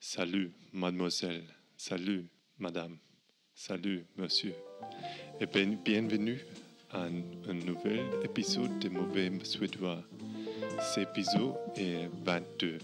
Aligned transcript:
Salut, 0.00 0.52
mademoiselle. 0.72 1.44
Salut, 1.76 2.26
madame. 2.58 2.98
Salut, 3.54 4.04
monsieur. 4.16 4.54
Et 5.40 5.46
ben- 5.46 5.78
bienvenue 5.84 6.40
à 6.92 7.02
un, 7.04 7.22
un 7.48 7.54
nouvel 7.54 8.00
épisode 8.24 8.78
de 8.78 8.88
Mauvais 8.88 9.30
Suédois. 9.44 10.02
Cet 10.94 11.08
épisode 11.16 11.54
est 11.76 12.08
22, 12.24 12.78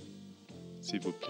s'il 0.80 1.01
vous 1.01 1.12
plaît. 1.12 1.29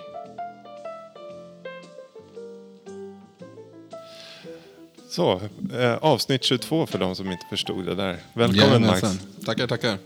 Så, 5.08 5.40
eh, 5.72 5.98
avsnitt 6.02 6.42
22 6.44 6.86
för 6.86 6.98
de 6.98 7.14
som 7.14 7.30
inte 7.30 7.46
förstod 7.50 7.84
det 7.86 7.94
där. 7.94 8.16
Välkommen 8.34 8.82
Max. 8.86 9.02
Tackar, 9.44 9.66
tackar. 9.66 9.98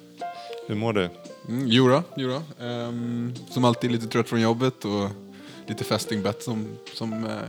Hur 0.68 0.74
mår 0.74 0.93
du? 0.93 1.08
Mm, 1.48 1.68
jura, 1.68 2.02
jura. 2.16 2.43
Ehm, 2.61 3.34
som 3.50 3.64
alltid 3.64 3.90
lite 3.90 4.06
trött 4.06 4.29
från 4.29 4.40
jobbet 4.40 4.84
och 4.84 5.11
lite 5.66 5.84
festingbett 5.84 6.43
som... 6.43 6.79
som 6.94 7.25
eh, 7.25 7.40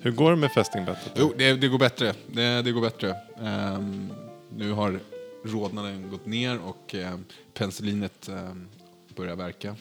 Hur 0.00 0.10
går 0.10 0.30
det 0.30 0.36
med 0.36 0.52
fästingbettet? 0.52 1.12
jo, 1.16 1.32
det, 1.36 1.52
det 1.52 1.68
går 1.68 1.78
bättre. 1.78 2.14
Det, 2.26 2.62
det 2.62 2.72
går 2.72 2.80
bättre. 2.80 3.16
Ehm, 3.42 4.12
nu 4.56 4.72
har 4.72 5.00
rodnaden 5.44 6.10
gått 6.10 6.26
ner 6.26 6.58
och 6.60 6.94
eh, 6.94 7.18
penicillinet 7.54 8.28
ehm, 8.28 8.68
börjar 9.16 9.36
verka. 9.36 9.76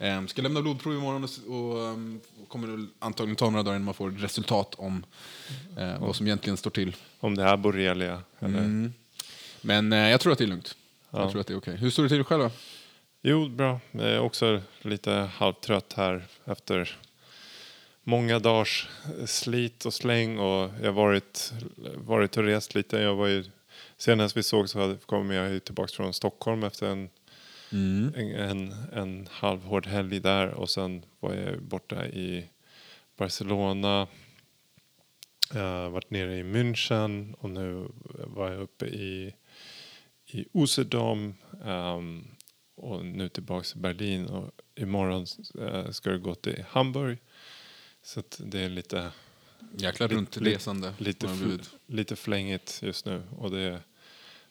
Um, 0.00 0.28
ska 0.28 0.42
lämna 0.42 0.62
blodprov 0.62 0.94
imorgon 0.94 1.24
och, 1.24 1.30
och 1.56 1.88
ehm, 1.88 2.20
kommer 2.48 2.86
antagligen 2.98 3.36
ta 3.36 3.50
några 3.50 3.62
dagar 3.62 3.76
innan 3.76 3.84
man 3.84 3.94
får 3.94 4.10
resultat 4.10 4.74
om 4.74 5.04
eh, 5.78 5.98
vad 6.00 6.16
som 6.16 6.26
egentligen 6.26 6.56
står 6.56 6.70
till. 6.70 6.96
Om 7.20 7.34
det 7.34 7.42
är 7.42 7.56
borrelia? 7.56 8.22
Eller? 8.38 8.58
Mm. 8.58 8.92
Men 9.60 9.92
eh, 9.92 9.98
jag 10.10 10.20
tror 10.20 10.32
att 10.32 10.38
det 10.38 10.44
är 10.44 10.48
lugnt. 10.48 10.76
Ja. 11.10 11.20
Jag 11.20 11.30
tror 11.30 11.40
att 11.40 11.46
det 11.46 11.54
är 11.54 11.58
okej. 11.58 11.76
Hur 11.76 11.90
står 11.90 12.02
det 12.02 12.08
till 12.08 12.24
själv 12.24 12.42
då? 12.42 12.50
Jo, 13.24 13.48
bra. 13.48 13.80
Jag 13.90 14.10
är 14.10 14.20
också 14.20 14.62
lite 14.80 15.10
halvtrött 15.12 15.92
här 15.92 16.24
efter 16.44 16.96
många 18.02 18.38
dagars 18.38 18.88
slit 19.26 19.84
och 19.84 19.94
släng 19.94 20.38
och 20.38 20.70
jag 20.80 20.86
har 20.86 20.92
varit, 20.92 21.52
varit 21.96 22.36
och 22.36 22.44
rest 22.44 22.74
lite. 22.74 22.98
Jag 22.98 23.14
var 23.14 23.26
ju, 23.26 23.44
senast 23.96 24.36
vi 24.36 24.42
såg 24.42 24.68
så 24.68 24.96
kom 25.06 25.30
jag 25.30 25.64
tillbaka 25.64 25.92
från 25.92 26.12
Stockholm 26.12 26.62
efter 26.62 26.86
en, 26.86 27.10
en, 27.70 28.34
en, 28.34 28.74
en 28.92 29.28
halvhård 29.30 29.86
helg 29.86 30.20
där 30.20 30.48
och 30.48 30.70
sen 30.70 31.04
var 31.20 31.34
jag 31.34 31.62
borta 31.62 32.06
i 32.06 32.48
Barcelona. 33.16 34.06
Jag 35.54 35.90
varit 35.90 36.10
nere 36.10 36.36
i 36.36 36.42
München 36.42 37.34
och 37.38 37.50
nu 37.50 37.88
var 38.26 38.50
jag 38.50 38.60
uppe 38.60 38.86
i, 38.86 39.34
i 40.26 40.46
Usedom 40.52 41.34
ehm, 41.64 42.24
och 42.82 43.04
nu 43.04 43.28
tillbaka 43.28 43.64
till 43.64 43.80
Berlin 43.80 44.26
och 44.26 44.50
imorgon 44.74 45.26
uh, 45.58 45.90
ska 45.90 46.10
det 46.10 46.18
gå 46.18 46.34
till 46.34 46.64
Hamburg. 46.68 47.18
Så 48.02 48.22
det 48.38 48.60
är 48.60 48.68
lite, 48.68 49.10
Jäkla 49.76 50.06
Lite- 50.06 50.16
runtresande. 50.16 50.94
lite, 50.98 51.28
lite 51.86 52.16
flängigt 52.16 52.78
just 52.82 53.06
nu 53.06 53.22
och 53.38 53.50
det 53.50 53.80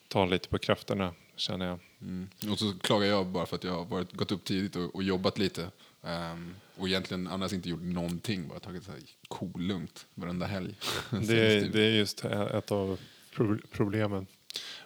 tar 0.08 0.28
lite 0.28 0.50
på 0.50 0.58
krafterna 0.58 1.14
känner 1.36 1.66
jag. 1.66 1.80
Mm. 2.02 2.30
Och 2.52 2.60
så 2.60 2.74
klagar 2.80 3.08
jag 3.08 3.28
bara 3.28 3.46
för 3.46 3.56
att 3.56 3.64
jag 3.64 3.72
har 3.72 3.86
varit, 3.86 4.12
gått 4.14 4.32
upp 4.32 4.44
tidigt 4.44 4.76
och, 4.76 4.96
och 4.96 5.04
jobbat 5.04 5.38
lite. 5.38 5.72
Ehm, 6.04 6.56
och 6.78 6.88
egentligen 6.88 7.28
annars 7.28 7.54
inte 7.54 7.70
gjort 7.70 7.82
någonting, 7.82 8.48
bara 8.48 8.60
tagit 8.60 8.84
så 8.84 8.92
här 8.92 9.00
kolugnt 9.28 10.06
varenda 10.14 10.46
helg. 10.46 10.76
Det, 11.10 11.40
är- 11.58 11.70
det 11.70 11.82
är 11.82 11.90
just 11.92 12.26
ett 12.26 12.72
av 12.72 13.00
pro- 13.36 13.60
problemen. 13.72 14.28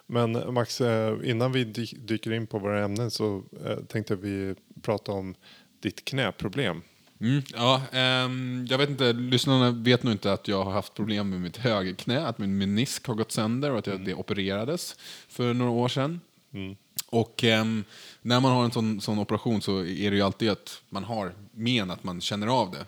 Men 0.06 0.54
Max, 0.54 0.80
eh, 0.80 1.18
innan 1.24 1.52
vi 1.52 1.64
dy- 1.64 1.98
dyker 1.98 2.32
in 2.32 2.46
på 2.46 2.58
våra 2.58 2.84
ämnen 2.84 3.10
så 3.10 3.44
eh, 3.64 3.76
tänkte 3.76 4.16
vi 4.16 4.54
prata 4.82 5.12
om 5.12 5.34
ditt 5.80 6.04
knäproblem. 6.04 6.82
Mm, 7.20 7.42
ja, 7.54 7.82
ehm, 7.92 8.66
jag 8.70 8.78
vet 8.78 8.90
inte, 8.90 9.12
lyssnarna 9.12 9.70
vet 9.70 10.02
nog 10.02 10.12
inte 10.14 10.32
att 10.32 10.48
jag 10.48 10.64
har 10.64 10.72
haft 10.72 10.94
problem 10.94 11.30
med 11.30 11.40
mitt 11.40 11.56
högerknä, 11.56 12.26
att 12.26 12.38
min 12.38 12.58
menisk 12.58 13.06
har 13.06 13.14
gått 13.14 13.32
sönder 13.32 13.70
och 13.70 13.78
att 13.78 13.86
jag, 13.86 14.04
det 14.04 14.14
opererades 14.14 14.96
för 15.28 15.54
några 15.54 15.70
år 15.70 15.88
sedan. 15.88 16.20
Mm. 16.52 16.76
Och 17.10 17.44
ehm, 17.44 17.84
när 18.22 18.40
man 18.40 18.52
har 18.52 18.64
en 18.64 18.70
sån, 18.70 19.00
sån 19.00 19.18
operation 19.18 19.62
så 19.62 19.78
är 19.78 20.10
det 20.10 20.16
ju 20.16 20.22
alltid 20.22 20.50
att 20.50 20.82
man 20.88 21.04
har 21.04 21.34
men 21.52 21.90
att 21.90 22.04
man 22.04 22.20
känner 22.20 22.46
av 22.46 22.70
det. 22.70 22.86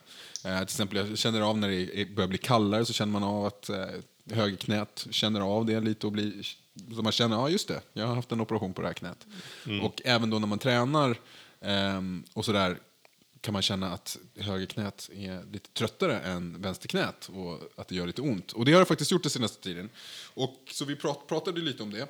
Eh, 0.49 0.57
till 0.57 0.63
exempel 0.63 0.99
jag 0.99 1.19
känner 1.19 1.41
av 1.41 1.59
när 1.59 1.69
det 1.69 2.15
börjar 2.15 2.29
bli 2.29 2.39
kallare 2.39 2.85
så 2.85 2.93
känner 2.93 3.13
man 3.13 3.23
av 3.23 3.47
att 3.47 3.69
eh, 3.69 3.87
högerknät 4.33 5.07
känner 5.11 5.41
av 5.41 5.67
det 5.67 5.81
lite 5.81 6.07
och 6.07 6.13
blir 6.13 6.33
så 6.95 7.03
man 7.03 7.13
känner, 7.13 7.37
ja 7.37 7.49
just 7.49 7.69
det, 7.69 7.81
jag 7.93 8.07
har 8.07 8.15
haft 8.15 8.33
en 8.33 8.41
operation 8.41 8.75
på 8.75 8.81
det 8.81 8.87
här 8.87 8.95
knät. 8.95 9.27
Och 9.83 10.03
även 10.05 10.31
då 10.31 10.39
när 10.39 10.47
man 10.47 10.59
tränar 10.59 11.17
ehm, 11.61 12.25
och 12.33 12.45
sådär 12.45 12.79
kan 13.41 13.53
man 13.53 13.63
känna 13.63 13.93
att 13.93 14.19
högerknät 14.37 15.11
är 15.15 15.53
lite 15.53 15.71
tröttare 15.71 16.19
än 16.19 16.63
vänsterknät 16.63 17.29
och 17.35 17.61
att 17.77 17.89
det 17.89 17.95
gör 17.95 18.07
lite 18.07 18.23
ont. 18.23 18.53
Och 18.53 18.65
det 18.65 18.73
har 18.73 18.81
det 18.81 18.87
faktiskt 18.87 19.11
gjort 19.11 19.23
den 19.23 19.31
senaste 19.31 19.63
tiden. 19.63 19.89
Och 20.35 20.63
så 20.73 20.85
vi 20.85 20.97
prat, 20.97 21.27
pratade 21.27 21.61
lite 21.61 21.83
om 21.83 21.91
det. 21.91 22.09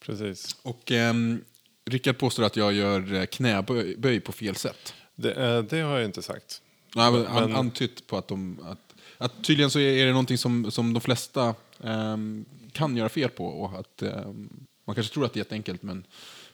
Precis. 0.00 0.56
Och 0.62 0.92
ehm, 0.92 1.44
Rickard 1.84 2.18
påstår 2.18 2.42
att 2.42 2.56
jag 2.56 2.72
gör 2.72 3.14
eh, 3.14 3.24
knäböj 3.26 3.96
böj 3.96 4.20
på 4.20 4.32
fel 4.32 4.56
sätt. 4.56 4.94
Det, 5.14 5.32
eh, 5.32 5.62
det 5.62 5.80
har 5.80 5.96
jag 5.96 6.04
inte 6.04 6.22
sagt. 6.22 6.62
Nej, 6.94 7.12
men, 7.12 7.22
Men- 7.22 7.56
antytt 7.56 8.06
på 8.06 8.16
att 8.16 8.28
de... 8.28 8.58
Att, 8.64 8.94
att 9.18 9.44
tydligen 9.44 9.70
så 9.70 9.78
är 9.78 10.06
det 10.06 10.10
någonting 10.10 10.38
som, 10.38 10.70
som 10.70 10.92
de 10.92 11.00
flesta 11.00 11.54
ehm, 11.84 12.44
kan 12.72 12.96
göra 12.96 13.08
fel 13.08 13.30
på. 13.30 13.46
Och 13.46 13.78
att 13.80 14.02
ehm, 14.02 14.66
Man 14.84 14.94
kanske 14.94 15.14
tror 15.14 15.24
att 15.24 15.32
det 15.32 15.36
är 15.38 15.40
jätteenkelt 15.40 15.82
men 15.82 16.06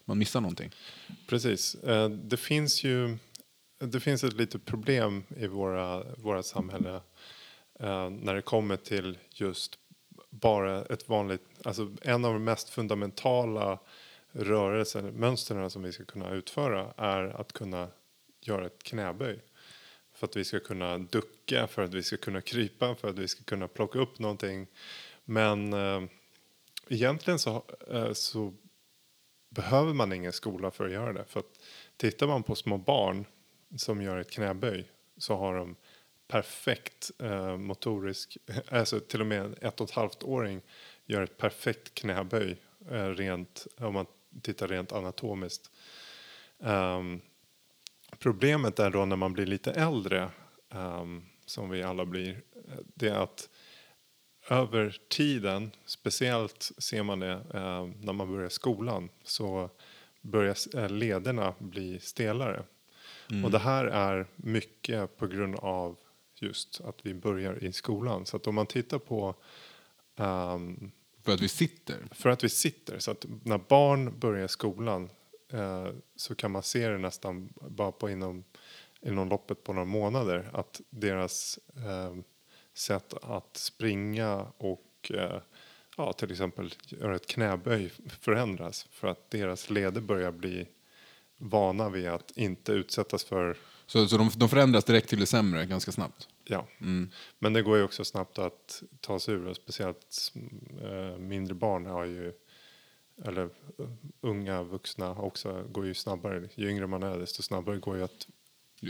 man 0.05 0.19
missar 0.19 0.41
någonting. 0.41 0.71
Precis. 1.27 1.75
Eh, 1.75 2.09
Det 2.11 2.37
finns 2.37 2.85
ju 2.85 3.19
det 3.81 4.01
finns 4.01 4.25
ett 4.25 4.33
litet 4.33 4.65
problem 4.65 5.25
i 5.37 5.47
våra, 5.47 6.05
våra 6.17 6.43
samhälle 6.43 6.95
eh, 7.81 8.11
när 8.11 8.35
det 8.35 8.43
kommer 8.43 8.77
till 8.77 9.19
just 9.31 9.79
bara 10.31 10.85
ett 10.85 11.09
vanligt, 11.09 11.43
alltså 11.65 11.91
en 12.03 12.25
av 12.25 12.33
de 12.33 12.45
mest 12.45 12.69
fundamentala 12.69 13.79
rörelser, 14.33 15.03
mönstren 15.03 15.71
som 15.71 15.83
vi 15.83 15.93
ska 15.93 16.05
kunna 16.05 16.31
utföra 16.31 16.93
är 16.97 17.41
att 17.41 17.53
kunna 17.53 17.89
göra 18.41 18.67
ett 18.67 18.83
knäböj. 18.83 19.41
För 20.15 20.27
att 20.27 20.37
vi 20.37 20.45
ska 20.45 20.61
kunna 20.61 20.99
ducka, 20.99 21.67
för 21.67 21.83
att 21.83 21.95
vi 21.95 22.03
ska 22.03 22.17
kunna 22.17 22.41
krypa, 22.41 22.95
för 22.95 23.09
att 23.09 23.19
vi 23.19 23.29
ska 23.29 23.45
kunna 23.45 23.69
plocka 23.69 23.99
upp 23.99 24.19
någonting. 24.19 24.67
Men 25.31 25.73
eh, 25.73 26.03
egentligen 26.89 27.39
så, 27.39 27.65
eh, 27.91 28.13
så 28.13 28.55
behöver 29.49 29.93
man 29.93 30.13
ingen 30.13 30.33
skola 30.33 30.71
för 30.71 30.87
att 30.87 30.93
göra 30.93 31.13
det. 31.13 31.25
För 31.25 31.41
att 31.41 31.61
tittar 31.97 32.27
man 32.27 32.43
på 32.43 32.55
små 32.55 32.79
barn 32.79 33.25
som 33.77 34.03
gör 34.03 34.19
ett 34.19 34.31
knäböj 34.31 34.91
så 35.17 35.37
har 35.37 35.55
de 35.55 35.77
perfekt 36.29 37.11
eh, 37.19 37.57
motorisk, 37.57 38.39
alltså 38.69 39.01
till 39.01 39.21
och 39.21 39.27
med 39.27 39.41
en 39.41 39.55
ett 39.61 39.81
och 39.81 39.89
ett 39.89 39.95
halvt 39.95 40.23
åring 40.23 40.61
gör 41.07 41.23
ett 41.23 41.39
perfekt 41.39 41.95
knäböj 41.95 42.57
eh, 42.91 43.09
rent, 43.09 43.67
om 43.79 43.95
man 43.95 44.07
tittar 44.43 44.69
rent 44.69 44.93
anatomiskt. 44.93 45.71
Um, 46.59 47.21
problemet 48.19 48.79
är 48.79 48.91
då 48.91 49.05
när 49.05 49.17
man 49.17 49.33
blir 49.33 49.47
lite 49.47 49.73
äldre, 49.73 50.31
um, 50.71 51.27
som 51.47 51.71
vi 51.71 51.83
alla 51.83 52.05
blir, 52.05 52.31
eh, 52.69 52.79
det 52.95 53.09
är 53.09 53.19
att 53.19 53.49
över 54.51 54.99
tiden, 55.09 55.71
speciellt 55.85 56.71
ser 56.79 57.03
man 57.03 57.21
det 57.21 57.33
eh, 57.55 57.87
när 58.01 58.13
man 58.13 58.33
börjar 58.33 58.49
skolan, 58.49 59.09
så 59.25 59.71
börjar 60.21 60.77
eh, 60.77 60.91
lederna 60.91 61.55
bli 61.59 62.01
stelare. 62.01 62.63
Och 63.45 63.51
det 63.51 63.59
här 63.59 63.85
är 63.85 64.27
mycket 64.37 65.17
på 65.17 65.27
grund 65.27 65.57
av 65.57 65.97
just 66.35 66.81
att 66.81 66.99
vi 67.03 67.15
börjar 67.15 67.65
i 67.65 67.73
skolan. 67.73 68.27
Så 68.27 68.37
att 68.37 68.47
om 68.47 68.55
man 68.55 68.67
tittar 68.67 68.99
på 68.99 69.35
ehm, 70.17 70.91
För 71.25 71.33
att 71.33 71.41
vi 71.41 71.49
sitter. 71.49 72.09
för 72.11 72.29
att 72.29 72.45
vi 72.45 72.49
sitter. 72.49 72.99
Så 72.99 73.11
att 73.11 73.27
när 73.45 73.59
barn 73.59 74.19
börjar 74.19 74.47
skolan 74.49 75.11
eh, 75.53 75.89
så 76.17 76.35
kan 76.35 76.51
man 76.51 76.63
se 76.63 76.89
det 76.89 76.99
nästan 76.99 77.53
bara 77.69 77.93
på 77.93 78.11
inom, 78.11 78.45
inom 79.01 79.29
loppet 79.29 79.65
på 79.65 79.73
några 79.73 79.85
månader 79.85 80.51
att 80.53 80.81
deras 80.91 81.59
eh, 81.77 82.17
sätt 82.79 83.15
att 83.23 83.57
springa 83.57 84.47
och 84.59 85.11
eh, 85.15 85.41
ja, 85.97 86.13
till 86.13 86.31
exempel 86.31 86.75
göra 86.85 87.17
ett 87.17 87.27
knäböj 87.27 87.91
förändras 88.21 88.87
för 88.91 89.09
att 89.09 89.31
deras 89.31 89.71
leder 89.71 90.01
börjar 90.01 90.33
bli 90.33 90.67
vana 91.37 91.89
vid 91.89 92.09
att 92.09 92.31
inte 92.37 92.73
utsättas 92.73 93.25
för 93.25 93.57
Så, 93.87 94.09
så 94.09 94.17
de, 94.19 94.31
de 94.37 94.49
förändras 94.49 94.85
direkt 94.85 95.09
till 95.09 95.21
det 95.21 95.27
sämre 95.27 95.67
ganska 95.67 95.93
snabbt. 95.93 96.29
Ja, 96.45 96.67
Mm. 96.81 97.11
men 97.39 97.53
det 97.53 97.63
går 97.63 97.77
ju 97.77 97.83
också 97.83 98.05
snabbt 98.05 98.39
att 98.39 98.83
ta 99.01 99.19
sig 99.21 99.35
ur 99.35 99.47
och 99.47 99.57
speciellt 99.57 100.33
eh, 100.83 101.19
mindre 101.19 101.55
barn 101.55 101.87
har 101.87 102.05
ju 102.05 102.33
eller 103.25 103.43
eh, 103.45 103.51
unga 104.21 104.63
vuxna 104.63 105.11
också 105.11 105.63
går 105.73 105.87
ju 105.87 105.95
snabbare. 105.95 106.49
Ju 106.55 106.71
yngre 106.71 106.87
man 106.87 107.03
är 107.03 107.19
desto 107.19 107.43
snabbare 107.43 107.77
går 107.79 107.97
ju 107.97 108.05
att 108.05 108.27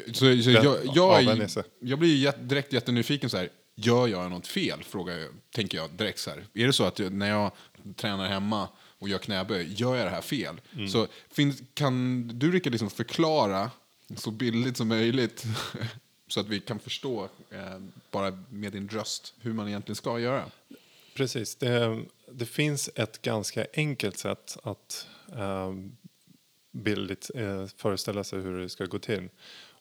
Så, 0.07 0.43
så 0.43 0.51
jag, 0.51 0.79
jag, 0.95 1.51
sig. 1.51 1.63
jag 1.79 1.99
blir 1.99 2.33
direkt 2.33 2.73
jättenyfiken 2.73 3.31
så 3.31 3.37
här. 3.37 3.49
Gör 3.81 4.07
jag 4.07 4.31
något 4.31 4.47
fel? 4.47 4.83
Frågar 4.85 5.19
jag, 5.19 5.29
tänker 5.51 5.79
jag 5.79 5.91
direkt 5.91 6.19
så 6.19 6.31
här. 6.31 6.47
Är 6.55 6.67
det 6.67 6.73
så 6.73 6.85
att 6.85 6.99
jag, 6.99 7.13
när 7.13 7.29
jag 7.29 7.51
tränar 7.97 8.29
hemma 8.29 8.69
och 8.99 9.09
gör 9.09 9.19
knäböj, 9.19 9.73
gör 9.73 9.97
jag 9.97 10.07
det 10.07 10.11
här 10.11 10.21
fel? 10.21 10.61
Mm. 10.75 10.89
Så 10.89 11.07
finns, 11.31 11.63
kan 11.75 12.29
du 12.39 12.53
Rickard 12.53 12.73
liksom 12.73 12.91
förklara 12.91 13.71
så 14.17 14.31
billigt 14.31 14.77
som 14.77 14.89
möjligt 14.89 15.45
så 16.29 16.41
att 16.41 16.49
vi 16.49 16.61
kan 16.61 16.79
förstå, 16.79 17.29
eh, 17.51 17.81
bara 18.11 18.43
med 18.51 18.73
din 18.73 18.89
röst, 18.89 19.35
hur 19.41 19.53
man 19.53 19.69
egentligen 19.69 19.97
ska 19.97 20.19
göra. 20.19 20.45
Precis. 21.15 21.57
Det, 21.57 22.03
det 22.33 22.47
finns 22.47 22.91
ett 22.95 23.23
ganska 23.23 23.67
enkelt 23.75 24.19
sätt 24.19 24.57
att 24.63 25.07
eh, 25.37 25.73
bildligt 26.71 27.31
eh, 27.35 27.67
föreställa 27.77 28.25
sig 28.25 28.41
hur 28.41 28.59
det 28.59 28.69
ska 28.69 28.85
gå 28.85 28.99
till. 28.99 29.29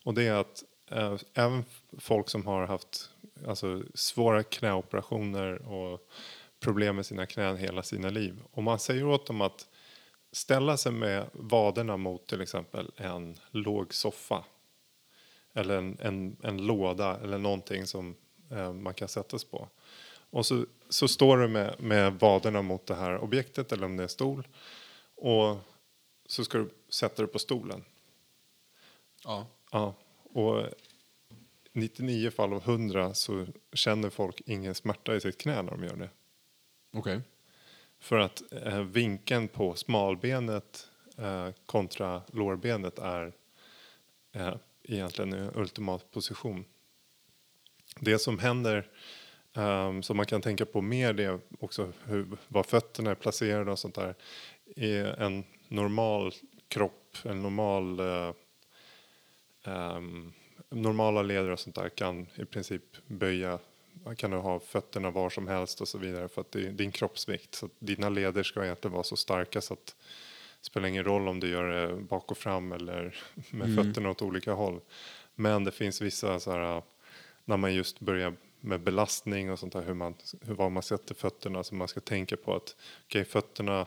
Och 0.02 0.14
det 0.14 0.22
är 0.22 0.34
att 0.34 0.64
eh, 0.90 1.16
även 1.34 1.64
folk 1.98 2.28
som 2.28 2.46
har 2.46 2.66
haft 2.66 3.10
alltså, 3.46 3.82
svåra 3.94 4.42
knäoperationer 4.42 5.68
och 5.72 6.08
problem 6.60 6.96
med 6.96 7.06
sina 7.06 7.26
knän 7.26 7.56
hela 7.56 7.82
sina 7.82 8.10
liv. 8.10 8.42
Om 8.50 8.64
man 8.64 8.78
säger 8.78 9.06
åt 9.06 9.26
dem 9.26 9.40
att 9.40 9.68
ställa 10.32 10.76
sig 10.76 10.92
med 10.92 11.26
vaderna 11.32 11.96
mot 11.96 12.26
till 12.26 12.40
exempel 12.40 12.90
en 12.96 13.38
låg 13.50 13.94
soffa 13.94 14.44
eller 15.54 15.78
en, 15.78 15.98
en, 16.00 16.36
en 16.42 16.66
låda 16.66 17.20
eller 17.22 17.38
någonting 17.38 17.86
som 17.86 18.16
eh, 18.50 18.72
man 18.72 18.94
kan 18.94 19.08
sättas 19.08 19.44
på. 19.44 19.68
Och 20.30 20.46
så, 20.46 20.66
så 20.88 21.08
står 21.08 21.36
du 21.36 21.48
med, 21.48 21.74
med 21.78 22.12
vaderna 22.12 22.62
mot 22.62 22.86
det 22.86 22.94
här 22.94 23.18
objektet 23.18 23.72
eller 23.72 23.86
om 23.86 23.96
det 23.96 24.04
är 24.04 24.08
stol 24.08 24.48
och 25.14 25.56
så 26.26 26.44
ska 26.44 26.58
du 26.58 26.70
sätta 26.88 27.22
dig 27.22 27.32
på 27.32 27.38
stolen. 27.38 27.84
Ja. 29.24 29.46
Ja, 29.70 29.94
och 30.32 30.66
99 31.72 32.30
fall 32.30 32.52
av 32.52 32.62
100 32.62 33.14
så 33.14 33.46
känner 33.72 34.10
folk 34.10 34.40
ingen 34.46 34.74
smärta 34.74 35.16
i 35.16 35.20
sitt 35.20 35.38
knä 35.38 35.62
när 35.62 35.70
de 35.70 35.84
gör 35.84 35.96
det. 35.96 36.10
Okej. 36.92 37.20
För 37.98 38.18
att 38.18 38.42
eh, 38.52 38.80
vinkeln 38.80 39.48
på 39.48 39.74
smalbenet 39.74 40.88
eh, 41.18 41.48
kontra 41.66 42.22
lårbenet 42.32 42.98
är 42.98 43.32
eh, 44.32 44.54
egentligen 44.82 45.32
en 45.32 45.50
ultimat 45.54 46.10
position. 46.10 46.64
Det 48.00 48.18
som 48.18 48.38
händer 48.38 48.90
um, 49.54 50.02
som 50.02 50.16
man 50.16 50.26
kan 50.26 50.40
tänka 50.40 50.66
på 50.66 50.80
mer 50.80 51.12
det 51.12 51.24
är 51.24 51.40
också 51.60 51.92
hur, 52.04 52.26
var 52.48 52.62
fötterna 52.62 53.10
är 53.10 53.14
placerade 53.14 53.70
och 53.70 53.78
sånt 53.78 53.94
där. 53.94 54.14
I 54.64 54.96
en 54.96 55.44
normal 55.68 56.32
kropp, 56.68 57.16
en 57.24 57.42
normal 57.42 58.00
uh, 58.00 58.32
um, 59.68 60.32
normala 60.70 61.22
leder 61.22 61.50
och 61.50 61.60
sånt 61.60 61.76
där 61.76 61.88
kan 61.88 62.26
i 62.34 62.44
princip 62.44 62.82
böja 63.06 63.58
kan 64.16 64.30
du 64.30 64.36
ha 64.36 64.60
fötterna 64.60 65.10
var 65.10 65.30
som 65.30 65.48
helst 65.48 65.80
och 65.80 65.88
så 65.88 65.98
vidare 65.98 66.28
för 66.28 66.40
att 66.40 66.52
det 66.52 66.66
är 66.66 66.72
din 66.72 66.92
kroppsvikt. 66.92 67.54
Så 67.54 67.68
dina 67.78 68.08
leder 68.08 68.42
ska 68.42 68.64
egentligen 68.64 68.92
vara 68.92 69.04
så 69.04 69.16
starka 69.16 69.60
så 69.60 69.74
att 69.74 69.96
det 70.60 70.66
spelar 70.66 70.88
ingen 70.88 71.04
roll 71.04 71.28
om 71.28 71.40
du 71.40 71.48
gör 71.48 71.68
det 71.68 71.96
bak 71.96 72.30
och 72.30 72.38
fram 72.38 72.72
eller 72.72 73.16
med 73.50 73.76
fötterna 73.76 74.10
åt 74.10 74.22
olika 74.22 74.52
håll. 74.52 74.80
Men 75.34 75.64
det 75.64 75.72
finns 75.72 76.00
vissa 76.00 76.40
så 76.40 76.52
här 76.52 76.82
när 77.44 77.56
man 77.56 77.74
just 77.74 78.00
börjar 78.00 78.34
med 78.60 78.80
belastning 78.80 79.50
och 79.50 79.58
sånt 79.58 79.72
där 79.72 79.82
hur 79.82 79.94
man, 79.94 80.14
hur, 80.40 80.54
var 80.54 80.70
man 80.70 80.82
sätter 80.82 81.14
fötterna 81.14 81.64
så 81.64 81.74
man 81.74 81.88
ska 81.88 82.00
tänka 82.00 82.36
på 82.36 82.54
att 82.54 82.76
okay, 83.06 83.24
fötterna 83.24 83.86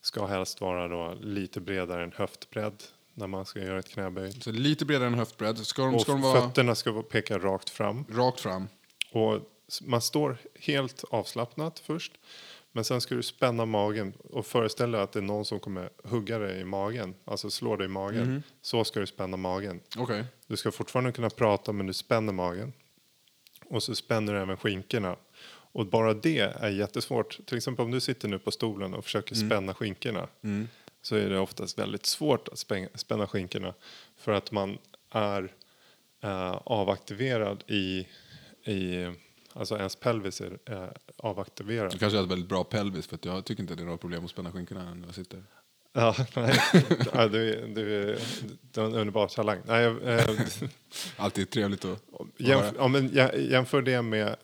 ska 0.00 0.26
helst 0.26 0.60
vara 0.60 0.88
då 0.88 1.14
lite 1.20 1.60
bredare 1.60 2.02
än 2.02 2.12
höftbredd 2.12 2.82
när 3.20 3.26
man 3.26 3.46
ska 3.46 3.60
göra 3.60 3.78
ett 3.78 3.88
knäböj. 3.88 4.32
Så 4.32 4.52
lite 4.52 4.84
bredare 4.84 5.06
än 5.06 5.14
höftbredd. 5.14 5.58
Ska 5.58 5.82
de, 5.82 5.94
Och 5.94 6.00
ska 6.00 6.12
de 6.12 6.22
vara 6.22 6.40
fötterna 6.40 6.74
ska 6.74 7.02
peka 7.02 7.38
rakt 7.38 7.70
fram. 7.70 8.04
rakt 8.10 8.40
fram? 8.40 8.68
Och 9.12 9.40
man 9.82 10.00
står 10.00 10.36
helt 10.54 11.04
avslappnat 11.10 11.78
först. 11.78 12.12
Men 12.72 12.84
sen 12.84 13.00
ska 13.00 13.14
du 13.14 13.22
spänna 13.22 13.64
magen 13.66 14.12
och 14.30 14.46
föreställa 14.46 14.98
dig 14.98 15.04
att 15.04 15.12
det 15.12 15.18
är 15.20 15.22
någon 15.22 15.44
som 15.44 15.60
kommer 15.60 15.90
hugga 16.04 16.38
dig 16.38 16.60
i 16.60 16.64
magen. 16.64 17.14
Alltså 17.24 17.50
slå 17.50 17.76
dig 17.76 17.84
i 17.84 17.88
magen. 17.88 18.42
Så 18.62 18.84
ska 18.84 19.00
du 19.00 19.06
spänna 19.06 19.36
magen. 19.36 19.80
Okej. 19.98 20.24
Du 20.46 20.56
ska 20.56 20.72
fortfarande 20.72 21.12
kunna 21.12 21.30
prata 21.30 21.72
men 21.72 21.86
du 21.86 21.92
spänner 21.92 22.32
magen. 22.32 22.72
Och 23.64 23.82
så 23.82 23.94
spänner 23.94 24.32
du 24.32 24.38
även 24.38 24.56
skinkorna. 24.56 25.16
Och 25.72 25.86
bara 25.86 26.14
det 26.14 26.38
är 26.38 26.68
jättesvårt. 26.68 27.46
Till 27.46 27.56
exempel 27.56 27.84
om 27.84 27.90
du 27.90 28.00
sitter 28.00 28.28
nu 28.28 28.38
på 28.38 28.50
stolen 28.50 28.94
och 28.94 29.04
försöker 29.04 29.34
spänna 29.34 29.74
skinkorna. 29.74 30.28
Så 31.02 31.16
är 31.16 31.30
det 31.30 31.38
oftast 31.38 31.78
väldigt 31.78 32.06
svårt 32.06 32.48
att 32.48 32.58
spänna, 32.58 32.88
spänna 32.94 33.26
skinkorna. 33.26 33.74
För 34.16 34.32
att 34.32 34.50
man 34.52 34.78
är 35.10 35.52
eh, 36.22 36.60
avaktiverad 36.64 37.64
i, 37.66 38.06
i 38.64 39.08
Alltså 39.52 39.76
ens 39.76 39.96
pelvis 39.96 40.40
är 40.40 40.58
eh, 40.66 40.88
avaktiverad. 41.16 41.92
Du 41.92 41.98
kanske 41.98 42.16
har 42.16 42.24
ett 42.24 42.30
väldigt 42.30 42.48
bra 42.48 42.64
pelvis 42.64 43.06
för 43.06 43.14
att 43.14 43.24
jag 43.24 43.44
tycker 43.44 43.62
inte 43.62 43.74
det 43.74 43.82
är 43.82 43.84
några 43.84 43.98
problem 43.98 44.24
att 44.24 44.30
spänna 44.30 44.52
skinkorna 44.52 44.94
när 44.94 45.06
jag 45.06 45.14
sitter. 45.14 45.44
Ja, 45.92 46.14
nej. 46.36 46.60
ja, 47.14 47.28
du, 47.28 47.66
du, 47.74 48.18
du 48.72 48.80
är 48.80 48.84
en 48.84 48.94
underbar 48.94 49.28
talang. 49.28 49.58
Nej, 49.66 49.84
eh, 49.84 50.30
Alltid 51.16 51.50
trevligt 51.50 51.84
att 51.84 52.02
jämf, 52.36 52.72
ja, 52.78 52.88
men 52.88 53.10
jä- 53.10 53.50
jämför 53.50 53.82
det 53.82 54.02
med 54.02 54.36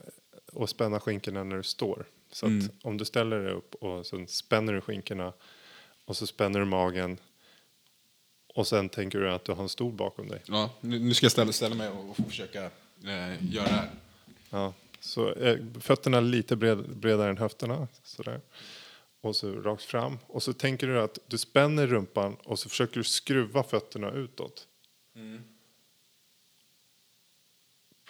att 0.53 0.71
spänna 0.71 1.01
skinkorna 1.01 1.45
när 1.45 1.57
du 1.57 1.63
står. 1.63 2.05
Så 2.33 2.47
att 2.47 2.51
Mm. 2.51 2.69
om 2.83 2.97
du 2.99 3.05
ställer 3.05 3.39
dig 3.43 3.53
upp 3.53 3.75
och 3.75 4.07
sen 4.07 4.29
spänner 4.29 4.73
du 4.73 4.81
skinkorna 4.81 5.33
och 6.07 6.17
så 6.17 6.27
spänner 6.27 6.59
du 6.59 6.67
magen 6.67 7.19
och 8.55 8.67
sen 8.67 8.89
tänker 8.89 9.19
du 9.19 9.31
att 9.31 9.45
du 9.45 9.53
har 9.53 9.63
en 9.63 9.69
stol 9.69 9.93
bakom 9.93 10.29
dig. 10.29 10.43
Ja, 10.47 10.71
nu, 10.81 11.15
ska 11.15 11.25
jag 11.25 11.33
ställa, 11.33 11.53
ställa 11.53 11.75
mig 11.75 11.89
och, 11.89 12.11
och 12.11 12.17
försöka 12.17 12.65
eh, 13.05 13.53
göra 13.55 13.65
det 13.65 13.71
här. 13.71 13.91
Ja, 14.51 14.75
så 15.01 15.33
eh, 15.33 15.59
fötterna 15.81 16.21
lite 16.21 16.57
bred, 16.57 16.97
bredare 16.97 17.31
än 17.31 17.39
höfterna. 17.39 17.89
Sådär. 18.03 18.41
Och 19.21 19.37
så 19.37 19.53
rakt 19.53 19.85
fram. 19.85 20.19
Och 20.27 20.43
så 20.43 20.53
tänker 20.53 20.87
du 20.87 21.01
att 21.01 21.19
du 21.27 21.39
spänner 21.39 21.87
rumpan 21.87 22.37
och 22.45 22.59
så 22.59 22.69
försöker 22.69 22.95
du 22.95 23.05
skruva 23.05 23.63
fötterna 23.63 24.11
utåt. 24.11 24.67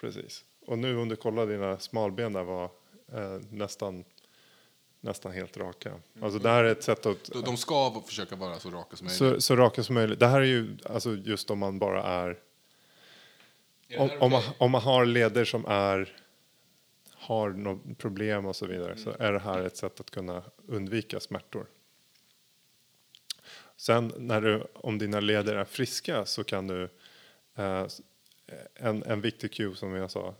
Precis. 0.01 0.45
Och 0.65 0.77
nu 0.77 0.97
om 0.97 1.09
du 1.09 1.15
kollar 1.15 1.47
dina 1.47 1.79
smalben 1.79 2.33
där 2.33 2.43
var 2.43 2.69
eh, 3.13 3.39
nästan, 3.51 4.03
nästan 5.01 5.31
helt 5.31 5.57
raka. 5.57 5.93
Alltså 6.21 6.39
det 6.39 6.49
här 6.49 6.63
är 6.63 6.71
ett 6.71 6.83
sätt 6.83 7.05
att 7.05 7.23
De, 7.23 7.41
de 7.41 7.57
ska 7.57 8.01
försöka 8.07 8.35
vara 8.35 8.59
så 8.59 8.69
raka 8.69 8.95
som 8.95 9.05
möjligt. 9.05 9.17
så, 9.17 9.41
så 9.41 9.55
raka 9.55 9.83
som 9.83 9.95
möjligt. 9.95 10.19
Det 10.19 10.27
här 10.27 10.41
är 10.41 10.45
ju 10.45 10.77
alltså 10.85 11.15
just 11.15 11.51
om 11.51 11.59
man 11.59 11.79
bara 11.79 12.03
är 12.03 12.39
om, 13.97 14.09
om, 14.19 14.31
man, 14.31 14.43
om 14.57 14.71
man 14.71 14.81
har 14.81 15.05
leder 15.05 15.45
som 15.45 15.65
är 15.65 16.17
har 17.13 17.49
något 17.49 17.97
problem 17.97 18.45
och 18.45 18.55
så 18.55 18.65
vidare 18.65 18.97
så 18.97 19.15
är 19.19 19.33
det 19.33 19.39
här 19.39 19.63
ett 19.63 19.77
sätt 19.77 19.99
att 19.99 20.11
kunna 20.11 20.43
undvika 20.67 21.19
smärtor. 21.19 21.65
Sen 23.77 24.13
när 24.17 24.41
du, 24.41 24.63
om 24.73 24.97
dina 24.97 25.19
leder 25.19 25.55
är 25.55 25.65
friska 25.65 26.25
så 26.25 26.43
kan 26.43 26.67
du 26.67 26.89
eh, 27.55 27.87
en, 28.75 29.03
en 29.03 29.21
viktig 29.21 29.53
cue 29.53 29.75
som 29.75 29.93
jag 29.93 30.11
sa 30.11 30.35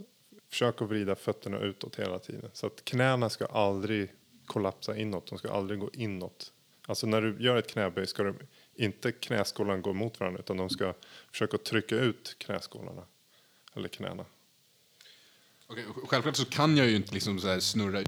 försök 0.49 0.81
att 0.81 0.89
vrida 0.89 1.15
fötterna 1.15 1.59
utåt 1.59 1.99
hela 1.99 2.19
tiden 2.19 2.49
så 2.53 2.67
att 2.67 2.85
knäna 2.85 3.29
ska 3.29 3.45
aldrig 3.45 4.13
kollapsa 4.47 4.97
inåt, 4.97 5.27
de 5.27 5.37
ska 5.37 5.51
aldrig 5.51 5.79
gå 5.79 5.89
inåt. 5.93 6.53
Alltså 6.87 7.07
när 7.07 7.21
du 7.21 7.43
gör 7.43 7.55
ett 7.55 7.71
knäböj 7.71 8.07
ska 8.07 8.23
du 8.23 8.35
inte 8.75 9.11
knäskålarna 9.11 9.81
gå 9.81 9.93
mot 9.93 10.19
varandra 10.19 10.39
utan 10.39 10.57
de 10.57 10.69
ska 10.69 10.93
försöka 11.31 11.57
trycka 11.57 11.95
ut 11.95 12.35
knäskålarna 12.39 13.03
eller 13.75 13.89
knäna. 13.89 14.25
Okej, 15.67 15.85
självklart 16.07 16.35
så 16.35 16.45
kan 16.45 16.77
jag 16.77 16.87
ju 16.87 16.95
inte 16.95 17.13
liksom 17.13 17.39
så 17.39 17.47
här 17.47 17.59
snurra 17.59 18.01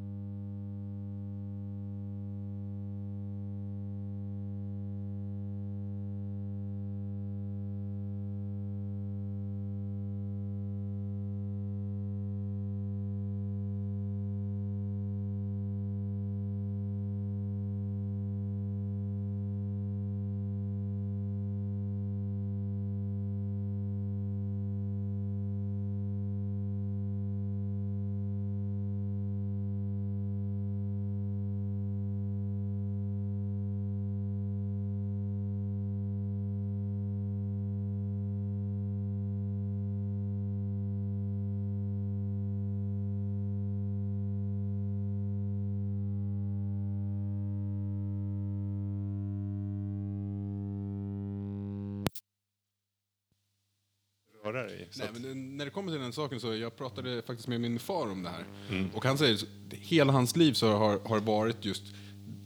Dig. 54.70 54.88
Så 54.92 55.00
Nej, 55.00 55.08
att, 55.10 55.22
men 55.22 55.58
när 55.58 55.66
det 55.66 55.72
kommer 55.72 55.92
till 55.92 56.02
den 56.02 56.14
saken 56.14 56.40
så 56.40 56.56
jag 56.56 56.76
pratade 56.78 57.22
faktiskt 57.22 57.48
med 57.48 57.62
min 57.62 57.80
far 57.80 58.12
om 58.12 58.24
det 58.24 58.30
här. 58.30 58.46
Mm. 58.70 58.90
Och 58.94 59.06
han 59.06 59.18
säger 59.18 59.34
att 59.36 59.46
hela 59.72 60.14
hans 60.14 60.36
liv 60.36 60.54
så 60.54 60.72
har, 60.72 61.00
har 61.00 61.20
varit 61.20 61.66
just 61.66 61.84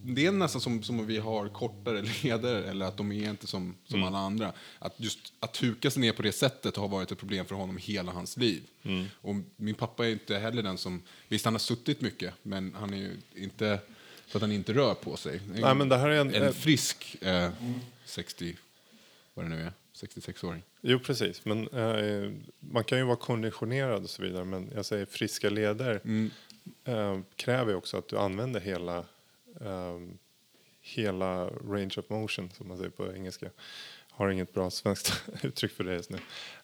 det 0.05 0.25
är 0.25 0.31
nästan 0.31 0.61
som, 0.61 0.83
som 0.83 0.99
om 0.99 1.05
vi 1.05 1.17
har 1.17 1.49
kortare 1.49 2.01
leder 2.23 2.55
eller 2.61 2.85
att 2.85 2.97
de 2.97 3.11
är 3.11 3.29
inte 3.29 3.47
som, 3.47 3.75
som 3.85 3.95
Mm. 3.99 4.07
alla 4.07 4.17
andra. 4.17 4.53
Att 4.79 4.93
just 4.97 5.33
att 5.39 5.63
huka 5.63 5.91
sig 5.91 6.01
ner 6.01 6.11
på 6.11 6.21
det 6.21 6.31
sättet 6.31 6.75
har 6.75 6.87
varit 6.87 7.11
ett 7.11 7.17
problem 7.17 7.45
för 7.45 7.55
honom 7.55 7.77
hela 7.77 8.11
hans 8.11 8.37
liv. 8.37 8.63
Mm. 8.83 9.05
Och 9.21 9.35
min 9.55 9.75
pappa 9.75 10.05
är 10.07 10.11
inte 10.11 10.37
heller 10.37 10.63
den 10.63 10.77
som, 10.77 11.01
visst 11.27 11.45
han 11.45 11.53
har 11.53 11.59
suttit 11.59 12.01
mycket, 12.01 12.33
men 12.43 12.75
han 12.79 12.93
är 12.93 12.97
ju 12.97 13.17
inte 13.35 13.79
så 14.27 14.37
att 14.37 14.41
han 14.41 14.51
inte 14.51 14.73
rör 14.73 14.93
på 14.93 15.17
sig. 15.17 15.41
Nej, 15.47 15.75
men 15.75 15.89
det 15.89 15.97
här 15.97 16.09
är 16.09 16.19
en- 16.21 16.33
en 16.33 16.53
frisk 16.53 17.15
eh, 17.21 17.49
60, 18.05 18.55
vad 19.33 19.45
det 19.45 19.49
nu 19.49 19.61
är, 19.61 19.73
66-åring. 19.93 20.63
Jo, 20.81 20.99
precis. 20.99 21.45
Men 21.45 21.67
eh, 21.67 22.31
man 22.59 22.83
kan 22.83 22.97
ju 22.97 23.03
vara 23.03 23.15
konditionerad 23.15 24.03
och 24.03 24.09
så 24.09 24.21
vidare. 24.21 24.45
Men 24.45 24.71
jag 24.75 24.85
säger 24.85 25.05
friska 25.05 25.49
leder 25.49 26.01
eh, 26.83 27.19
kräver 27.35 27.71
ju 27.71 27.77
också 27.77 27.97
att 27.97 28.07
du 28.07 28.17
använder 28.17 28.59
hela, 28.59 28.97
eh, 29.61 29.99
hela 30.81 31.45
range 31.47 31.93
of 31.97 32.09
motion, 32.09 32.49
som 32.51 32.67
man 32.67 32.77
säger 32.77 32.89
på 32.89 33.13
engelska. 33.13 33.49
Har 34.09 34.29
inget 34.29 34.53
bra 34.53 34.69
svenskt 34.69 35.23
uttryck 35.43 35.71
för 35.71 35.83
det 35.83 35.93
just 35.93 36.09
nu. 36.09 36.19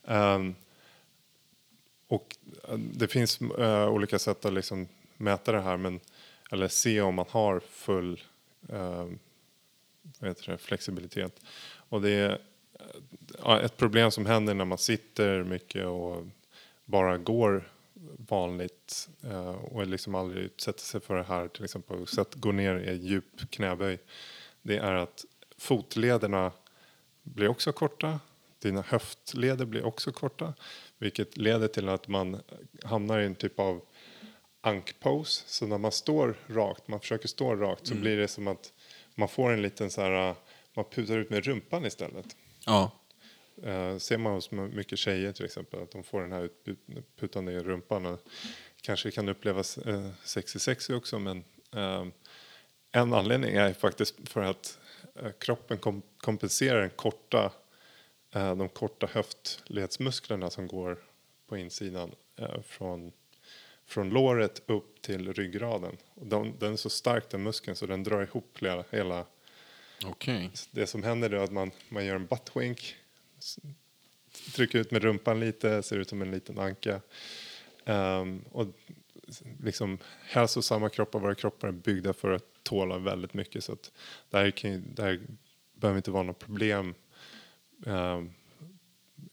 Ehm, 0.06 0.56
och 2.08 2.38
eh, 2.68 2.78
det 2.78 3.08
finns 3.08 3.42
eh, 3.42 3.90
olika 3.90 4.20
sätt 4.20 4.46
att 4.46 4.54
liksom 4.54 4.88
mäta 5.18 5.52
det 5.52 5.62
här, 5.62 5.78
men, 5.78 6.00
eller 6.52 6.68
se 6.68 7.02
om 7.02 7.16
man 7.16 7.26
har 7.30 7.60
full 7.60 8.24
eh, 8.70 9.08
vad 10.20 10.30
heter 10.30 10.52
det, 10.52 10.58
flexibilitet. 10.58 11.42
Och 11.90 12.02
det 12.02 12.42
ett 13.63 13.77
problem 13.77 14.12
som 14.12 14.25
händer 14.25 14.53
när 14.53 14.65
man 14.65 14.77
sitter 14.77 15.43
mycket 15.43 15.86
och 15.86 16.27
bara 16.86 17.17
går 17.17 17.69
vanligt 18.17 19.09
eh, 19.24 19.50
och 19.50 19.88
liksom 19.88 20.15
aldrig 20.15 20.43
utsätter 20.43 20.81
sig 20.81 21.01
för 21.01 21.15
det 21.15 21.24
här, 21.24 21.48
till 21.48 21.63
exempel 21.63 22.05
att 22.17 22.36
gå 22.36 22.51
ner 22.51 22.75
i 22.75 22.95
djup 22.95 23.51
knäböj. 23.51 24.00
Det 24.62 24.77
är 24.77 24.93
att 24.93 25.25
fotlederna 25.57 26.51
blir 27.24 27.48
också 27.48 27.71
korta. 27.71 28.19
Dina 28.59 28.81
höftleder 28.81 29.65
blir 29.65 29.86
också 29.86 30.12
korta, 30.12 30.53
vilket 30.98 31.38
leder 31.38 31.67
till 31.67 31.89
att 31.89 32.07
man 32.07 32.41
hamnar 32.83 33.19
i 33.19 33.25
en 33.25 33.36
typ 33.36 33.59
av 33.59 33.81
ankpose. 34.62 35.43
Så 35.48 35.67
när 35.67 35.77
man 35.77 35.91
står 35.91 36.36
rakt, 36.48 36.88
man 36.88 37.00
försöker 37.00 37.27
stå 37.27 37.55
rakt, 37.55 37.88
så 37.88 37.95
blir 37.95 38.17
det 38.17 38.27
som 38.27 38.48
att 38.48 38.74
man 39.15 39.27
får 39.27 39.51
en 39.51 39.62
liten 39.62 39.91
så 39.91 40.01
här, 40.01 40.36
man 40.74 40.86
putar 40.86 41.17
ut 41.17 41.29
med 41.29 41.45
rumpan 41.45 41.86
istället. 41.86 42.36
Ja. 42.70 42.92
Eh, 43.64 43.98
ser 43.98 44.18
man 44.18 44.34
hos 44.34 44.52
mycket 44.52 45.00
tjejer 45.00 45.32
till 45.32 45.46
exempel 45.46 45.84
att 45.84 45.92
de 45.92 46.04
får 46.04 46.22
den 46.22 46.32
här 46.32 46.50
putande 47.20 47.52
i 47.52 47.60
rumpan. 47.60 48.06
Och 48.06 48.20
kanske 48.82 49.12
kan 49.12 49.30
upplevas 49.30 49.78
eh, 49.78 50.10
sexy 50.24 50.60
sexy 50.60 50.94
också 50.94 51.20
men 51.20 51.44
eh, 51.76 52.06
en 52.92 53.14
anledning 53.14 53.56
är 53.56 53.74
faktiskt 53.74 54.30
för 54.30 54.42
att 54.42 54.80
eh, 55.16 55.32
kroppen 55.40 55.78
kom 55.78 56.02
kompenserar 56.18 56.82
den 56.82 56.90
korta, 56.90 57.52
eh, 58.32 58.56
de 58.56 58.70
korta 58.70 59.08
höftledsmusklerna 59.12 60.50
som 60.50 60.68
går 60.68 60.98
på 61.48 61.58
insidan 61.58 62.12
eh, 62.36 62.62
från, 62.62 63.12
från 63.86 64.10
låret 64.10 64.62
upp 64.66 65.02
till 65.02 65.34
ryggraden. 65.34 65.98
Och 66.14 66.28
de, 66.28 66.54
den 66.60 66.74
är 66.74 66.78
så 66.78 66.90
stark 66.90 67.30
den 67.30 67.44
muskeln 67.44 67.76
så 67.76 67.86
den 67.86 68.04
drar 68.04 68.22
ihop 68.22 68.58
hela, 68.62 68.84
hela 68.90 69.26
Okay. 70.06 70.50
det 70.72 70.88
som 70.88 71.03
händer 71.03 71.29
är 71.29 71.44
att 71.44 71.51
man, 71.51 71.72
man 71.89 72.06
gör 72.06 72.15
en 72.15 72.25
buttwink, 72.25 72.96
trycker 74.56 74.79
ut 74.79 74.91
med 74.91 75.03
rumpan 75.03 75.39
lite, 75.39 75.84
ser 75.84 75.98
ut 75.98 76.10
som 76.10 76.22
en 76.22 76.32
liten 76.32 76.60
anka. 76.60 77.01
Um, 77.86 78.46
och 78.51 78.68
liksom 79.60 79.98
hälsosamma 80.22 80.89
kroppar, 80.89 81.20
våra 81.20 81.36
kroppar 81.36 81.68
är 81.68 81.72
byggda 81.72 82.13
för 82.13 82.32
att 82.32 82.44
tåla 82.63 82.98
väldigt 82.98 83.34
mycket. 83.34 83.63
Så 83.63 83.74
att 83.74 83.91
det 84.29 84.38
här, 84.38 84.51
kan, 84.51 84.94
det 84.96 85.03
här 85.03 85.20
behöver 85.74 85.98
inte 85.98 86.12
vara 86.12 86.24
något 86.24 86.39
problem 86.39 86.96
um, 87.86 88.34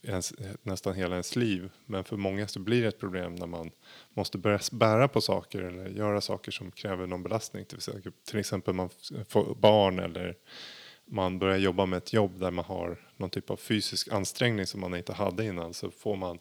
ens, 0.06 0.34
nästan 0.62 0.94
hela 0.94 1.14
ens 1.14 1.36
liv. 1.36 1.70
Men 1.86 2.04
för 2.04 2.16
många 2.16 2.48
så 2.48 2.60
blir 2.60 2.82
det 2.82 2.88
ett 2.88 3.00
problem 3.00 3.34
när 3.34 3.46
man 3.46 3.70
måste 4.14 4.38
börja 4.38 4.58
bära 4.72 5.08
på 5.08 5.20
saker 5.20 5.62
eller 5.62 5.88
göra 5.88 6.20
saker 6.20 6.52
som 6.52 6.70
kräver 6.70 7.06
någon 7.06 7.22
belastning. 7.22 7.64
Till 7.64 7.76
exempel, 7.76 8.12
till 8.24 8.38
exempel 8.38 8.74
man 8.74 8.90
får 9.28 9.54
barn 9.54 9.98
eller 9.98 10.36
man 11.04 11.38
börjar 11.38 11.56
jobba 11.56 11.86
med 11.86 11.96
ett 11.96 12.12
jobb 12.12 12.40
där 12.40 12.50
man 12.50 12.64
har 12.64 13.08
någon 13.16 13.30
typ 13.30 13.50
av 13.50 13.56
fysisk 13.56 14.08
ansträngning 14.12 14.66
som 14.66 14.80
man 14.80 14.94
inte 14.94 15.12
hade 15.12 15.44
innan 15.44 15.74
så 15.74 15.90
får 15.90 16.16
man 16.16 16.38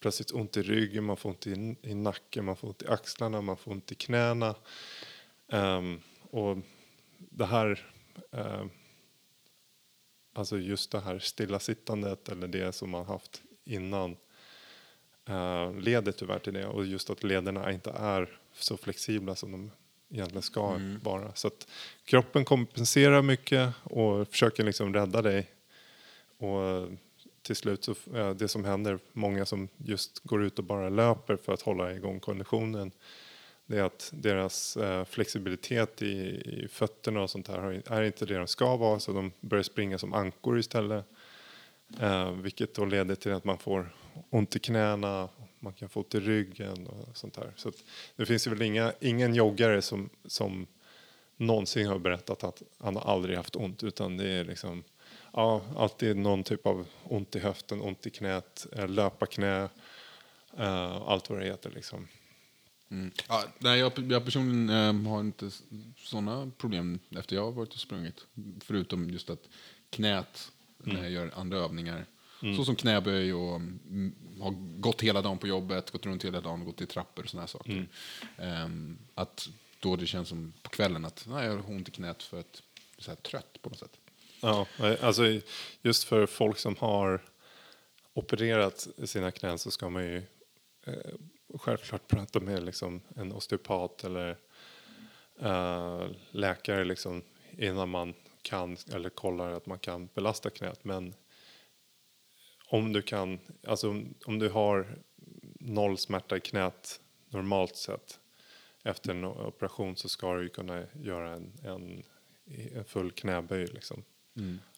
plötsligt 0.00 0.30
ont 0.30 0.56
i 0.56 0.62
ryggen, 0.62 1.04
man 1.04 1.16
får 1.16 1.28
ont 1.28 1.46
i, 1.46 1.76
i 1.82 1.94
nacken, 1.94 2.44
man 2.44 2.56
får 2.56 2.68
ont 2.68 2.82
i 2.82 2.86
axlarna, 2.88 3.40
man 3.40 3.56
får 3.56 3.70
ont 3.70 3.92
i 3.92 3.94
knäna. 3.94 4.54
Um, 5.52 6.00
och 6.30 6.58
det 7.18 7.46
här 7.46 7.86
ehm, 8.32 8.70
Alltså 10.32 10.58
just 10.58 10.90
det 10.90 11.00
här 11.00 11.18
stillasittandet 11.18 12.28
eller 12.28 12.48
det 12.48 12.72
som 12.72 12.90
man 12.90 13.06
haft 13.06 13.42
innan 13.64 14.16
eh, 15.28 15.74
leder 15.74 16.12
tyvärr 16.12 16.38
till 16.38 16.54
det. 16.54 16.66
Och 16.66 16.86
just 16.86 17.10
att 17.10 17.22
lederna 17.22 17.72
inte 17.72 17.90
är 17.90 18.38
så 18.52 18.76
flexibla 18.76 19.36
som 19.36 19.52
de 19.52 19.70
egentligen 20.10 20.42
ska 20.42 20.80
vara. 21.02 21.34
Så 21.34 21.48
att 21.48 21.68
kroppen 22.04 22.44
kompenserar 22.44 23.22
mycket 23.22 23.74
och 23.82 24.28
försöker 24.28 24.64
liksom 24.64 24.94
rädda 24.94 25.22
dig. 25.22 25.50
Och 26.38 26.88
till 27.42 27.56
slut 27.56 27.84
så, 27.84 27.94
eh, 28.14 28.30
det 28.30 28.48
som 28.48 28.64
händer, 28.64 28.98
många 29.12 29.46
som 29.46 29.68
just 29.76 30.18
går 30.18 30.44
ut 30.44 30.58
och 30.58 30.64
bara 30.64 30.88
löper 30.88 31.36
för 31.36 31.52
att 31.52 31.62
hålla 31.62 31.94
igång 31.94 32.20
konditionen 32.20 32.92
det 33.68 33.78
är 33.78 33.82
att 33.82 34.10
deras 34.14 34.76
eh, 34.76 35.04
flexibilitet 35.04 36.02
i, 36.02 36.06
i 36.06 36.68
fötterna 36.70 37.20
och 37.20 37.30
sånt 37.30 37.48
här 37.48 37.82
är 37.86 38.02
inte 38.02 38.26
det 38.26 38.38
de 38.38 38.46
ska 38.46 38.76
vara 38.76 39.00
så 39.00 39.12
de 39.12 39.32
börjar 39.40 39.62
springa 39.62 39.98
som 39.98 40.14
ankor 40.14 40.58
istället. 40.58 41.04
Eh, 42.00 42.32
vilket 42.32 42.74
då 42.74 42.84
leder 42.84 43.14
till 43.14 43.32
att 43.32 43.44
man 43.44 43.58
får 43.58 43.94
ont 44.30 44.56
i 44.56 44.58
knäna, 44.58 45.28
man 45.58 45.72
kan 45.72 45.88
få 45.88 46.00
ont 46.00 46.14
i 46.14 46.20
ryggen 46.20 46.86
och 46.86 47.16
sånt 47.16 47.36
här. 47.36 47.52
Så 47.56 47.68
att 47.68 47.74
det 48.16 48.26
finns 48.26 48.46
ju 48.46 48.50
väl 48.50 48.62
inga, 48.62 48.92
ingen 49.00 49.34
joggare 49.34 49.82
som, 49.82 50.10
som 50.24 50.66
någonsin 51.36 51.86
har 51.86 51.98
berättat 51.98 52.44
att 52.44 52.62
han 52.78 52.96
har 52.96 53.12
aldrig 53.12 53.36
haft 53.36 53.56
ont 53.56 53.82
utan 53.82 54.16
det 54.16 54.28
är 54.28 54.44
liksom 54.44 54.84
ja, 55.32 55.62
alltid 55.76 56.16
någon 56.16 56.44
typ 56.44 56.66
av 56.66 56.86
ont 57.04 57.36
i 57.36 57.38
höften, 57.38 57.80
ont 57.80 58.06
i 58.06 58.10
knät, 58.10 58.66
eh, 58.72 58.88
löparknä, 58.88 59.68
eh, 60.58 61.02
allt 61.02 61.30
vad 61.30 61.38
det 61.38 61.46
heter 61.46 61.70
liksom. 61.70 62.08
Mm. 62.90 63.10
Ja, 63.28 63.44
nej, 63.58 63.78
jag, 63.78 63.92
jag 64.12 64.24
personligen 64.24 64.70
eh, 64.70 65.10
har 65.10 65.20
inte 65.20 65.50
sådana 65.96 66.50
problem 66.58 66.98
efter 67.10 67.36
jag 67.36 67.44
har 67.44 67.52
varit 67.52 67.72
och 67.72 67.80
sprungit. 67.80 68.26
Förutom 68.60 69.10
just 69.10 69.30
att 69.30 69.48
knät, 69.90 70.52
när 70.78 71.02
jag 71.02 71.10
gör 71.10 71.30
andra 71.34 71.58
övningar, 71.58 72.06
så 72.56 72.64
som 72.64 72.76
knäböj 72.76 73.34
och 73.34 73.56
mm, 73.56 74.14
har 74.40 74.50
gått 74.80 75.02
hela 75.02 75.22
dagen 75.22 75.38
på 75.38 75.46
jobbet, 75.46 75.90
gått 75.90 76.06
runt 76.06 76.24
hela 76.24 76.40
dagen, 76.40 76.64
gått 76.64 76.80
i 76.80 76.86
trappor 76.86 77.22
och 77.24 77.30
sådana 77.30 77.42
här 77.42 77.48
saker. 77.48 77.88
Ehm, 78.36 78.98
att 79.14 79.48
då 79.80 79.96
det 79.96 80.06
känns 80.06 80.28
som 80.28 80.52
på 80.62 80.70
kvällen 80.70 81.04
att 81.04 81.24
nej, 81.28 81.46
jag 81.46 81.56
har 81.56 81.70
ont 81.70 81.88
i 81.88 81.90
knät 81.90 82.22
för 82.22 82.40
att 82.40 82.62
jag 82.96 83.12
är 83.12 83.16
trött 83.16 83.62
på 83.62 83.68
något 83.68 83.78
sätt. 83.78 83.96
Ja, 84.40 84.66
alltså 85.00 85.40
just 85.82 86.04
för 86.04 86.26
folk 86.26 86.58
som 86.58 86.76
har 86.76 87.22
opererat 88.14 88.88
sina 89.04 89.30
knän 89.30 89.58
så 89.58 89.70
ska 89.70 89.90
man 89.90 90.04
ju 90.04 90.22
eh, 90.86 90.94
självklart 91.54 92.08
prata 92.08 92.40
med 92.40 92.62
liksom 92.62 93.00
en 93.16 93.32
osteopat 93.32 94.04
eller 94.04 94.36
eh, 95.40 96.06
läkare 96.30 96.84
liksom 96.84 97.22
innan 97.58 97.88
man 97.88 98.14
kan 98.42 98.76
eller 98.92 99.10
kollar 99.10 99.50
att 99.52 99.66
man 99.66 99.78
kan 99.78 100.06
belasta 100.14 100.50
knät. 100.50 100.84
Men 100.84 101.14
om 102.70 102.92
du 102.92 103.02
kan, 103.02 103.38
alltså 103.66 103.90
om, 103.90 104.14
om 104.26 104.38
du 104.38 104.48
har 104.48 104.98
noll 105.60 105.98
smärta 105.98 106.36
i 106.36 106.40
knät 106.40 107.00
normalt 107.28 107.76
sett 107.76 108.20
efter 108.84 109.10
en 109.10 109.24
operation 109.24 109.96
så 109.96 110.08
ska 110.08 110.34
du 110.34 110.48
kunna 110.48 110.84
göra 110.94 111.32
en, 111.34 111.52
en, 111.64 112.02
en 112.74 112.84
full 112.84 113.10
knäböj 113.12 113.66
liksom. 113.66 114.04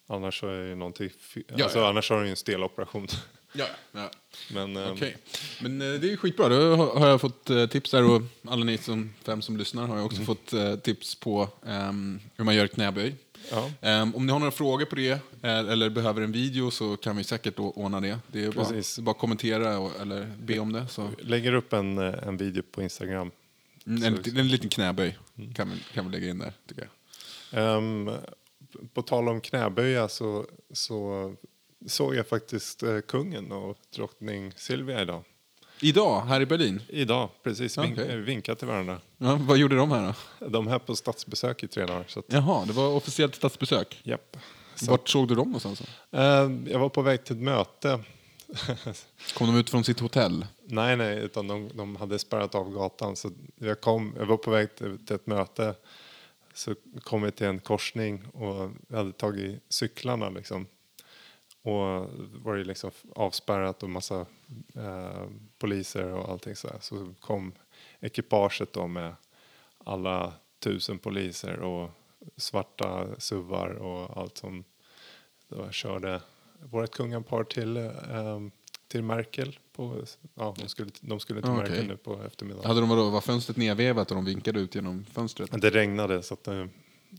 Annars 0.07 0.39
så 0.39 0.47
är 0.47 0.75
någonting, 0.75 1.09
fi- 1.09 1.43
Ja, 1.47 1.63
alltså, 1.63 1.79
ja. 1.79 1.89
annars 1.89 2.09
har 2.09 2.19
du 2.19 2.25
ju 2.25 2.29
en 2.29 2.35
stel 2.35 2.63
operation. 2.63 3.07
Ja, 3.53 3.65
ja. 3.91 4.11
Men 4.53 4.77
ehm, 4.77 4.91
Okej, 4.91 5.17
men 5.61 5.81
eh, 5.81 5.99
det 5.99 6.11
är 6.13 6.17
skitbra. 6.17 6.49
Då 6.49 6.75
har 6.75 7.07
jag 7.07 7.21
fått 7.21 7.49
eh, 7.49 7.65
tips 7.65 7.91
där 7.91 8.03
och 8.03 8.21
alla 8.47 8.65
ni 8.65 8.77
som, 8.77 9.13
fem 9.23 9.41
som 9.41 9.57
lyssnar 9.57 9.87
har 9.87 9.97
jag 9.97 10.05
också 10.05 10.21
fått 10.21 10.53
eh, 10.53 10.75
tips 10.75 11.15
på 11.15 11.49
ehm, 11.65 12.19
hur 12.35 12.45
man 12.45 12.55
gör 12.55 12.67
knäböj. 12.67 13.15
ja, 13.51 13.71
Ehm, 13.81 14.15
om 14.15 14.25
ni 14.25 14.31
har 14.31 14.39
några 14.39 14.51
frågor 14.51 14.85
på 14.85 14.95
det 14.95 15.11
eh, 15.11 15.19
eller 15.41 15.89
behöver 15.89 16.21
en 16.21 16.31
video 16.31 16.71
så 16.71 16.97
kan 16.97 17.17
vi 17.17 17.23
säkert 17.23 17.53
ordna 17.57 17.99
det. 18.01 18.19
Det 18.27 18.43
är 18.43 18.51
Precis. 18.51 18.99
bara 18.99 19.15
kommentera 19.15 19.79
och, 19.79 20.01
eller 20.01 20.31
be 20.39 20.59
om 20.59 20.73
det. 20.73 20.87
Så. 20.87 21.09
lägger 21.19 21.53
upp 21.53 21.73
en, 21.73 21.97
eh, 21.97 22.27
en 22.27 22.37
video 22.37 22.63
på 22.71 22.81
Instagram. 22.81 23.31
Mm, 23.85 24.03
en, 24.03 24.37
en 24.37 24.47
liten 24.47 24.69
knäböj 24.69 25.17
kan 25.55 25.69
vi, 25.71 25.77
kan 25.93 26.05
vi 26.05 26.11
lägga 26.11 26.29
in 26.29 26.39
där, 26.39 26.53
tycker 26.67 26.81
jag. 26.81 27.77
Ehm, 27.77 28.11
på 28.93 29.01
tal 29.01 29.29
om 29.29 29.41
knäböja 29.41 30.07
så, 30.07 30.45
så 30.73 31.35
såg 31.85 32.15
jag 32.15 32.27
faktiskt 32.27 32.83
eh, 32.83 32.99
kungen 32.99 33.51
och 33.51 33.77
drottning 33.95 34.51
Silvia 34.55 35.01
idag. 35.01 35.23
Idag, 35.83 36.21
här 36.21 36.41
i 36.41 36.45
Berlin? 36.45 36.81
Idag, 36.87 37.29
precis. 37.43 37.77
Vink, 37.77 37.99
Okej. 37.99 38.09
eh, 38.09 38.15
vinkat 38.17 38.59
till 38.59 38.67
varandra. 38.67 38.99
Ja, 39.17 39.39
vad 39.41 39.57
gjorde 39.57 39.75
de 39.75 39.91
här 39.91 40.13
då? 40.39 40.47
De 40.49 40.67
är 40.67 40.71
här 40.71 40.79
på 40.79 40.95
statsbesök 40.95 41.63
i 41.63 41.67
tre 41.67 41.85
dagar. 41.85 42.05
Så 42.07 42.19
att, 42.19 42.25
Jaha, 42.27 42.65
det 42.65 42.73
var 42.73 42.87
officiellt 42.87 43.35
statsbesök. 43.35 44.01
japp. 44.03 44.37
Så, 44.75 44.91
Vart 44.91 45.09
såg 45.09 45.27
du 45.27 45.35
dem 45.35 45.47
någonstans? 45.47 45.81
eh, 46.11 46.51
jag 46.71 46.79
var 46.79 46.89
på 46.89 47.01
väg 47.01 47.23
till 47.23 47.35
ett 47.35 47.41
möte. 47.41 47.99
Kom 49.37 49.47
de 49.47 49.57
ut 49.59 49.69
från 49.69 49.83
sitt 49.83 49.99
hotell? 49.99 50.45
nej, 50.65 50.95
nej, 50.97 51.17
utan 51.19 51.47
de, 51.47 51.69
de 51.73 51.95
hade 51.95 52.19
spärrat 52.19 52.55
av 52.55 52.71
gatan. 52.73 53.15
Så 53.15 53.31
jag, 53.55 53.81
kom, 53.81 54.13
jag 54.19 54.25
var 54.25 54.37
på 54.37 54.51
väg 54.51 54.75
till, 54.75 54.97
ett 55.11 55.27
möte. 55.27 55.75
Så 56.53 56.75
kom 57.03 57.21
vi 57.21 57.31
till 57.31 57.47
en 57.47 57.59
korsning 57.59 58.23
och 58.33 58.71
vi 58.87 58.95
hade 58.97 59.11
tagit 59.11 59.63
cyklarna 59.69 60.29
liksom. 60.29 60.67
Och 61.61 62.09
var 62.43 62.55
det 62.55 62.63
liksom 62.63 62.91
avspärrat 63.15 63.83
och 63.83 63.89
massa 63.89 64.25
eh, 64.75 65.25
poliser 65.57 66.11
och 66.13 66.29
allting 66.29 66.55
så 66.55 66.67
här. 66.67 66.77
Så 66.79 67.13
kom 67.19 67.53
ekipaget 67.99 68.73
då 68.73 68.87
med 68.87 69.15
alla 69.77 70.33
tusen 70.59 70.99
poliser 70.99 71.59
och 71.59 71.89
svarta 72.37 73.07
suvar 73.17 73.69
och 73.69 74.17
allt 74.17 74.37
som 74.37 74.63
då 75.47 75.71
körde 75.71 76.21
vårt 76.59 76.91
kungapar 76.91 77.43
till, 77.43 77.77
eh, 77.77 78.39
till 78.87 79.03
Merkel. 79.03 79.59
På, 79.75 80.05
ja, 80.35 80.55
de, 80.59 80.67
skulle, 80.67 80.91
de 81.01 81.19
skulle 81.19 81.41
till 81.41 81.49
Ah, 81.49 81.55
Merkel 81.55 81.87
nu 81.87 81.97
på 81.97 82.23
eftermiddagen. 82.23 82.67
Hade 82.67 82.79
de 82.79 82.89
vadå, 82.89 83.09
var 83.09 83.21
fönstret 83.21 83.57
nedvevat 83.57 84.11
och 84.11 84.15
de 84.15 84.25
vinkade 84.25 84.59
ut 84.59 84.75
genom 84.75 85.05
fönstret? 85.05 85.61
Det 85.61 85.69
regnade 85.69 86.23
så 86.23 86.33
att 86.33 86.47
eh, 86.47 86.65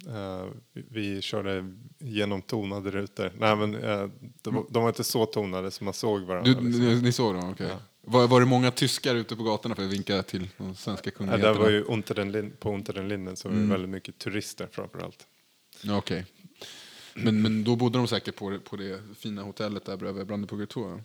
eh, 0.07 0.47
vi, 0.73 0.85
vi 0.91 1.23
körde 1.23 1.75
genom 1.99 2.43
tonade 2.43 2.91
rutor. 2.91 3.33
Nej 3.39 3.57
men 3.57 3.75
eh, 3.75 4.09
de, 4.43 4.55
var- 4.55 4.67
de 4.71 4.83
var 4.83 4.89
inte 4.89 5.05
så 5.05 5.27
tonade 5.27 5.71
så 5.71 5.85
man 5.85 5.95
såg 5.95 6.21
varandra. 6.23 6.53
Du, 6.53 6.61
liksom. 6.61 6.85
ni, 6.87 7.01
ni 7.03 7.13
såg 7.13 7.35
dem? 7.35 7.51
Okej. 7.51 7.67
Ja. 7.71 7.77
Var, 8.05 8.29
var 8.29 8.41
det 8.41 8.47
många 8.47 8.71
tyskar 8.71 9.15
ute 9.15 9.37
på 9.37 9.43
gatorna 9.43 9.75
för 9.75 9.83
att 9.85 9.91
vinka 9.93 10.23
till 10.23 10.49
de 10.59 10.75
svenska 10.75 11.11
Ja, 11.11 11.17
kungligheterna? 11.17 11.53
där 11.55 11.61
var 11.61 11.71
ju 11.71 11.83
unter 11.83 12.15
den 12.15 12.53
på 12.61 12.75
Unter 12.75 12.93
den 12.93 13.09
Linden 13.09 13.37
så 13.37 13.49
var 13.49 13.57
det 13.57 13.63
väldigt 13.67 13.91
mycket 13.91 14.19
turister 14.19 14.69
framförallt. 14.73 15.27
Ja, 15.83 15.97
Okej. 15.97 16.27
Men, 17.15 17.43
men 17.43 17.65
då 17.65 17.77
bodde 17.77 17.99
de 17.99 18.09
säkert 18.09 18.37
på 18.37 18.51
det, 18.51 18.59
på 18.59 18.77
det 18.77 19.01
fina 19.19 19.43
hotellet 19.43 19.85
där 19.85 19.97
bredvid 19.97 20.27
Brandenburger 20.27 20.67
Tor? 20.67 21.03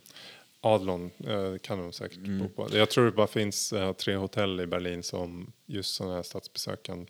Adlon 0.76 1.12
eh, 1.28 1.58
kan 1.62 1.78
de 1.80 1.92
säkert 1.94 2.18
Mm. 2.18 2.40
bo 2.40 2.50
på. 2.50 2.78
Jag 2.78 2.90
tror 2.90 3.06
det 3.06 3.12
bara 3.12 3.28
finns 3.28 3.74
eh, 3.74 3.94
tre 3.94 4.16
hotell 4.16 4.60
i 4.60 4.68
Berlin 4.68 5.04
som 5.04 5.52
just 5.66 5.96
sådana 5.96 6.16
här 6.16 6.24
statsbesök 6.24 6.84
kan, 6.84 7.08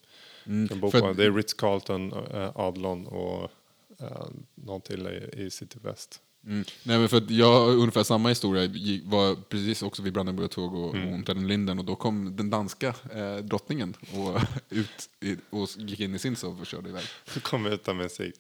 kan 0.70 0.80
bo 0.80 0.92
för 0.92 1.00
på. 1.02 1.14
Det 1.14 1.26
är 1.26 1.32
Ritz-Carlton, 1.32 2.14
eh, 2.34 2.52
Adlon 2.56 3.08
och 3.08 3.52
eh, 4.00 4.28
någon 4.56 4.82
till 4.82 5.08
i, 5.08 5.42
i 5.44 5.50
City 5.52 5.80
West. 5.84 6.22
Mm. 6.46 6.64
Nej, 6.84 7.00
men 7.00 7.10
för 7.10 7.24
jag 7.30 7.54
har 7.60 7.70
ungefär 7.72 8.04
samma 8.04 8.30
historia. 8.30 8.64
Jag 8.64 9.02
var 9.06 9.36
precis 9.36 9.84
också 9.84 10.02
vid 10.02 10.14
Brandenburger 10.14 10.48
Tor 10.50 10.76
och, 10.76 10.96
Mm. 10.96 11.24
den 11.24 11.48
Linden 11.48 11.80
och 11.80 11.86
då 11.86 11.96
kom 11.96 12.36
den 12.36 12.50
danska 12.50 12.94
eh, 13.16 13.36
drottningen 13.36 13.96
och, 14.14 14.42
ut, 14.70 15.10
i, 15.22 15.36
och 15.50 15.70
gick 15.78 16.00
in 16.00 16.16
i 16.16 16.20
sin 16.20 16.36
sov 16.36 16.60
och 16.62 16.68
körde 16.68 16.90
iväg. 16.90 17.04
Så 17.28 17.40
kom 17.40 17.64
vi 17.64 17.74
utan 17.74 17.98
med 17.98 18.12
sig. 18.12 18.34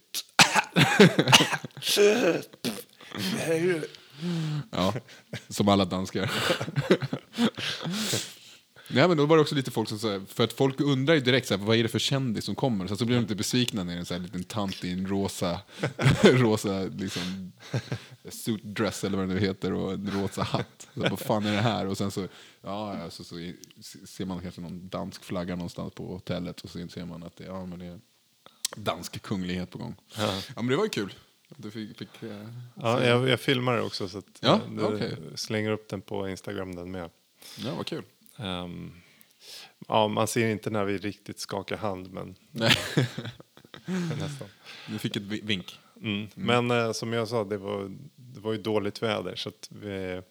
Ja, 4.72 4.94
som 5.50 5.68
alla 5.68 5.86
danskar. 5.86 6.32
Nej, 8.90 9.08
men 9.08 9.18
då 9.18 9.26
var 9.26 9.36
det 9.36 9.42
också 9.42 9.56
lite 9.56 9.72
folk 9.72 9.90
som 9.90 10.00
sa, 10.00 10.22
för 10.28 10.44
att 10.44 10.54
folk 10.54 10.80
undrar 10.80 11.14
ju 11.16 11.20
direkt 11.22 11.48
så 11.48 11.58
vad 11.58 11.78
är 11.78 11.84
det 11.84 11.90
för 11.90 12.00
kändis 12.00 12.46
som 12.46 12.56
kommer? 12.56 12.88
Så, 12.88 12.98
så 12.98 13.06
blir 13.06 13.16
de 13.16 13.22
lite 13.22 13.36
besvikna 13.36 13.84
när 13.84 13.92
det 13.92 13.98
är 13.98 14.00
en 14.00 14.06
så 14.06 14.14
här 14.14 14.22
liten 14.22 14.44
tant 14.44 14.84
i 14.84 14.92
en 14.92 15.08
rosa, 15.08 15.60
rosa 16.24 16.84
liksom, 16.84 17.52
suit 18.30 18.64
dress 18.64 19.04
eller 19.04 19.18
vad 19.18 19.28
det 19.28 19.34
nu 19.34 19.40
heter 19.40 19.74
och 19.74 19.94
en 19.94 20.12
rosa 20.12 20.44
hatt. 20.44 20.88
Så, 20.94 21.00
vad 21.00 21.20
fan 21.20 21.46
är 21.46 21.52
det 21.52 21.62
här? 21.62 21.88
Och 21.88 21.98
sen 21.98 22.12
så, 22.12 22.28
ja, 22.62 22.98
ja, 23.00 23.10
så, 23.10 23.24
så 23.24 23.36
ser 24.06 24.26
man 24.26 24.42
kanske 24.42 24.62
någon 24.62 24.90
dansk 24.90 25.24
flagga 25.24 25.56
någonstans 25.56 25.94
på 25.94 26.08
hotellet 26.08 26.62
och 26.62 26.70
så 26.70 26.80
inser 26.80 27.06
man 27.06 27.24
att 27.24 27.38
det, 27.38 27.44
ja, 27.44 27.66
men 27.66 27.80
det 27.80 27.86
är 27.86 28.00
dansk 28.76 29.22
kunglighet 29.22 29.70
på 29.70 29.78
gång. 29.78 29.96
Ja, 30.18 30.42
men 30.56 30.68
det 30.68 30.76
var 30.76 30.84
ju 30.84 30.90
kul. 30.90 31.14
Du 31.56 31.72
fick, 31.72 31.98
fick, 31.98 32.24
eh, 32.24 32.48
Ja, 32.76 33.06
jag, 33.06 33.30
jag 33.30 33.40
filmar 33.40 33.76
det 33.76 33.82
också 33.82 34.10
så 34.10 34.18
att 34.18 34.26
Ja, 34.40 34.54
eh, 34.56 34.72
du 34.72 34.84
okej. 34.84 35.18
slänger 35.36 35.72
upp 35.72 35.90
den 35.90 36.02
på 36.02 36.30
Instagram 36.30 36.76
den 36.76 36.92
med. 36.92 37.10
ja, 37.66 37.76
vad 37.76 37.86
kul. 37.86 38.04
Ehm, 38.38 38.92
ja, 39.88 40.08
man 40.08 40.28
ser 40.28 40.48
inte 40.50 40.70
när 40.70 40.86
vi 40.86 40.98
riktigt 40.98 41.40
skakar 41.40 41.78
hand 41.78 42.12
men 42.14 42.36
Nej. 42.52 42.72
nästan. 44.20 44.48
Du 44.88 45.00
fick 45.00 45.16
ett 45.16 45.22
vi- 45.24 45.42
vink. 45.42 45.80
Mm. 46.02 46.28
Men 46.36 46.72
eh, 46.72 46.92
som 46.92 47.14
jag 47.14 47.28
sa, 47.28 47.44
det 47.44 47.58
var, 47.58 47.98
det 48.16 48.40
var 48.40 48.52
ju 48.54 48.62
dåligt 48.62 49.04
väder 49.04 49.36
så 49.36 49.50
att 49.50 49.70
vi 49.72 50.22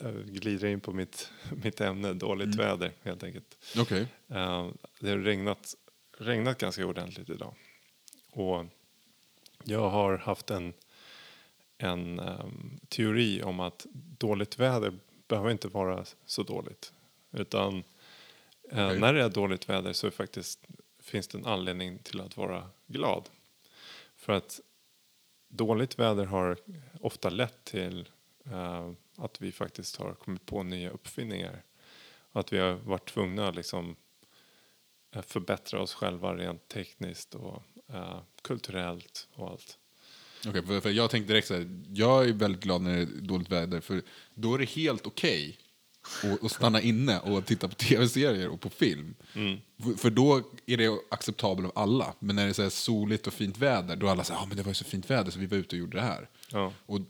eh, 0.00 0.10
glider 0.26 0.68
in 0.68 0.80
på 0.80 0.92
mitt, 0.92 1.30
mitt 1.64 1.80
ämne, 1.80 2.12
dåligt 2.12 2.54
väder 2.54 2.92
helt 3.02 3.22
enkelt. 3.22 3.56
Okej. 3.78 4.06
Eh, 4.28 4.68
det 5.00 5.10
har 5.10 5.18
regnat, 5.18 5.74
regnat 6.18 6.58
ganska 6.58 6.86
ordentligt 6.86 7.30
idag. 7.30 7.54
Och 8.30 8.64
jag 9.64 9.90
har 9.90 10.16
haft 10.16 10.50
en, 10.50 10.72
en 11.78 12.18
ehm, 12.18 12.80
teori 12.88 13.42
om 13.42 13.60
att 13.60 13.86
dåligt 14.18 14.58
väder 14.58 14.98
behöver 15.28 15.50
inte 15.50 15.68
vara 15.68 16.04
så 16.26 16.42
dåligt. 16.42 16.92
Utan 17.32 17.84
eh, 18.70 18.86
Okej. 18.86 19.00
när 19.00 19.12
det 19.12 19.22
är 19.22 19.28
dåligt 19.28 19.68
väder 19.68 19.92
så 19.92 20.10
faktiskt, 20.10 20.66
finns 21.02 21.28
det 21.28 21.38
en 21.38 21.46
anledning 21.46 21.98
till 21.98 22.20
att 22.20 22.36
vara 22.36 22.70
glad. 22.86 23.28
För 24.16 24.32
att 24.32 24.60
dåligt 25.48 25.98
väder 25.98 26.24
har 26.24 26.56
ofta 27.00 27.30
lett 27.30 27.64
till 27.64 28.08
eh, 28.50 28.90
att 29.16 29.40
vi 29.40 29.52
faktiskt 29.52 29.96
har 29.96 30.14
kommit 30.14 30.46
på 30.46 30.62
nya 30.62 30.90
uppfinningar. 30.90 31.62
Att 32.32 32.52
vi 32.52 32.58
har 32.58 32.72
varit 32.72 33.08
tvungna 33.08 33.48
att 33.48 33.54
liksom, 33.54 33.96
eh, 35.10 35.22
förbättra 35.22 35.82
oss 35.82 35.94
själva 35.94 36.36
rent 36.36 36.68
tekniskt 36.68 37.34
och 37.34 37.62
eh, 37.92 38.18
kulturellt 38.42 39.28
och 39.34 39.50
allt. 39.50 39.78
Okej, 40.46 40.66
för, 40.66 40.80
för 40.80 40.90
jag 40.90 41.10
tänkte 41.10 41.32
direkt 41.32 41.48
så 41.48 41.54
här, 41.54 41.82
jag 41.92 42.28
är 42.28 42.32
väldigt 42.32 42.62
glad 42.62 42.82
när 42.82 42.96
det 42.96 43.02
är 43.02 43.06
dåligt 43.06 43.50
väder 43.50 43.80
för 43.80 44.02
då 44.34 44.54
är 44.54 44.58
det 44.58 44.64
helt 44.64 45.06
okej 45.06 45.58
att, 46.24 46.44
att 46.44 46.52
stanna 46.52 46.80
inne 46.80 47.18
och 47.20 47.46
titta 47.46 47.68
på 47.68 47.74
tv-serier 47.74 48.48
och 48.48 48.60
på 48.60 48.70
film. 48.70 49.14
För, 49.82 49.94
för 49.98 50.10
då 50.10 50.42
är 50.66 50.76
det 50.76 50.98
acceptabelt 51.10 51.66
av 51.66 51.82
alla. 51.82 52.14
Men 52.18 52.36
när 52.36 52.44
det 52.44 52.50
är 52.50 52.52
så 52.52 52.70
soligt 52.70 53.26
och 53.26 53.32
fint 53.32 53.58
väder, 53.58 53.96
då 53.96 54.06
är 54.06 54.10
alla 54.10 54.24
så 54.24 54.32
här, 54.32 54.42
ah, 54.42 54.46
men 54.46 54.56
det 54.56 54.62
var 54.62 54.70
ju 54.70 54.74
så 54.74 54.84
fint 54.84 55.10
väder 55.10 55.30
så 55.30 55.38
vi 55.38 55.46
var 55.46 55.56
ute 55.56 55.76
och 55.76 55.80
gjorde 55.80 55.96
det 55.96 56.02
här. 56.02 56.28
Ja. 56.50 56.72
Och 56.86 57.00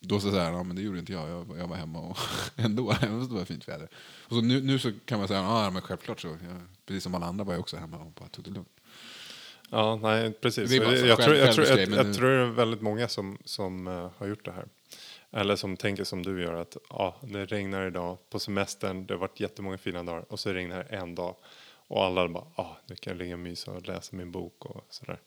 då 0.00 0.20
så 0.20 0.30
säger 0.30 0.50
ja 0.52 0.62
men 0.62 0.76
det 0.76 0.82
gjorde 0.82 0.98
inte 0.98 1.12
jag, 1.12 1.28
jag, 1.28 1.58
jag 1.58 1.68
var 1.68 1.76
hemma 1.76 1.98
och 1.98 2.18
ändå, 2.56 2.90
även 3.02 3.20
fast 3.20 3.30
det 3.30 3.36
var 3.36 3.44
fint 3.44 3.68
väder. 3.68 3.88
Och 3.96 4.36
så 4.36 4.40
nu, 4.40 4.60
nu 4.60 4.78
så 4.78 4.92
kan 5.04 5.18
man 5.18 5.28
säga, 5.28 5.40
ja 5.40 5.70
men 5.70 5.82
självklart 5.82 6.20
så, 6.20 6.28
jag, 6.28 6.38
precis 6.86 7.02
som 7.02 7.14
alla 7.14 7.26
andra 7.26 7.44
var 7.44 7.52
jag 7.52 7.60
också 7.60 7.76
hemma 7.76 7.96
och 7.96 8.12
bara 8.12 8.28
tog 8.28 8.44
det 8.44 8.50
lugnt. 8.50 8.68
Ja, 9.74 9.96
nej, 9.96 10.32
precis. 10.32 10.70
Det 10.70 10.76
är 10.76 10.80
bara 10.80 10.96
så 10.96 11.06
jag, 11.06 11.20
tror, 11.22 11.36
jag, 11.36 11.54
tror, 11.54 11.66
jag, 11.66 11.88
jag 11.88 12.14
tror 12.14 12.30
det 12.30 12.42
är 12.42 12.46
väldigt 12.46 12.80
många 12.80 13.08
som, 13.08 13.38
som 13.44 13.86
eh, 13.86 14.10
har 14.16 14.26
gjort 14.26 14.44
det 14.44 14.52
här. 14.52 14.66
Eller 15.32 15.56
som 15.56 15.76
tänker 15.76 16.04
som 16.04 16.22
du 16.22 16.42
gör 16.42 16.54
att 16.54 16.76
ja, 16.90 17.16
det 17.22 17.46
regnar 17.46 17.86
idag 17.86 18.18
på 18.30 18.38
semestern, 18.38 19.06
det 19.06 19.14
har 19.14 19.18
varit 19.18 19.40
jättemånga 19.40 19.78
fina 19.78 20.02
dagar 20.02 20.24
och 20.28 20.40
så 20.40 20.52
regnar 20.52 20.76
det 20.76 20.96
en 20.96 21.14
dag. 21.14 21.36
Och 21.86 22.04
alla 22.04 22.28
bara, 22.28 22.46
ja, 22.56 22.78
nu 22.86 22.96
kan 22.96 23.10
jag 23.10 23.18
ligga 23.18 23.34
och 23.34 23.40
mysa 23.40 23.70
och 23.70 23.86
läsa 23.86 24.16
min 24.16 24.30
bok 24.30 24.66
och 24.66 24.86
sådär. 24.90 25.20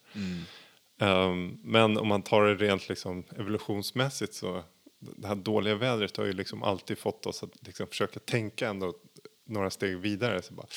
Ehm, 0.99 1.59
men 1.63 1.97
om 1.97 2.07
man 2.07 2.21
tar 2.21 2.45
det 2.45 2.55
rent 2.55 2.89
liksom 2.89 3.23
evolutionsmässigt 3.37 4.33
så 4.33 4.63
det 4.99 5.27
här 5.27 5.35
dåliga 5.35 5.75
vädret 5.75 6.17
har 6.17 6.25
ju 6.25 6.33
liksom 6.33 6.63
alltid 6.63 6.97
fått 6.97 7.25
oss 7.25 7.43
att 7.43 7.67
liksom 7.67 7.87
försöka 7.87 8.19
tänka 8.19 8.69
ändå 8.69 8.93
några 9.45 9.69
steg 9.69 9.97
vidare. 9.97 10.41
Så 10.41 10.53
bara, 10.53 10.67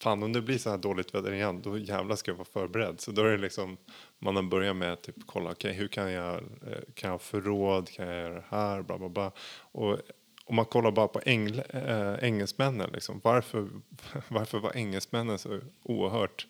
fan 0.00 0.22
om 0.22 0.32
det 0.32 0.42
blir 0.42 0.58
så 0.58 0.70
här 0.70 0.78
dåligt 0.78 1.14
väder 1.14 1.32
igen 1.32 1.62
då 1.62 1.78
jävlar 1.78 2.16
ska 2.16 2.30
jag 2.30 2.36
vara 2.36 2.48
förberedd. 2.52 3.00
Så 3.00 3.12
då 3.12 3.22
är 3.22 3.30
det 3.30 3.38
liksom 3.38 3.76
man 4.18 4.36
har 4.36 4.42
börjat 4.42 4.76
med 4.76 4.92
att 4.92 5.02
typ 5.02 5.16
kolla 5.26 5.50
okej 5.50 5.72
hur 5.72 5.88
kan 5.88 6.12
jag, 6.12 6.34
eh, 6.34 6.78
kan 6.94 7.08
jag 7.08 7.14
ha 7.14 7.18
förråd, 7.18 7.88
kan 7.90 8.06
jag 8.06 8.16
göra 8.16 8.34
det 8.34 8.44
här, 8.48 8.82
bla 8.82 8.98
bla 8.98 9.08
bla. 9.08 9.32
Och 9.60 9.98
om 10.44 10.56
man 10.56 10.64
kollar 10.64 10.90
bara 10.90 11.08
på 11.08 11.20
engl, 11.24 11.60
äh, 11.68 11.82
eh, 11.82 12.24
engelsmännen, 12.24 12.90
liksom, 12.92 13.20
varför, 13.24 13.68
varför 14.28 14.58
var 14.58 14.76
engelsmännen 14.76 15.38
så 15.38 15.60
oerhört 15.82 16.46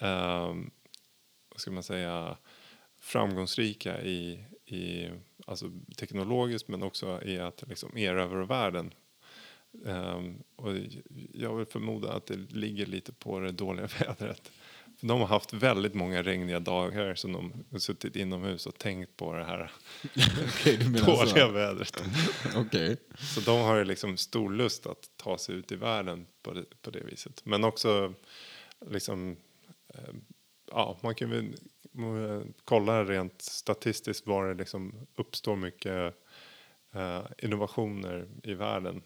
äh, 0.00 0.54
vad 1.50 1.60
ska 1.60 1.70
man 1.70 1.82
säga, 1.82 2.36
framgångsrika 3.00 4.02
i, 4.02 4.44
i 4.66 5.10
alltså 5.46 5.66
teknologiskt 5.98 6.68
men 6.68 6.82
också 6.82 7.22
i 7.24 7.38
att 7.38 7.68
liksom 7.68 7.98
erövra 7.98 8.44
världen. 8.44 8.94
Ehm, 9.86 10.42
och 10.56 10.72
jag 11.32 11.56
vill 11.56 11.66
förmoda 11.66 12.12
att 12.12 12.26
det 12.26 12.36
ligger 12.36 12.86
lite 12.86 13.12
på 13.12 13.38
det 13.40 13.52
dåliga 13.52 13.86
vädret. 14.00 14.52
För 14.98 15.06
de 15.06 15.20
har 15.20 15.26
haft 15.26 15.52
väldigt 15.52 15.94
många 15.94 16.22
regniga 16.22 16.60
dagar 16.60 17.14
som 17.14 17.32
de 17.32 17.64
har 17.70 17.78
suttit 17.78 18.16
inomhus 18.16 18.66
och 18.66 18.78
tänkt 18.78 19.16
på 19.16 19.32
det 19.32 19.44
här 19.44 19.72
menar 20.78 21.06
dåliga 21.06 21.46
så? 21.46 21.52
vädret. 21.52 22.02
Okej. 22.56 22.96
Så 23.18 23.40
de 23.40 23.60
har 23.60 23.84
liksom 23.84 24.16
stor 24.16 24.50
lust 24.50 24.86
att 24.86 25.10
ta 25.16 25.38
sig 25.38 25.54
ut 25.54 25.72
i 25.72 25.76
världen 25.76 26.26
på 26.42 26.52
det, 26.52 26.64
på 26.82 26.90
det 26.90 27.04
viset. 27.04 27.42
Men 27.44 27.64
också 27.64 28.14
liksom, 28.86 29.36
eh, 29.88 30.14
ja, 30.70 30.98
man 31.02 31.14
kan 31.14 31.30
väl 31.30 31.56
kolla 32.64 33.04
rent 33.04 33.42
statistiskt 33.42 34.26
var 34.26 34.48
det 34.48 34.54
liksom 34.54 35.06
uppstår 35.16 35.56
mycket 35.56 36.14
eh, 36.92 37.22
innovationer 37.38 38.28
i 38.42 38.54
världen. 38.54 39.02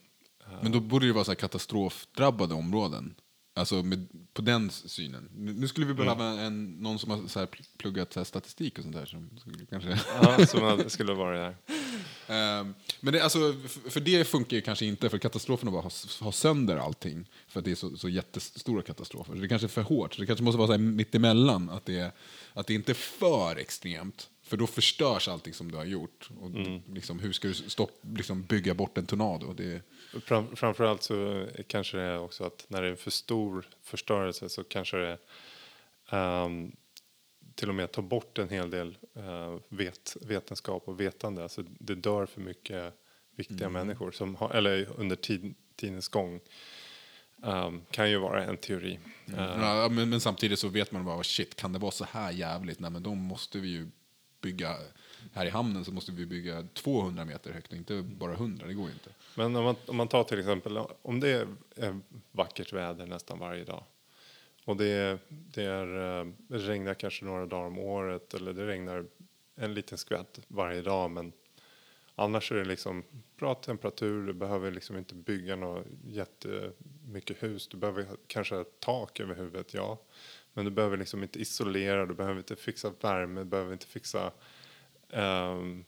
Men 0.63 0.73
då 0.73 0.81
borde 0.81 1.07
det 1.07 1.13
vara 1.13 1.25
så 1.25 1.31
här 1.31 1.37
katastrofdrabbade 1.37 2.55
områden. 2.55 3.15
Alltså 3.55 3.83
med, 3.83 4.09
på 4.35 4.43
den 4.43 4.71
synen. 4.71 5.29
Nu 5.35 5.69
skulle 5.69 5.87
vi 5.87 5.95
behöva 5.95 6.25
en, 6.27 6.71
någon 6.73 6.99
som 6.99 7.11
har 7.11 7.29
så 7.29 7.39
här 7.39 7.49
pluggat 7.79 8.13
så 8.13 8.21
här 8.21 8.25
statistik 8.25 8.79
och 8.79 8.83
sånt 8.85 8.97
där. 8.97 9.07
Som 9.07 9.39
skulle 9.39 9.67
kanske... 9.67 10.01
Ja, 10.23 10.47
som 10.47 10.85
skulle 10.91 11.15
vara 11.15 11.39
där. 11.39 11.57
Ehm, 12.29 12.75
men 13.01 13.13
det, 13.13 13.21
alltså, 13.25 13.55
f- 13.65 13.79
för 13.89 14.01
det 14.01 14.25
funkar 14.25 14.57
ju 14.57 14.61
kanske 14.63 14.87
inte, 14.87 15.09
för 15.09 15.19
katastroferna 15.19 15.71
bara 15.71 15.83
har, 15.83 16.25
har 16.25 16.33
sönder 16.33 16.77
allting. 16.77 17.29
För 17.49 17.61
att 17.61 17.65
det 17.65 17.71
är 17.71 17.75
så, 17.75 17.97
så 17.97 18.09
jättestora 18.09 18.83
katastrofer. 18.83 19.35
Så 19.35 19.39
det 19.41 19.49
kanske 19.49 19.67
är 19.67 19.69
för 19.69 19.83
hårt. 19.83 20.15
Så 20.15 20.21
det 20.21 20.27
kanske 20.27 20.45
måste 20.45 20.59
vara 20.59 20.67
så 20.69 20.73
här 20.73 20.79
mittemellan. 20.79 21.71
Att 21.71 21.85
det, 21.87 21.99
är- 21.99 22.13
att 22.53 22.67
det 22.67 22.75
inte 22.75 22.93
är 22.93 22.95
för 22.95 23.57
extremt. 23.57 24.29
För 24.47 24.57
då 24.57 24.67
förstörs 24.67 25.29
allting 25.29 25.55
som 25.55 25.71
du 25.71 25.77
har 25.77 25.85
gjort. 25.85 26.31
Och 26.41 26.51
liksom, 26.95 27.19
hur 27.19 27.33
ska 27.33 27.49
du 27.49 27.55
stopp, 27.55 28.01
liksom, 28.17 28.43
bygga 28.43 28.75
bort 28.75 28.99
en 28.99 29.07
tornado? 29.07 29.53
Det, 29.53 29.83
Fram, 30.25 30.57
framförallt 30.57 31.03
så 31.03 31.47
kanske 31.67 31.97
det 31.97 32.03
är 32.03 32.19
också 32.19 32.45
att 32.45 32.65
när 32.69 32.83
det 32.83 32.89
är 32.89 32.95
för 32.95 33.11
stor 33.11 33.69
förstörelse 33.83 34.49
så 34.49 34.65
kanske 34.65 34.97
det 34.97 35.19
ehm, 36.11 36.73
till 37.55 37.69
och 37.69 37.75
med 37.75 37.93
tar 37.93 38.03
bort 38.03 38.39
en 38.39 38.49
hel 38.49 38.71
del 38.71 38.99
eh, 39.15 39.57
vet, 39.69 40.17
vetenskap 40.23 40.89
och 40.89 41.01
vetande. 41.01 41.43
Alltså 41.43 41.63
det 41.79 41.95
dör 41.95 42.27
för 42.27 42.41
mycket 42.41 42.95
viktiga 43.37 43.69
människor 43.69 44.11
som 44.11 44.35
har, 44.37 44.51
eller 44.51 44.89
under 44.97 45.17
tid, 45.17 45.55
tidens 45.77 46.09
gång. 46.09 46.41
ehm, 47.43 47.83
kan 47.91 48.11
ju 48.11 48.19
vara 48.19 48.45
en 48.45 48.57
teori. 48.57 48.99
Eh, 49.27 49.35
Ja, 49.37 49.89
men, 49.91 50.11
men 50.11 50.21
samtidigt 50.21 50.59
så 50.59 50.69
vet 50.69 50.93
man 50.93 51.05
bara, 51.05 51.23
shit, 51.23 51.57
kan 51.57 51.73
det 51.73 51.79
vara 51.79 51.91
så 51.91 52.05
här 52.05 52.33
jävligt? 52.33 52.81
Nej, 52.81 52.91
men 52.91 53.03
då 53.03 53.15
måste 53.15 53.59
vi 53.59 53.69
ju 53.69 53.89
bygga, 54.47 54.77
här 55.33 55.47
i 55.47 55.51
hamnen 55.51 55.85
så 55.85 55.93
måste 55.93 56.13
vi 56.13 56.27
bygga 56.27 56.67
200 56.75 57.25
meter 57.25 57.53
högt 57.53 57.73
och 57.73 57.79
inte 57.79 58.03
bara 58.03 58.33
100, 58.33 58.67
det 58.67 58.75
går 58.75 58.87
ju 58.87 58.93
inte. 58.93 59.11
Men 59.35 59.57
om 59.57 59.65
man, 59.65 59.77
om 59.87 59.97
man 59.97 60.09
tar 60.09 60.25
till 60.25 60.39
exempel 60.39 60.79
om 61.03 61.21
det 61.21 61.29
är, 61.77 62.01
vackert 62.33 62.73
väder 62.73 63.07
nästan 63.07 63.39
varje 63.39 63.65
dag 63.65 63.85
och 64.65 64.77
det, 64.77 65.19
det, 65.29 65.63
är, 65.63 65.87
det 66.49 66.59
regnar 66.59 66.95
kanske 66.95 67.25
några 67.25 67.47
dagar 67.47 67.67
om 67.67 67.79
året 67.79 68.35
eller 68.35 68.53
det 68.53 68.67
regnar 68.67 69.07
en 69.57 69.75
liten 69.75 69.99
skvätt 69.99 70.41
varje 70.49 70.83
dag 70.83 71.11
men 71.11 71.33
annars 72.15 72.53
är 72.53 72.57
det 72.57 72.65
liksom 72.65 73.05
bra 73.39 73.55
temperatur, 73.55 74.27
du 74.27 74.33
behöver 74.33 74.71
liksom 74.71 74.97
inte 74.97 75.15
bygga 75.15 75.57
något 75.57 75.87
jättemycket 76.05 77.43
hus, 77.43 77.69
du 77.69 77.77
behöver 77.77 78.07
kanske 78.27 78.55
ha 78.55 78.63
ett 78.63 78.81
tak 78.81 79.21
över 79.21 79.35
huvudet, 79.35 79.75
ja. 79.75 79.99
Men 80.57 80.65
du 80.65 80.71
behöver 80.71 80.97
liksom 80.97 81.23
inte 81.23 81.39
isolera, 81.41 82.07
du 82.07 82.15
behöver 82.15 82.39
inte 82.39 82.57
fixa 82.57 82.93
värme, 83.01 83.41
du 83.41 83.45
behöver 83.45 83.73
inte 83.73 83.87
fixa 83.87 84.33
ehm, 85.11 85.85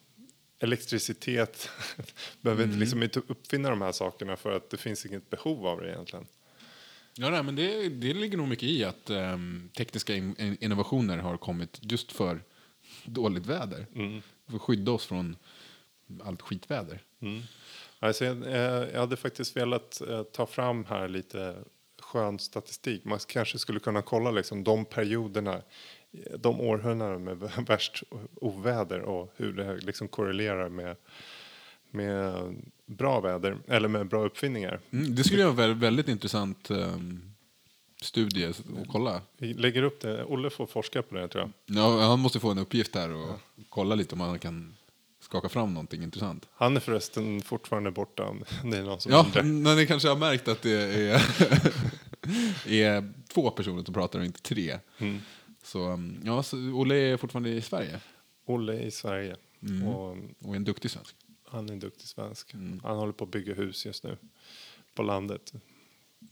elektricitet. 0.59 1.71
behöver 2.41 2.65
inte, 2.65 2.77
liksom 2.77 3.03
inte 3.03 3.21
uppfinna 3.27 3.71
de 3.71 3.83
här 3.83 3.93
sakerna 3.93 4.37
för 4.37 4.53
att 4.53 4.71
det 4.71 4.77
finns 4.77 5.07
inget 5.07 5.31
behov 5.31 5.67
av 5.67 5.81
det 5.81 5.89
egentligen. 5.89 6.27
Ja, 7.15 7.31
nej, 7.31 7.43
men 7.43 7.57
det, 7.57 7.89
det 7.89 8.15
ligger 8.15 8.39
nog 8.39 8.49
mycket 8.49 8.69
i 8.69 8.85
att 8.85 9.11
ehm, 9.11 9.71
tekniska 9.77 10.15
in, 10.15 10.35
in- 10.39 10.57
innovationer 10.61 11.19
har 11.19 11.37
kommit 11.37 11.79
just 11.83 12.13
för 12.13 12.41
dåligt 13.05 13.47
väder. 13.47 13.87
För 14.47 14.57
att 14.57 14.63
skydda 14.63 14.93
oss 14.93 15.07
från 15.07 15.37
allt 16.25 16.43
skitväder. 16.43 17.03
Alltså, 17.99 18.25
jag, 18.25 18.47
eh, 18.47 18.89
jag 18.93 19.01
hade 19.01 19.17
faktiskt 19.17 19.57
velat 19.57 20.01
eh, 20.01 20.23
ta 20.23 20.47
fram 20.47 20.85
här 20.85 21.09
lite 21.09 21.57
skön 22.09 22.39
statistik. 22.39 23.05
Man 23.05 23.19
kanske 23.27 23.59
skulle 23.59 23.81
kunna 23.81 24.03
kolla 24.03 24.31
liksom 24.31 24.65
de 24.65 24.85
perioderna, 24.85 25.63
de 26.39 26.61
århundraden 26.61 27.25
med 27.25 27.39
värst 27.67 28.03
oväder 28.35 29.01
och 29.01 29.33
hur 29.37 29.53
det 29.53 29.77
liksom 29.77 30.09
korrelerar 30.09 30.69
med, 30.69 30.97
med 31.91 32.35
bra 32.87 33.21
väder 33.21 33.57
eller 33.67 33.89
med 33.89 34.09
bra 34.09 34.25
uppfinningar. 34.25 34.81
Mm, 34.91 35.15
det 35.15 35.25
skulle 35.25 35.47
vara 35.47 35.67
en 35.67 35.79
väldigt, 35.79 36.09
intressant 36.09 36.71
ehm, 36.71 37.23
studie 38.03 38.45
att 38.45 38.63
kolla. 38.89 39.23
Vi 39.37 39.55
lägger 39.55 39.83
upp 39.83 40.01
det. 40.01 40.25
Olle 40.25 40.51
får 40.51 40.67
forska 40.67 41.03
på 41.03 41.15
det 41.15 41.29
tror 41.29 41.43
jag. 41.45 41.77
Ja, 41.77 42.01
han 42.01 42.21
måste 42.21 42.41
få 42.41 42.51
en 42.51 42.59
uppgift 42.59 42.95
här 42.95 43.13
och 43.13 43.41
kolla 43.69 43.95
lite 43.95 44.15
om 44.15 44.21
han 44.21 44.39
kan 44.39 44.78
skaka 45.29 45.49
fram 45.49 45.75
någonting 45.75 46.03
intressant. 46.03 46.49
Han 46.55 46.77
är 46.77 46.81
förresten 46.81 47.41
fortfarande 47.41 47.91
borta. 47.91 48.35
Det 48.65 48.77
är 48.77 48.83
någon 48.83 49.01
som 49.01 49.13
Ja, 49.13 49.25
undrar. 49.27 49.43
men 49.43 49.77
ni 49.77 49.87
kanske 49.87 50.09
har 50.09 50.17
märkt 50.17 50.49
att 50.49 50.63
det 50.63 50.73
är, 50.73 51.23
är 52.67 53.13
två 53.29 53.51
personer 53.51 53.85
som 53.85 53.95
pratar 53.95 54.19
och 54.19 54.25
inte 54.25 54.41
tre. 54.43 54.79
Så, 55.63 55.89
um, 55.93 56.21
ja, 56.25 56.43
så 56.43 56.57
Olle 56.57 56.95
är 56.95 57.17
fortfarande 57.17 57.51
i 57.51 57.61
Sverige 57.61 58.01
Olle 58.45 58.73
är 58.73 58.81
i 58.87 58.91
Sverige. 58.91 59.37
Och 59.87 60.09
och 60.47 60.53
är 60.53 60.57
en 60.57 60.65
duktig 60.65 60.91
svensk. 60.91 61.15
han 61.49 61.69
är 61.69 61.73
en 61.73 61.79
duktig 61.81 62.09
svensk. 62.09 62.53
Han 62.83 62.97
håller 62.97 63.13
på 63.13 63.25
att 63.25 63.31
bygga 63.31 63.55
hus 63.55 63.87
just 63.87 64.05
nu. 64.05 64.17
På 64.95 65.03
landet. 65.03 65.53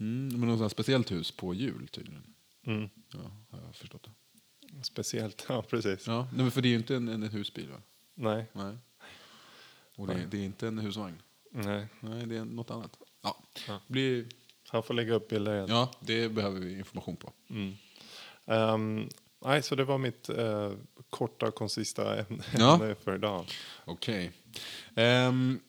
Mm, 0.00 0.40
men 0.40 0.48
något 0.48 0.72
speciellt 0.72 1.12
hus 1.12 1.30
på 1.30 1.54
jul 1.54 1.88
tydligen. 1.88 2.22
Mm. 2.66 2.88
Ja, 3.12 3.18
har 3.50 3.60
jag 3.66 3.74
förstått 3.76 4.02
det. 4.02 4.84
Speciellt, 4.84 5.46
ja 5.48 5.62
precis. 5.62 6.06
Ja, 6.06 6.28
nej, 6.32 6.42
men 6.42 6.50
för 6.50 6.62
det 6.62 6.68
är 6.68 6.70
ju 6.70 6.76
inte 6.76 6.96
en, 6.96 7.08
en 7.08 7.22
husbil 7.22 7.68
va? 7.70 7.76
Nej, 8.14 8.46
Nej. 8.52 8.76
Och 9.96 10.06
det, 10.06 10.26
det 10.30 10.38
är 10.38 10.44
inte 10.44 10.68
en 10.68 10.78
husvagn. 10.78 11.22
nej. 11.50 11.86
Nej, 12.00 12.26
det 12.26 12.36
är 12.36 12.44
något 12.44 12.70
annat. 12.70 12.96
Ja, 13.22 13.36
Ja. 13.68 13.80
Blir, 13.86 14.26
Han 14.68 14.82
får 14.82 14.94
lägga 14.94 15.14
upp 15.14 15.28
bilder 15.28 15.54
igen. 15.54 15.66
ja 15.68 15.90
det 16.00 16.28
behöver 16.28 16.60
vi 16.60 16.78
information 16.78 17.16
på. 17.16 17.32
Ehm, 18.46 19.08
nej, 19.44 19.62
så 19.62 19.74
det 19.74 19.84
var 19.84 19.98
mitt 19.98 20.28
eh, 20.28 20.72
korta, 21.10 21.50
konsista 21.50 22.18
ämne 22.20 22.44
Ja. 22.58 22.94
för 23.04 23.14
idag. 23.14 23.44
Okej. 23.84 24.32
Ehm, 24.94 25.60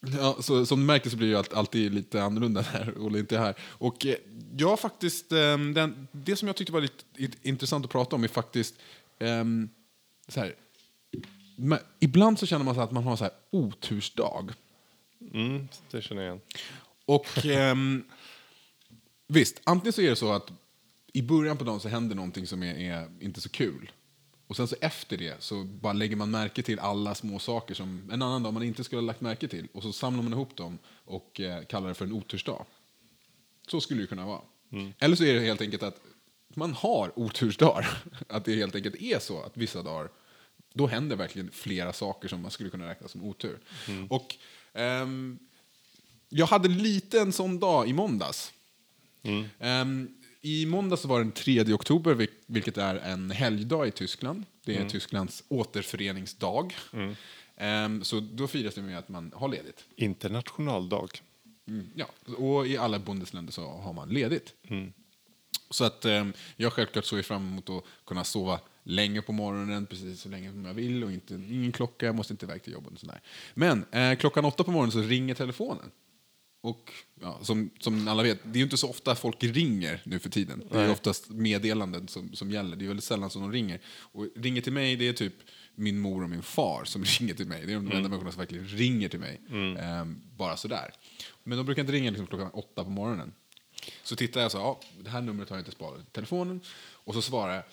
ja, 0.00 0.36
så, 0.40 0.66
som 0.66 0.80
du 0.80 0.86
märker 0.86 1.10
så 1.10 1.16
blir 1.16 1.28
ju 1.28 1.36
allt, 1.36 1.52
alltid 1.52 1.94
lite 1.94 2.22
annorlunda 2.22 2.64
när 2.72 2.98
Olle 2.98 3.18
inte 3.18 3.36
är 3.36 3.40
här. 3.40 3.54
Och 3.62 4.06
eh, 4.06 4.16
jag 4.56 4.80
faktiskt, 4.80 5.32
ehm, 5.32 5.74
den, 5.74 6.08
det 6.12 6.36
som 6.36 6.48
jag 6.48 6.56
tyckte 6.56 6.72
var 6.72 6.80
lite 6.80 7.04
int- 7.16 7.38
intressant 7.42 7.84
att 7.84 7.90
prata 7.90 8.16
om 8.16 8.24
är 8.24 8.28
faktiskt 8.28 8.74
så 10.28 10.40
här, 10.40 10.54
men, 11.56 11.78
ibland 12.00 12.38
så 12.38 12.46
känner 12.46 12.64
man 12.64 12.74
så 12.74 12.80
att 12.80 12.92
man 12.92 13.04
har 13.04 13.16
så 13.16 13.24
här 13.24 13.32
otursdag. 13.50 14.54
Mm, 15.34 15.68
det 15.90 16.02
känner 16.02 16.22
jag 16.22 16.28
igen. 16.28 16.40
Och 17.04 17.46
ehm, 17.46 18.04
visst, 19.28 19.60
antingen 19.64 19.92
så 19.92 20.00
är 20.00 20.10
det 20.10 20.16
så 20.16 20.32
att 20.32 20.52
i 21.12 21.22
början 21.22 21.56
på 21.56 21.64
dagen 21.64 21.80
så 21.80 21.88
händer 21.88 22.16
någonting 22.16 22.46
som 22.46 22.62
är, 22.62 22.74
är 22.74 23.10
inte 23.20 23.40
så 23.40 23.48
kul. 23.48 23.90
Och 24.46 24.56
sen 24.56 24.68
så 24.68 24.76
efter 24.80 25.16
det 25.16 25.42
så 25.42 25.64
bara 25.64 25.92
lägger 25.92 26.16
man 26.16 26.30
märke 26.30 26.62
till 26.62 26.78
alla 26.78 27.14
små 27.14 27.38
saker 27.38 27.74
som 27.74 28.10
en 28.12 28.22
annan 28.22 28.42
dag 28.42 28.54
man 28.54 28.62
inte 28.62 28.84
skulle 28.84 29.00
ha 29.02 29.06
lagt 29.06 29.20
märke 29.20 29.48
till. 29.48 29.68
Och 29.72 29.82
så 29.82 29.92
samlar 29.92 30.22
man 30.22 30.32
ihop 30.32 30.56
dem 30.56 30.78
och 31.04 31.40
eh, 31.40 31.64
kallar 31.64 31.88
det 31.88 31.94
för 31.94 32.04
en 32.04 32.12
otursdag. 32.12 32.64
Så 33.68 33.80
skulle 33.80 34.00
det 34.00 34.06
kunna 34.06 34.26
vara. 34.26 34.40
Eller 34.98 35.16
så 35.16 35.24
är 35.24 35.34
det 35.34 35.40
helt 35.40 35.60
enkelt 35.60 35.82
att 35.82 36.00
man 36.48 36.72
har 36.72 37.18
otursdagar. 37.18 38.02
Att 38.28 38.44
det 38.44 38.54
helt 38.54 38.74
enkelt 38.74 38.94
är 38.94 39.18
så 39.18 39.42
att 39.42 39.56
vissa 39.56 39.82
dagar 39.82 40.08
då 40.72 40.86
händer 40.86 41.16
verkligen 41.16 41.50
flera 41.50 41.92
saker 41.92 42.28
som 42.28 42.42
man 42.42 42.50
skulle 42.50 42.70
kunna 42.70 42.88
räkna 42.90 43.08
som 43.08 43.24
otur. 43.24 43.58
Och 44.10 44.36
ehm, 44.72 45.38
jag 46.28 46.46
hade 46.46 46.68
lite 46.68 47.20
en 47.20 47.32
sån 47.32 47.60
dag 47.60 47.88
i 47.88 47.92
måndags. 47.92 48.52
Ehm, 49.58 50.14
I 50.40 50.66
måndags 50.66 51.04
var 51.04 51.18
det 51.18 51.24
den 51.24 51.32
3 51.32 51.72
oktober, 51.74 52.14
vil- 52.14 52.28
vilket 52.46 52.78
är 52.78 52.94
en 52.96 53.30
helgdag 53.30 53.86
i 53.86 53.90
Tyskland. 53.90 54.44
Det 54.64 54.76
är 54.76 54.88
Tysklands 54.88 55.44
återföreningsdag. 55.48 56.74
Ehm, 57.56 58.04
så 58.04 58.20
då 58.20 58.46
firas 58.48 58.74
det 58.74 58.82
med 58.82 58.98
att 58.98 59.08
man 59.08 59.32
har 59.36 59.48
ledigt. 59.48 59.84
Internationaldag. 59.96 61.08
Mm, 61.66 61.90
ja, 61.94 62.06
och 62.36 62.66
i 62.66 62.76
alla 62.76 62.98
bundesländer 62.98 63.52
så 63.52 63.66
har 63.66 63.92
man 63.92 64.08
ledigt. 64.08 64.54
Så 65.70 65.84
att 65.84 66.04
jag 66.56 66.72
självklart 66.72 67.04
såg 67.04 67.24
fram 67.24 67.46
emot 67.48 67.70
att 67.70 67.84
kunna 68.06 68.24
sova 68.24 68.60
länge 68.82 69.22
på 69.22 69.32
morgonen, 69.32 69.86
precis 69.86 70.20
så 70.20 70.28
länge 70.28 70.50
som 70.50 70.64
jag 70.64 70.74
vill 70.74 71.04
och 71.04 71.12
inte, 71.12 71.34
ingen 71.34 71.72
klocka, 71.72 72.06
jag 72.06 72.14
måste 72.14 72.32
inte 72.32 72.46
iväg 72.46 72.62
till 72.62 72.72
jobbet 72.72 72.92
och 72.92 72.98
sådär. 72.98 73.20
Men 73.54 73.84
eh, 73.90 74.14
klockan 74.14 74.44
åtta 74.44 74.64
på 74.64 74.70
morgonen 74.70 74.92
så 74.92 75.00
ringer 75.00 75.34
telefonen. 75.34 75.90
Och 76.60 76.92
ja, 77.20 77.38
som, 77.42 77.70
som 77.80 78.08
alla 78.08 78.22
vet, 78.22 78.38
det 78.44 78.50
är 78.50 78.56
ju 78.58 78.62
inte 78.62 78.76
så 78.76 78.90
ofta 78.90 79.14
folk 79.14 79.44
ringer 79.44 80.00
nu 80.04 80.18
för 80.18 80.30
tiden. 80.30 80.64
Det 80.70 80.80
är 80.80 80.90
oftast 80.90 81.30
meddelanden 81.30 82.08
som, 82.08 82.34
som 82.34 82.50
gäller. 82.50 82.76
Det 82.76 82.84
är 82.84 82.86
väldigt 82.86 83.04
sällan 83.04 83.30
som 83.30 83.42
de 83.42 83.52
ringer. 83.52 83.80
Och 83.86 84.26
ringer 84.36 84.60
till 84.60 84.72
mig, 84.72 84.96
det 84.96 85.08
är 85.08 85.12
typ 85.12 85.34
min 85.74 85.98
mor 85.98 86.22
och 86.22 86.30
min 86.30 86.42
far 86.42 86.84
som 86.84 87.04
ringer 87.20 87.34
till 87.34 87.46
mig. 87.46 87.66
Det 87.66 87.72
är 87.72 87.76
de 87.76 87.90
enda 87.92 88.08
människorna 88.08 88.32
som 88.32 88.38
verkligen 88.38 88.66
ringer 88.66 89.08
till 89.08 89.20
mig. 89.20 89.40
Ehm, 89.78 90.20
bara 90.36 90.56
sådär. 90.56 90.94
Men 91.42 91.58
de 91.58 91.66
brukar 91.66 91.82
inte 91.82 91.92
ringa 91.92 92.10
liksom 92.10 92.26
klockan 92.26 92.50
åtta 92.50 92.84
på 92.84 92.90
morgonen. 92.90 93.32
Så 94.02 94.16
tittar 94.16 94.40
jag 94.40 94.52
så, 94.52 94.58
ja, 94.58 94.80
det 95.00 95.10
här 95.10 95.20
numret 95.20 95.48
har 95.48 95.56
jag 95.56 95.60
inte 95.60 95.72
sparat 95.72 96.00
i 96.00 96.04
telefonen. 96.12 96.60
Och 96.92 97.14
så 97.14 97.22
svarar 97.22 97.54
jag. 97.54 97.64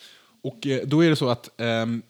Och 0.41 0.67
eh, 0.67 0.87
då 0.87 1.03
är 1.03 1.09
det 1.09 1.15
så 1.15 1.29
att 1.29 1.49
ehm, 1.61 2.01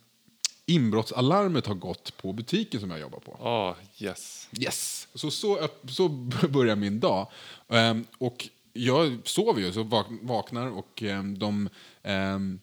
inbrottsalarmet 0.65 1.65
har 1.67 1.75
gått 1.75 2.17
på 2.17 2.33
butiken 2.33 2.79
som 2.79 2.91
jag 2.91 2.99
jobbar 2.99 3.19
på. 3.19 3.31
Ah, 3.47 3.75
yes. 3.97 4.49
Yes! 4.59 5.07
Så, 5.13 5.31
så, 5.31 5.67
så 5.89 6.07
börjar 6.49 6.75
min 6.75 6.99
dag. 6.99 7.27
Ehm, 7.67 8.05
och 8.17 8.49
jag 8.73 9.19
sover 9.23 9.61
ju, 9.61 9.71
så 9.73 9.83
vak- 9.83 10.19
vaknar 10.21 10.67
och 10.67 11.03
ehm, 11.03 11.39
de... 11.39 11.69
ehm, 12.03 12.59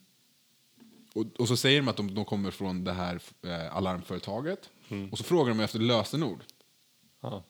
och, 1.14 1.24
och 1.38 1.48
så 1.48 1.56
säger 1.56 1.80
de 1.80 1.88
att 1.88 1.96
de, 1.96 2.14
de 2.14 2.24
kommer 2.24 2.50
från 2.50 2.84
det 2.84 2.92
här 2.92 3.20
eh, 3.42 3.76
alarmföretaget. 3.76 4.70
Och 5.12 5.18
så 5.18 5.24
frågar 5.24 5.48
de 5.48 5.60
efter 5.60 5.78
lösenord. 5.78 6.40
Ja. 7.20 7.42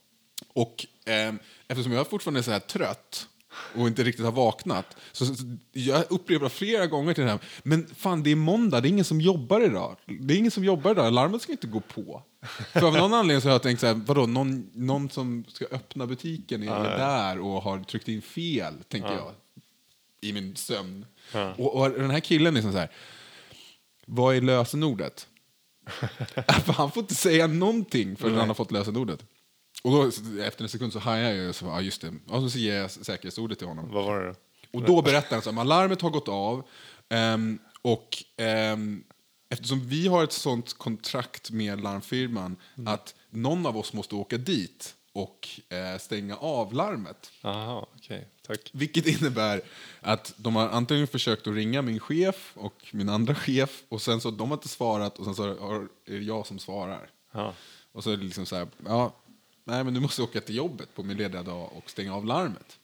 Och 0.48 0.86
eftersom 1.68 1.92
jag 1.92 2.06
fortfarande 2.06 2.40
är 2.40 2.42
så 2.42 2.50
här 2.50 2.60
trött 2.60 3.28
och 3.74 3.86
inte 3.86 4.04
riktigt 4.04 4.24
har 4.24 4.32
vaknat, 4.32 4.96
så, 5.12 5.26
så 5.26 5.34
jag 5.72 6.04
upprepar 6.08 6.48
flera 6.48 6.86
gånger 6.86 7.14
till 7.14 7.24
den 7.24 7.30
här, 7.30 7.40
men 7.62 7.86
fan 7.96 8.22
det 8.22 8.30
är 8.30 8.36
måndag, 8.36 8.80
det 8.80 8.88
är 8.88 8.90
ingen 8.90 9.04
som 9.04 9.20
jobbar 9.20 9.60
idag. 9.60 9.96
Det 10.20 10.34
är 10.34 10.38
ingen 10.38 10.50
som 10.50 10.64
jobbar 10.64 10.90
idag, 10.90 11.12
larmet 11.12 11.42
ska 11.42 11.52
inte 11.52 11.66
gå 11.66 11.80
på. 11.80 12.22
För 12.72 12.86
av 12.86 12.94
någon 12.94 13.14
anledning 13.14 13.40
så 13.40 13.48
har 13.48 13.52
jag 13.52 13.62
tänkt 13.62 13.80
så 13.80 13.86
här, 13.86 13.94
vadå, 13.94 14.26
någon, 14.26 14.70
någon 14.74 15.10
som 15.10 15.44
ska 15.48 15.64
öppna 15.64 16.06
butiken 16.06 16.62
är 16.62 16.82
där 16.82 17.38
och 17.38 17.62
har 17.62 17.84
tryckt 17.84 18.08
in 18.08 18.22
fel, 18.22 18.74
tänkte 18.88 19.12
jag, 19.12 19.32
i 20.20 20.32
min 20.32 20.56
sömn. 20.56 21.06
Och, 21.56 21.74
och 21.74 21.90
den 21.90 22.10
här 22.10 22.20
killen 22.20 22.46
är 22.46 22.52
liksom 22.52 22.72
så 22.72 22.78
här, 22.78 22.90
vad 24.06 24.36
är 24.36 24.40
lösenordet? 24.40 25.28
Han 26.66 26.90
får 26.90 27.00
inte 27.00 27.14
säga 27.14 27.46
någonting 27.46 28.16
förrän 28.16 28.36
han 28.36 28.48
har 28.48 28.54
fått 28.54 28.70
lösenordet. 28.70 29.24
Och 29.86 29.92
då, 29.92 30.10
efter 30.42 30.62
en 30.62 30.68
sekund 30.68 30.92
så 30.92 30.98
hajar 30.98 31.30
jag 31.30 31.34
ju, 31.34 31.52
så, 31.52 31.66
ja 31.66 31.80
just 31.80 32.00
det. 32.00 32.14
Och 32.28 32.52
så 32.52 32.58
ger 32.58 32.76
jag 32.76 32.90
säkerhetsordet 32.90 33.58
till 33.58 33.66
honom. 33.68 33.90
Vad 33.92 34.04
var 34.04 34.20
det 34.20 34.26
då? 34.26 34.34
Och 34.78 34.82
då 34.82 35.02
berättar 35.02 35.42
han 35.44 35.54
här, 35.54 35.60
alarmet 35.60 36.02
har 36.02 36.10
gått 36.10 36.28
av 36.28 36.62
ehm, 37.08 37.58
och 37.82 38.24
ehm, 38.36 39.04
eftersom 39.48 39.88
vi 39.88 40.08
har 40.08 40.24
ett 40.24 40.32
sånt 40.32 40.72
kontrakt 40.78 41.50
med 41.50 41.80
larmfirman 41.80 42.56
att 42.86 43.14
någon 43.30 43.66
av 43.66 43.76
oss 43.76 43.92
måste 43.92 44.14
åka 44.14 44.38
dit 44.38 44.94
och 45.12 45.48
eh, 45.68 45.98
stänga 45.98 46.36
av 46.36 46.74
larmet. 46.74 47.30
Jaha, 47.40 47.86
okej. 47.96 48.28
Tack. 48.46 48.70
Vilket 48.72 49.06
innebär 49.06 49.60
att 50.00 50.34
de 50.36 50.56
har 50.56 50.68
antingen 50.68 51.06
försökt 51.06 51.46
att 51.46 51.54
ringa 51.54 51.82
min 51.82 52.00
chef 52.00 52.52
och 52.54 52.86
min 52.92 53.08
andra 53.08 53.34
chef 53.34 53.82
och 53.88 54.02
sen 54.02 54.20
så 54.20 54.30
de 54.30 54.50
har 54.50 54.56
inte 54.56 54.68
svarat 54.68 55.18
och 55.18 55.24
sen 55.24 55.34
så 55.34 55.44
är 56.06 56.12
det 56.12 56.18
jag 56.18 56.46
som 56.46 56.58
svarar. 56.58 57.10
Ja. 57.32 57.54
Och 57.92 58.04
så 58.04 58.10
är 58.10 58.16
det 58.16 58.24
liksom 58.24 58.46
så 58.46 58.56
här, 58.56 58.68
ja, 58.84 59.12
nej 59.66 59.84
men 59.84 59.94
du 59.94 60.00
måste 60.00 60.22
åka 60.22 60.40
till 60.40 60.54
jobbet 60.56 60.94
på 60.94 61.02
min 61.02 61.16
lediga 61.16 61.42
dag 61.42 61.72
och 61.72 61.90
stänga 61.90 62.14
av 62.14 62.26
larmet. 62.26 62.78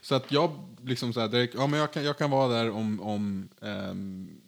Så 0.00 0.14
att 0.14 0.32
jag 0.32 0.76
liksom 0.84 1.12
så 1.12 1.20
här 1.20 1.28
direkt, 1.28 1.54
ja 1.54 1.66
men 1.66 1.80
jag 1.80 1.92
kan, 1.92 2.04
jag 2.04 2.18
kan 2.18 2.30
vara 2.30 2.48
där 2.48 2.70
om, 2.70 3.00
om 3.00 3.48
ehm, 3.62 4.40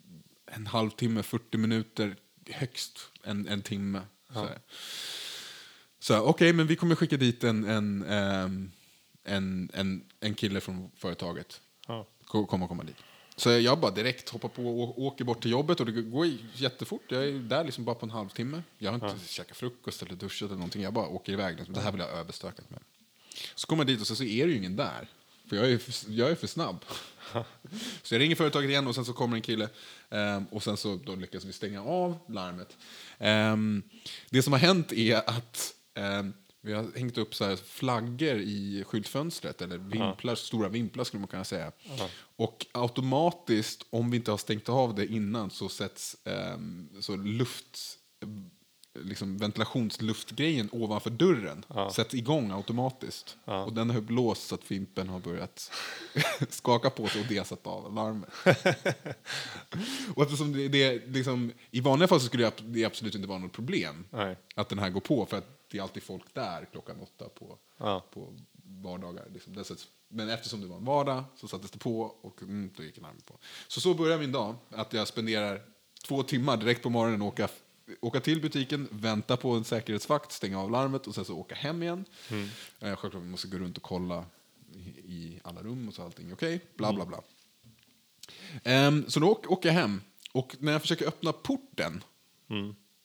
en 0.47 0.67
halvtimme, 0.67 1.23
40 1.23 1.57
minuter, 1.59 2.17
högst 2.51 2.99
en, 3.23 3.49
en 3.49 3.63
timme. 3.63 4.01
Så, 4.33 4.39
här. 4.41 4.59
så 5.99 6.15
här, 6.15 6.23
okej, 6.23 6.53
men 6.53 6.67
vi 6.67 6.77
kommer 6.77 6.95
skicka 6.95 7.17
dit 7.17 7.45
en, 7.45 7.65
en, 7.65 8.03
ehm, 8.05 8.71
en, 9.25 9.71
en, 9.75 10.05
en 10.21 10.35
kille 10.35 10.61
från 10.61 10.91
företaget. 10.97 11.61
Ja. 11.87 12.07
Ko- 12.27 12.47
Kommer 12.47 12.67
komma 12.67 12.83
dit. 12.85 12.97
Så 13.43 13.51
jag 13.51 13.79
bara 13.79 13.91
direkt 13.91 14.29
hoppar 14.29 14.49
på 14.49 14.83
och 14.83 15.03
åker 15.03 15.25
bort 15.25 15.43
till 15.43 15.51
jobbet 15.51 15.81
och 15.81 15.87
det 15.87 15.93
går 16.03 16.27
jättefort. 16.55 17.03
Jag 17.09 17.25
är 17.25 17.33
där 17.33 17.65
liksom 17.65 17.85
bara 17.85 17.95
på 17.95 18.07
en 18.07 18.11
halvtimme. 18.11 18.63
Jag 18.79 18.93
har 18.93 19.11
inte 19.11 19.27
käkat 19.27 19.57
frukost 19.57 20.03
eller 20.03 20.15
duschat 20.15 20.47
eller 20.47 20.57
någonting. 20.57 20.83
Jag 20.83 20.93
bara 20.93 21.07
åker 21.07 21.33
iväg. 21.33 21.57
Det 21.69 21.81
här 21.81 21.93
vill 21.93 22.01
jag 22.01 22.11
överstökat 22.11 22.71
med. 22.71 22.81
Så 23.55 23.67
kommer 23.67 23.81
jag 23.81 23.87
dit 23.87 24.01
och 24.01 24.07
så, 24.07 24.17
så 24.17 24.25
är 24.25 24.47
det 24.47 24.53
ju 24.53 24.59
ingen 24.59 24.77
där. 24.77 25.09
För 25.49 25.57
jag 25.57 25.71
är 25.71 25.79
för, 25.79 26.13
jag 26.13 26.31
är 26.31 26.35
för 26.35 26.47
snabb. 26.47 26.85
så 28.03 28.15
jag 28.15 28.21
ringer 28.21 28.37
företaget 28.37 28.71
igen 28.71 28.87
och 28.87 28.95
sen 28.95 29.05
så 29.05 29.13
kommer 29.13 29.37
en 29.37 29.43
kille. 29.43 29.69
ehm, 30.11 30.47
och 30.51 30.63
sen 30.63 30.77
så 30.77 30.97
då 30.97 31.15
lyckas 31.15 31.45
vi 31.45 31.53
stänga 31.53 31.83
av 31.83 32.19
larmet. 32.29 32.77
Ehm, 33.19 33.83
det 34.31 34.43
som 34.43 34.53
har 34.53 34.61
hänt 34.61 34.93
är 34.93 35.17
att 35.17 35.75
ehm, 35.95 36.33
vi 36.65 36.73
har 36.73 36.87
hängt 36.99 37.19
upp 37.19 37.35
så 37.35 37.45
här 37.45 37.57
flaggor 37.57 38.37
i 38.41 38.85
skyltfönstret, 38.87 39.63
eller 39.63 39.79
vimplar, 39.79 40.35
stora 40.35 40.69
vimplar 40.69 41.05
skulle 41.05 41.21
man 41.21 41.29
kunna 41.29 41.45
säga. 41.45 41.73
Och 42.37 42.67
automatiskt, 42.73 43.87
om 43.91 44.11
vi 44.11 44.17
inte 44.17 44.31
har 44.31 44.39
stängt 44.39 44.69
av 44.69 44.95
det 44.95 45.07
innan, 45.07 45.51
så 45.51 45.69
sätts 45.69 46.17
ehm, 46.25 46.89
så 47.01 47.17
luft, 47.17 47.99
liksom 48.99 49.39
ventilationsluftgrejen 49.39 50.69
ovanför 50.73 51.11
dörren 51.11 51.65
sätts 51.93 52.15
igång 52.15 52.51
automatiskt. 52.51 53.37
Och 53.65 53.73
den 53.73 53.91
har 53.91 54.01
blåst 54.01 54.47
så 54.49 54.55
att 54.55 54.65
fimpen 54.65 55.09
har 55.09 55.21
börjat 55.21 55.71
skaka 56.49 56.91
på 56.91 57.07
sig 57.09 57.21
och 57.21 57.27
det 57.29 57.39
har 57.39 57.45
satt 57.45 57.67
av 57.67 57.95
larmet. 57.95 58.29
och 60.15 60.23
eftersom 60.23 60.53
det, 60.53 60.69
det 60.69 61.07
liksom, 61.07 61.53
I 61.71 61.81
vanliga 61.81 62.09
fall 62.09 62.21
så 62.21 62.27
skulle 62.27 62.53
det- 62.61 62.85
absolut 62.85 63.15
inte 63.15 63.29
vara 63.29 63.39
något 63.39 63.53
problem 63.53 64.05
att 64.55 64.69
den 64.69 64.79
här 64.79 64.91
går 64.91 65.01
på, 65.01 65.27
för 65.27 65.39
att 65.39 65.59
det 65.73 65.79
är 65.79 65.83
alltid 65.83 66.03
folk 66.03 66.35
där 66.35 66.65
klockan 66.73 66.97
åtta 67.01 67.29
på, 67.29 67.59
Ja. 67.79 68.05
på 68.15 68.35
vardagar. 68.65 69.27
Liksom. 69.33 69.65
Men 70.09 70.29
eftersom 70.29 70.61
det 70.61 70.67
var 70.67 70.77
en 70.77 70.85
vardag 70.85 71.25
så 71.37 71.49
sattes 71.49 71.71
det 71.71 71.79
på 71.79 72.01
och 72.03 72.43
mm, 72.43 72.71
då 72.77 72.83
gick 72.83 72.97
larmet 73.01 73.27
på. 73.27 73.39
Så 73.69 73.81
så 73.81 73.95
börjar 73.95 74.19
min 74.19 74.33
dag, 74.33 74.55
att 74.71 74.93
jag 74.93 75.09
spenderar 75.09 75.63
två 76.05 76.23
timmar 76.23 76.57
direkt 76.57 76.83
på 76.83 76.91
morgonen 76.91 77.23
åka 77.23 77.49
åka 78.01 78.21
till 78.21 78.41
butiken, 78.43 78.89
vänta 78.91 79.37
på 79.37 79.51
en 79.51 79.65
säkerhetsvakt, 79.65 80.33
stänga 80.33 80.61
av 80.61 80.71
larmet 80.71 81.07
och 81.07 81.15
sen 81.15 81.25
så 81.25 81.39
åka 81.39 81.55
hem 81.55 81.83
igen. 81.83 82.05
Mm. 82.31 82.49
Eh, 82.81 82.97
självklart 82.97 83.25
måste 83.25 83.49
gå 83.49 83.59
runt 83.59 83.77
och 83.77 83.83
kolla 83.83 84.25
i, 84.75 84.79
i 85.15 85.41
alla 85.45 85.63
rum 85.63 85.89
och 85.89 85.95
så 85.95 86.03
allting 86.03 86.33
okej, 86.33 86.61
bla 86.77 86.93
bla 86.93 87.07
bla. 87.07 87.21
Ehm, 88.65 89.05
så 89.11 89.21
då 89.21 89.31
åk- 89.33 89.51
åker 89.51 89.69
jag 89.69 89.75
hem 89.75 90.01
och 90.33 90.57
när 90.59 90.73
jag 90.73 90.81
försöker 90.81 91.07
öppna 91.09 91.33
porten 91.33 92.05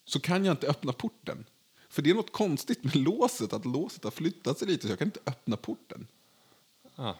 så 0.04 0.20
kan 0.20 0.44
jag 0.44 0.52
inte 0.52 0.66
öppna 0.68 0.92
porten. 0.92 1.44
För 1.88 2.02
det 2.02 2.10
är 2.10 2.14
något 2.14 2.32
konstigt 2.32 2.84
med 2.84 2.96
låset, 2.96 3.52
att 3.52 3.64
låset 3.64 4.04
har 4.04 4.10
flyttat 4.10 4.58
sig 4.58 4.68
lite 4.68 4.86
så 4.86 4.92
jag 4.92 4.98
kan 4.98 5.08
inte 5.08 5.20
öppna 5.26 5.56
porten. 5.56 6.06
Ah. 6.96 7.14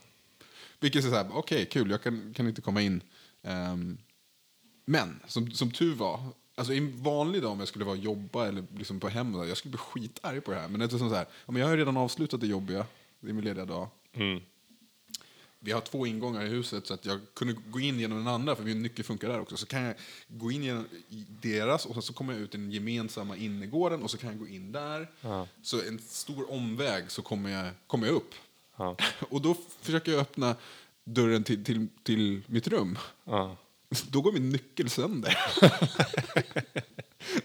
Vilket 0.80 1.04
är 1.04 1.08
så 1.08 1.14
här, 1.14 1.26
okej, 1.32 1.66
kul, 1.66 1.90
jag 1.90 2.02
kan, 2.02 2.34
kan 2.34 2.48
inte 2.48 2.60
komma 2.60 2.82
in. 2.82 3.02
Ehm, 3.42 3.98
men 4.84 5.20
som, 5.26 5.50
som 5.50 5.70
tur 5.70 5.94
var, 5.94 6.20
alltså 6.54 6.72
i 6.72 6.78
en 6.78 7.02
vanlig 7.02 7.42
dag 7.42 7.52
om 7.52 7.58
jag 7.58 7.68
skulle 7.68 7.84
vara 7.84 7.96
jobba 7.96 8.46
eller 8.46 8.64
liksom 8.76 9.00
på 9.00 9.08
hem, 9.08 9.34
jag 9.34 9.56
skulle 9.56 9.70
bli 9.70 9.78
skitarg 9.78 10.40
på 10.40 10.50
det 10.50 10.58
här. 10.58 10.68
Men 10.68 10.82
eftersom 10.82 11.08
så 11.08 11.14
här, 11.14 11.26
ja, 11.46 11.52
men 11.52 11.62
jag 11.62 11.68
har 11.68 11.76
redan 11.76 11.96
avslutat 11.96 12.40
det 12.40 12.46
jobbiga, 12.46 12.86
det 13.20 13.28
är 13.28 13.32
min 13.32 13.44
lediga 13.44 13.64
dag. 13.64 13.88
Mm. 14.12 14.40
Vi 15.68 15.72
har 15.72 15.80
två 15.80 16.06
ingångar 16.06 16.44
i 16.44 16.48
huset 16.48 16.86
så 16.86 16.94
att 16.94 17.06
jag 17.06 17.20
kunde 17.34 17.54
gå 17.66 17.80
in 17.80 18.00
genom 18.00 18.18
den 18.18 18.28
andra, 18.28 18.56
för 18.56 18.62
min 18.62 18.82
nyckel 18.82 19.04
funkar 19.04 19.28
där 19.28 19.40
också. 19.40 19.56
Så 19.56 19.66
kan 19.66 19.82
jag 19.82 19.94
gå 20.28 20.52
in 20.52 20.64
genom 20.64 20.86
deras 21.42 21.86
och 21.86 22.04
så 22.04 22.12
kommer 22.12 22.32
jag 22.32 22.42
ut 22.42 22.54
i 22.54 22.58
den 22.58 22.72
gemensamma 22.72 23.36
innergården 23.36 24.02
och 24.02 24.10
så 24.10 24.16
kan 24.18 24.30
jag 24.30 24.38
gå 24.38 24.48
in 24.48 24.72
där. 24.72 25.08
Så 25.62 25.82
en 25.82 25.98
stor 25.98 26.52
omväg 26.52 27.10
så 27.10 27.22
kommer 27.22 27.50
jag, 27.50 27.70
kommer 27.86 28.06
jag 28.06 28.16
upp. 28.16 28.34
Ja. 28.76 28.96
Och 29.30 29.42
då 29.42 29.56
försöker 29.80 30.12
jag 30.12 30.20
öppna 30.20 30.56
dörren 31.04 31.44
till, 31.44 31.64
till, 31.64 31.86
till 32.02 32.42
mitt 32.46 32.68
rum. 32.68 32.98
Ja. 33.24 33.56
Då 34.10 34.20
går 34.20 34.32
min 34.32 34.50
nyckel 34.50 34.90
sönder. 34.90 35.38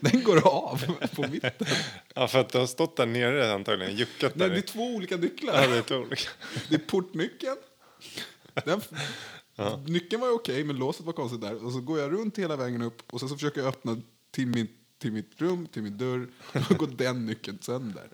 Den 0.00 0.22
går 0.22 0.48
av 0.48 0.84
på 1.14 1.22
mitten. 1.22 1.66
ja, 2.14 2.28
för 2.28 2.38
att 2.38 2.48
du 2.48 2.58
har 2.58 2.66
stått 2.66 2.96
där 2.96 3.06
nere 3.06 3.54
antagligen, 3.54 3.96
juckat 3.96 4.34
Nej, 4.34 4.48
där. 4.48 4.54
det 4.54 4.60
är 4.60 4.66
två 4.66 4.94
olika 4.94 5.16
nycklar. 5.16 5.62
Ja, 5.62 5.66
det 5.68 5.76
är 5.76 5.82
två 5.82 5.94
olika. 5.94 6.30
Det 6.68 6.74
är 6.74 6.78
portnyckeln. 6.78 7.56
Den, 8.64 8.80
Nyckeln 9.86 10.20
var 10.20 10.28
ju 10.28 10.34
okej, 10.34 10.64
men 10.64 10.76
låset 10.76 11.06
var 11.06 11.12
konstigt 11.12 11.40
där. 11.40 11.64
Och 11.64 11.72
så 11.72 11.80
går 11.80 11.98
jag 11.98 12.12
runt 12.12 12.38
hela 12.38 12.56
vägen 12.56 12.82
upp 12.82 13.02
och 13.12 13.20
sen 13.20 13.28
så 13.28 13.34
försöker 13.34 13.60
jag 13.60 13.68
öppna 13.68 14.00
till, 14.30 14.46
min, 14.46 14.68
till 14.98 15.12
mitt 15.12 15.40
rum, 15.40 15.66
till 15.66 15.82
min 15.82 15.98
dörr. 15.98 16.28
Då 16.68 16.74
går 16.74 16.86
den 16.86 17.26
nyckeln 17.26 17.58
sönder. 17.60 18.08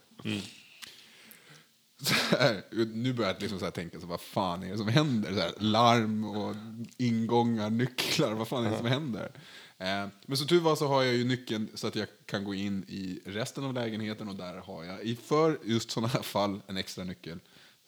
Så 2.03 2.37
här, 2.37 2.63
nu 2.95 3.13
börjar 3.13 3.33
jag 3.33 3.43
liksom 3.43 3.61
så 3.61 3.71
tänka, 3.71 4.01
så 4.01 4.07
vad 4.07 4.21
fan 4.21 4.63
är 4.63 4.71
det 4.71 4.79
som 4.79 4.89
händer? 4.89 5.35
Så 5.35 5.41
här, 5.41 5.53
larm 5.59 6.25
och 6.25 6.57
ingångar, 6.97 7.71
nycklar, 7.71 8.33
vad 8.33 8.49
fan 8.49 8.67
är 8.67 8.71
det 8.71 8.77
som 8.77 8.87
händer? 8.87 9.33
Eh, 9.79 10.07
men 10.27 10.37
som 10.37 10.47
tur 10.47 10.61
var 10.61 10.77
så 10.77 10.87
har 10.87 11.03
jag 11.03 11.15
ju 11.15 11.25
nyckeln 11.25 11.69
så 11.75 11.87
att 11.87 11.97
jag 11.97 12.09
kan 12.27 12.45
gå 12.45 12.55
in 12.55 12.85
i 12.89 13.21
resten 13.27 13.65
av 13.65 13.75
lägenheten 13.75 14.29
och 14.29 14.35
där 14.35 14.57
har 14.57 14.85
jag 14.85 15.03
i 15.03 15.17
för 15.17 15.59
just 15.65 15.91
sådana 15.91 16.09
här 16.09 16.23
fall 16.23 16.63
en 16.67 16.77
extra 16.77 17.05
nyckel 17.05 17.39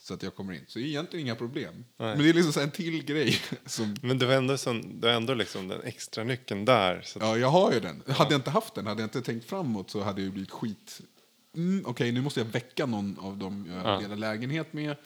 så 0.03 0.15
att 0.15 0.23
jag 0.23 0.35
kommer 0.35 0.53
in. 0.53 0.65
Så 0.69 0.79
det 0.79 0.85
är 0.85 0.87
egentligen 0.87 1.27
inga 1.27 1.35
problem. 1.35 1.75
Nej. 1.97 2.17
Men 2.17 2.19
det 2.19 2.29
är 2.29 2.35
liksom 2.35 2.63
en 2.63 2.71
till 2.71 3.05
grej. 3.05 3.39
Som, 3.67 3.97
Men 4.03 4.19
du 4.19 4.27
har 4.27 4.33
ändå, 4.35 4.59
sån, 4.59 5.01
du 5.01 5.07
har 5.09 5.15
ändå 5.15 5.35
liksom 5.35 5.69
den 5.69 5.83
extra 5.83 6.25
nyckeln 6.25 6.65
där. 6.65 6.97
Att, 6.97 7.17
ja, 7.21 7.37
jag 7.39 7.49
har 7.49 7.73
ju 7.73 7.81
den. 7.81 8.03
Hade 8.07 8.31
jag 8.35 8.39
inte 8.39 8.51
haft 8.51 8.75
den, 8.75 8.87
hade 8.87 9.01
jag 9.03 9.07
inte 9.07 9.23
tänkt 9.23 9.45
framåt 9.49 9.91
så 9.91 10.01
hade 10.03 10.21
jag 10.21 10.25
ju 10.27 10.31
blivit 10.33 10.51
skit. 10.51 11.01
Mm, 11.57 11.85
Okej, 11.87 12.13
nu 12.13 12.21
måste 12.21 12.41
jag 12.41 12.45
väcka 12.45 12.87
någon 12.87 13.19
av 13.19 13.37
dem 13.37 13.67
jag 13.71 13.87
Ja. 13.95 13.99
delar 14.01 14.17
lägenhet 14.17 14.73
med. 14.73 14.97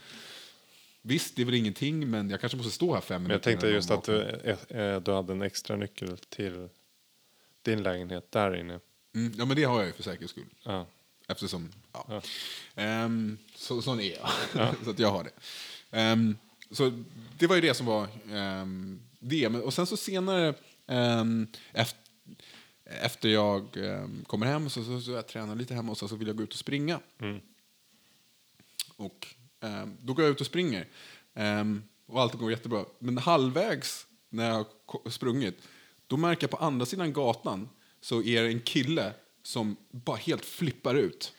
Visst, 1.02 1.36
det 1.36 1.42
är 1.42 1.46
väl 1.46 1.54
ingenting, 1.54 2.10
men 2.10 2.30
jag 2.30 2.40
kanske 2.40 2.56
måste 2.56 2.72
stå 2.72 2.94
här 2.94 3.00
fem 3.00 3.22
minuter. 3.22 3.34
jag 3.34 3.42
tänkte 3.42 3.68
just 3.68 3.90
att 3.90 4.04
du, 4.04 4.22
eh, 4.68 5.00
du 5.00 5.12
hade 5.12 5.32
en 5.32 5.42
extra 5.42 5.76
nyckel 5.76 6.18
till 6.28 6.68
din 7.62 7.82
lägenhet 7.82 8.32
där 8.32 8.56
inne. 8.56 8.80
Mm, 9.14 9.32
ja, 9.36 9.44
men 9.44 9.56
det 9.56 9.64
har 9.64 9.78
jag 9.78 9.86
ju 9.86 9.92
för 9.92 10.02
säkerhets 10.02 10.30
skull. 10.32 10.44
Ja. 10.62 10.86
Eftersom, 11.28 11.72
ja. 11.96 12.06
Ja. 12.08 12.22
Ehm, 12.82 13.38
så, 13.54 13.82
sån 13.82 14.00
är 14.00 14.16
jag. 14.16 14.74
så 14.84 14.90
att 14.90 14.98
jag 14.98 15.10
har 15.10 15.24
det. 15.24 15.30
Ehm, 15.90 16.36
så 16.70 17.02
det 17.38 17.46
var 17.46 17.54
ju 17.54 17.60
det 17.60 17.74
som 17.74 17.86
var 17.86 18.08
ehm, 18.32 19.00
det. 19.18 19.48
Men, 19.48 19.62
och 19.62 19.74
sen 19.74 19.86
så 19.86 19.96
senare, 19.96 20.54
um, 20.86 21.46
efter, 21.72 22.00
efter 22.84 23.28
jag 23.28 23.76
um, 23.76 24.24
kommer 24.26 24.46
hem, 24.46 24.70
så, 24.70 24.84
så, 24.84 25.00
så 25.00 25.10
jag 25.10 25.26
tränar 25.26 25.54
lite 25.54 25.74
hemma 25.74 25.92
och 25.92 25.98
så, 25.98 26.08
så 26.08 26.16
vill 26.16 26.28
jag 26.28 26.36
gå 26.36 26.42
ut 26.42 26.52
och 26.52 26.58
springa. 26.58 27.00
Och 28.96 29.26
ehm, 29.60 29.96
då 30.00 30.12
går 30.12 30.24
jag 30.24 30.32
ut 30.32 30.40
och 30.40 30.46
springer. 30.46 30.86
Och 32.06 32.20
allt 32.20 32.34
går 32.34 32.50
jättebra. 32.50 32.84
Men 32.98 33.18
halvvägs 33.18 34.06
när 34.28 34.48
jag 34.48 34.66
har 34.86 35.10
sprungit, 35.10 35.58
då 36.06 36.16
märker 36.16 36.42
jag 36.42 36.50
på 36.50 36.56
andra 36.56 36.86
sidan 36.86 37.12
gatan 37.12 37.68
så 38.00 38.22
är 38.22 38.42
det 38.42 38.48
en 38.48 38.60
kille 38.60 39.12
som 39.42 39.76
bara 39.90 40.16
helt 40.16 40.44
flippar 40.44 40.94
ut. 40.94 41.32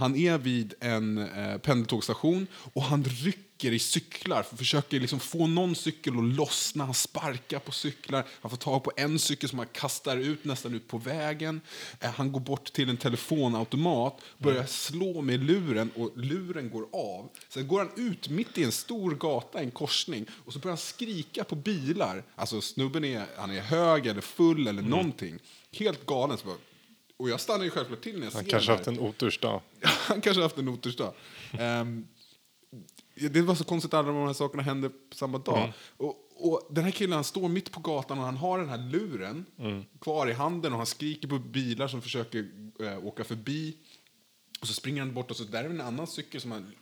Han 0.00 0.16
är 0.16 0.38
vid 0.38 0.74
en 0.80 1.18
eh, 1.18 1.58
pendeltågsstation 1.58 2.46
och 2.72 2.82
han 2.82 3.04
rycker 3.04 3.72
i 3.72 3.78
cyklar. 3.78 4.42
Försöker 4.42 5.00
liksom 5.00 5.20
få 5.20 5.46
någon 5.46 5.74
cykel 5.74 6.18
att 6.18 6.24
lossna. 6.24 6.84
Han 6.84 6.94
sparkar 6.94 7.58
på 7.58 7.72
cyklar. 7.72 8.24
Han 8.40 8.50
får 8.50 8.58
tag 8.58 8.84
på 8.84 8.92
en 8.96 9.18
cykel 9.18 9.48
som 9.48 9.58
han 9.58 9.68
kastar 9.72 10.16
ut 10.16 10.44
nästan 10.44 10.74
ut 10.74 10.88
på 10.88 10.98
vägen. 10.98 11.60
Eh, 12.00 12.10
han 12.10 12.32
går 12.32 12.40
bort 12.40 12.72
till 12.72 12.88
en 12.88 12.96
telefonautomat, 12.96 14.20
börjar 14.38 14.66
slå 14.66 15.22
med 15.22 15.44
luren 15.44 15.90
och 15.96 16.18
luren 16.18 16.70
går 16.70 16.86
av. 16.92 17.28
Sen 17.48 17.68
går 17.68 17.78
han 17.78 17.90
ut 17.96 18.28
mitt 18.28 18.58
i 18.58 18.64
en 18.64 18.72
stor 18.72 19.14
gata, 19.14 19.60
en 19.60 19.70
korsning, 19.70 20.26
och 20.44 20.52
så 20.52 20.58
börjar 20.58 20.72
han 20.72 20.78
skrika 20.78 21.44
på 21.44 21.54
bilar. 21.54 22.24
Alltså 22.36 22.60
snubben 22.60 23.04
är, 23.04 23.26
han 23.36 23.50
är 23.50 23.60
hög 23.60 24.06
eller 24.06 24.20
full 24.20 24.66
eller 24.66 24.82
någonting. 24.82 25.38
Helt 25.72 26.06
galen. 26.06 26.38
Så 26.38 26.46
bara, 26.46 26.56
och 27.20 27.30
jag 27.30 27.40
stannar 27.40 27.64
ju 27.64 27.70
självklart 27.70 28.00
till 28.00 28.18
när 28.18 28.26
jag 28.26 28.32
Han 28.32 28.44
ser 28.44 28.50
kanske 28.50 28.72
haft 28.72 28.86
en 28.86 29.00
otursdag. 29.00 29.60
Han 29.82 30.20
kanske 30.20 30.42
haft 30.42 30.58
en 30.58 30.68
otursdag. 30.68 31.14
Um, 31.60 32.08
det 33.14 33.42
var 33.42 33.54
så 33.54 33.64
konstigt 33.64 33.94
alla 33.94 34.08
de 34.08 34.26
här 34.26 34.32
sakerna 34.32 34.62
hände 34.62 34.88
på 34.88 35.16
samma 35.16 35.38
dag. 35.38 35.72
Och, 35.96 36.16
och 36.36 36.68
den 36.70 36.84
här 36.84 36.90
killen 36.90 37.12
han 37.12 37.24
står 37.24 37.48
mitt 37.48 37.72
på 37.72 37.80
gatan 37.80 38.18
och 38.18 38.24
han 38.24 38.36
har 38.36 38.58
den 38.58 38.68
här 38.68 38.78
luren 38.78 39.46
kvar 40.00 40.30
i 40.30 40.32
handen 40.32 40.72
och 40.72 40.78
han 40.78 40.86
skriker 40.86 41.28
på 41.28 41.38
bilar 41.38 41.88
som 41.88 42.02
försöker 42.02 42.48
eh, 42.80 43.06
åka 43.06 43.24
förbi. 43.24 43.76
Och 44.60 44.66
så 44.66 44.72
springer 44.72 45.02
han 45.02 45.14
bort 45.14 45.30
och 45.30 45.36
så 45.36 45.44
där 45.44 45.64
är 45.64 45.70
en 45.70 45.80
annan 45.80 46.06
cykel 46.06 46.40
som 46.40 46.52
han 46.52 46.72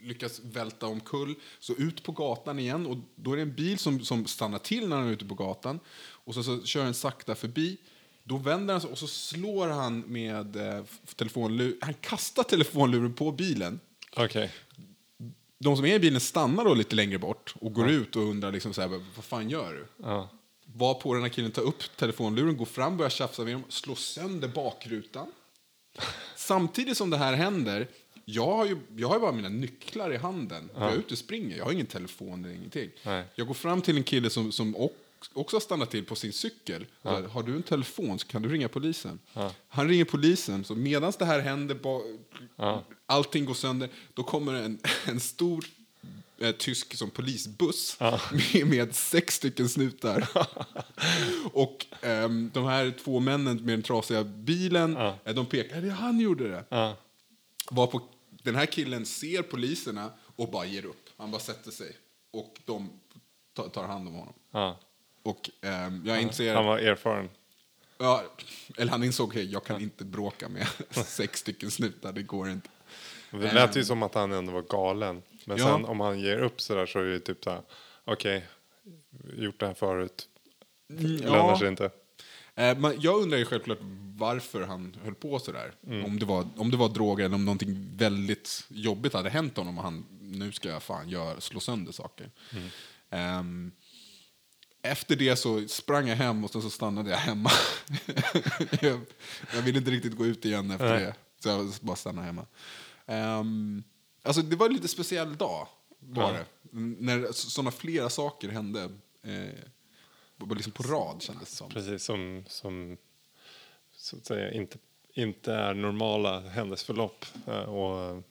lyckas 0.00 0.40
välta 0.44 0.86
omkull. 0.86 1.34
Så 1.58 1.74
ut 1.74 2.02
på 2.02 2.12
gatan 2.12 2.58
igen 2.58 2.86
och 2.86 2.96
då 3.14 3.32
är 3.32 3.36
det 3.36 3.42
en 3.42 3.54
bil 3.54 3.78
som, 3.78 4.00
som 4.00 4.26
stannar 4.26 4.58
till 4.58 4.88
när 4.88 4.96
han 4.96 5.06
är 5.06 5.12
ute 5.12 5.24
på 5.24 5.34
gatan. 5.34 5.80
Och 5.96 6.34
så, 6.34 6.42
så 6.42 6.62
kör 6.62 6.84
den 6.84 6.94
sakta 6.94 7.34
förbi. 7.34 7.78
Då 8.24 8.36
vänder 8.36 8.74
han 8.74 8.80
sig 8.80 8.90
och 8.90 8.98
så 8.98 9.06
slår 9.06 9.68
han 9.68 10.00
med 10.00 10.56
eh, 10.56 10.84
telefonluren. 11.16 11.78
Han 11.80 11.94
kastar 11.94 12.42
telefonluren 12.42 13.12
på 13.12 13.32
bilen. 13.32 13.80
Okej. 14.16 14.50
De 15.58 15.76
som 15.76 15.84
är 15.84 15.94
i 15.94 15.98
bilen 15.98 16.20
stannar 16.20 16.64
då 16.64 16.74
lite 16.74 16.96
längre 16.96 17.18
bort 17.18 17.54
och 17.60 17.72
går 17.72 17.90
ut 17.90 18.16
och 18.16 18.22
undrar 18.22 18.52
liksom 18.52 18.74
så 18.74 18.80
här, 18.80 18.88
vad 18.88 19.24
fan 19.24 19.50
gör 19.50 19.72
du? 19.72 19.86
Ja. 20.02 20.28
Var 20.66 20.94
på 20.94 21.14
den 21.14 21.22
här 21.22 21.30
killen 21.30 21.50
tar 21.50 21.62
upp 21.62 21.96
telefonluren, 21.96 22.56
går 22.56 22.64
fram, 22.64 22.96
börjar 22.96 23.10
tjafsa 23.10 23.44
med 23.44 23.52
dem, 23.52 23.64
slår 23.68 23.94
sönder 23.94 24.48
bakrutan. 24.48 25.32
Samtidigt 26.36 26.96
som 26.96 27.10
det 27.10 27.16
här 27.16 27.32
händer, 27.32 27.88
jag 28.24 28.46
har 28.56 28.66
ju, 28.66 28.78
jag 28.96 29.08
har 29.08 29.14
ju 29.14 29.20
bara 29.20 29.32
mina 29.32 29.48
nycklar 29.48 30.12
i 30.12 30.16
handen. 30.16 30.70
Jag 30.74 30.92
är 30.92 30.96
ute 30.96 31.14
och 31.14 31.18
springer, 31.18 31.56
jag 31.56 31.64
har 31.64 31.72
ingen 31.72 31.86
telefon 31.86 32.44
eller 32.44 32.54
ingenting. 32.54 32.90
Nej. 33.02 33.24
Jag 33.34 33.46
går 33.46 33.54
fram 33.54 33.82
till 33.82 33.96
en 33.96 34.04
kille 34.04 34.30
som, 34.30 34.52
som 34.52 34.76
också 35.32 35.56
har 35.56 35.60
stannat 35.60 35.90
till 35.90 36.04
på 36.04 36.14
sin 36.14 36.32
cykel. 36.32 36.86
Så 37.02 37.08
här, 37.08 37.22
har 37.22 37.42
du 37.42 37.56
en 37.56 37.62
telefon 37.62 38.18
så 38.18 38.26
kan 38.26 38.42
du 38.42 38.48
ringa 38.48 38.68
polisen. 38.68 39.18
Han 39.68 39.88
ringer 39.88 40.04
polisen, 40.04 40.64
så 40.64 40.74
medan 40.74 41.12
det 41.18 41.24
här 41.24 41.40
händer, 41.40 41.74
ba- 41.74 42.02
allting 43.06 43.44
går 43.44 43.54
sönder, 43.54 43.88
då 44.14 44.22
kommer 44.22 44.54
en, 44.54 44.78
en 45.06 45.20
stor 45.20 45.64
eh, 46.38 46.50
tysk 46.52 46.94
som 46.96 47.10
polisbuss 47.10 47.96
med, 48.54 48.66
med 48.66 48.94
sex 48.94 49.34
stycken 49.34 49.68
snutar. 49.68 50.28
och 51.52 51.86
ehm, 52.02 52.50
de 52.54 52.64
här 52.64 52.94
två 53.04 53.20
männen 53.20 53.56
med 53.56 53.68
den 53.74 53.82
trasiga 53.82 54.24
bilen, 54.24 54.96
eh, 54.96 55.34
de 55.34 55.46
pekar, 55.46 55.80
det 55.80 55.90
han 55.90 56.20
gjorde 56.20 56.48
det. 56.48 56.64
Ja. 56.68 56.96
Varpå 57.70 58.00
den 58.42 58.54
här 58.54 58.66
killen 58.66 59.06
ser 59.06 59.42
poliserna 59.42 60.10
och 60.36 60.50
bara 60.50 60.66
ger 60.66 60.84
upp. 60.86 61.08
Han 61.16 61.30
bara 61.30 61.40
sätter 61.40 61.70
sig 61.70 61.96
och 62.32 62.60
de 62.64 62.90
ta- 63.54 63.68
tar 63.68 63.86
hand 63.86 64.08
om 64.08 64.14
honom. 64.14 64.34
Ja. 64.52 64.80
Och 65.24 65.50
ehm, 65.60 66.02
jag 66.06 66.22
inser... 66.22 66.54
Han 66.54 66.66
var 66.66 66.78
erfaren. 66.78 67.28
Ja, 67.98 68.24
eller 68.76 68.90
han 68.92 69.04
insåg 69.04 69.38
att 69.38 69.44
jag 69.44 69.64
kan 69.64 69.80
inte 69.80 70.04
bråka 70.04 70.48
med 70.48 70.66
sex 70.90 71.40
stycken 71.40 71.70
snutar, 71.70 72.12
det 72.12 72.22
går 72.22 72.50
inte. 72.50 72.68
Det 73.30 73.52
lät 73.52 73.76
ju 73.76 73.84
som 73.84 74.02
att 74.02 74.14
han 74.14 74.32
ändå 74.32 74.52
var 74.52 74.62
galen. 74.62 75.22
Men 75.44 75.56
Ja. 75.58 75.64
sen 75.64 75.84
om 75.84 76.00
han 76.00 76.20
ger 76.20 76.38
upp 76.38 76.60
så 76.60 76.74
där 76.74 76.86
så 76.86 76.98
är 76.98 77.04
det 77.04 77.20
typ 77.20 77.44
så 77.44 77.50
här, 77.50 77.62
okej, 78.04 78.46
gjort 79.36 79.60
det 79.60 79.66
här 79.66 79.74
förut. 79.74 80.28
Lönar 80.88 81.56
sig 81.56 81.68
inte. 81.68 81.90
Eh, 82.54 82.78
men 82.78 83.00
jag 83.00 83.22
undrar 83.22 83.38
ju 83.38 83.44
självklart 83.44 83.78
varför 84.18 84.62
han 84.62 84.96
höll 85.04 85.14
på 85.14 85.38
sådär. 85.38 85.72
Om, 86.04 86.18
det 86.18 86.26
var, 86.26 86.48
om 86.56 86.70
det 86.70 86.76
var 86.76 86.88
droger 86.88 87.24
eller 87.24 87.34
om 87.34 87.44
någonting 87.44 87.88
väldigt 87.96 88.64
jobbigt 88.68 89.12
hade 89.12 89.30
hänt 89.30 89.56
honom 89.56 89.78
och 89.78 89.84
han, 89.84 90.04
nu 90.20 90.52
ska 90.52 90.68
jag 90.68 90.82
fan 90.82 91.08
gör, 91.08 91.40
slå 91.40 91.60
sönder 91.60 91.92
saker. 91.92 92.30
Ehm, 93.10 93.72
efter 94.84 95.16
det 95.16 95.36
så 95.36 95.68
sprang 95.68 96.08
jag 96.08 96.16
hem 96.16 96.44
och 96.44 96.50
sen 96.50 96.62
så 96.62 96.70
stannade 96.70 97.10
jag 97.10 97.16
hemma. 97.18 97.50
jag, 98.80 99.00
jag 99.54 99.62
ville 99.62 99.78
inte 99.78 99.90
riktigt 99.90 100.16
gå 100.16 100.26
ut 100.26 100.44
igen 100.44 100.70
efter 100.70 100.88
Nej. 100.94 101.00
det. 101.04 101.14
Så 101.40 101.48
jag 101.48 101.72
bara 101.80 101.96
stannade 101.96 102.26
hemma. 102.26 102.46
Um, 103.40 103.84
alltså 104.22 104.42
det 104.42 104.56
var 104.56 104.66
en 104.66 104.72
lite 104.72 104.88
speciell 104.88 105.36
dag. 105.36 105.68
Var 105.98 106.22
Ja. 106.22 106.32
det. 106.32 106.44
När 106.78 107.32
sådana 107.32 107.70
flera 107.70 108.10
saker 108.10 108.48
hände. 108.48 108.82
Eh, 109.22 109.54
liksom 110.56 110.72
på 110.72 110.82
rad 110.82 111.22
kändes 111.22 111.50
det 111.50 111.56
som. 111.56 111.70
Precis 111.70 112.04
som, 112.04 112.44
som 112.48 112.96
så 113.96 114.16
att 114.16 114.26
säga 114.26 114.52
inte, 114.52 114.78
inte 115.14 115.52
är 115.54 115.74
normala 115.74 116.40
händelseförlopp. 116.40 117.24
Eh, 117.46 117.54
Och, 117.62 118.22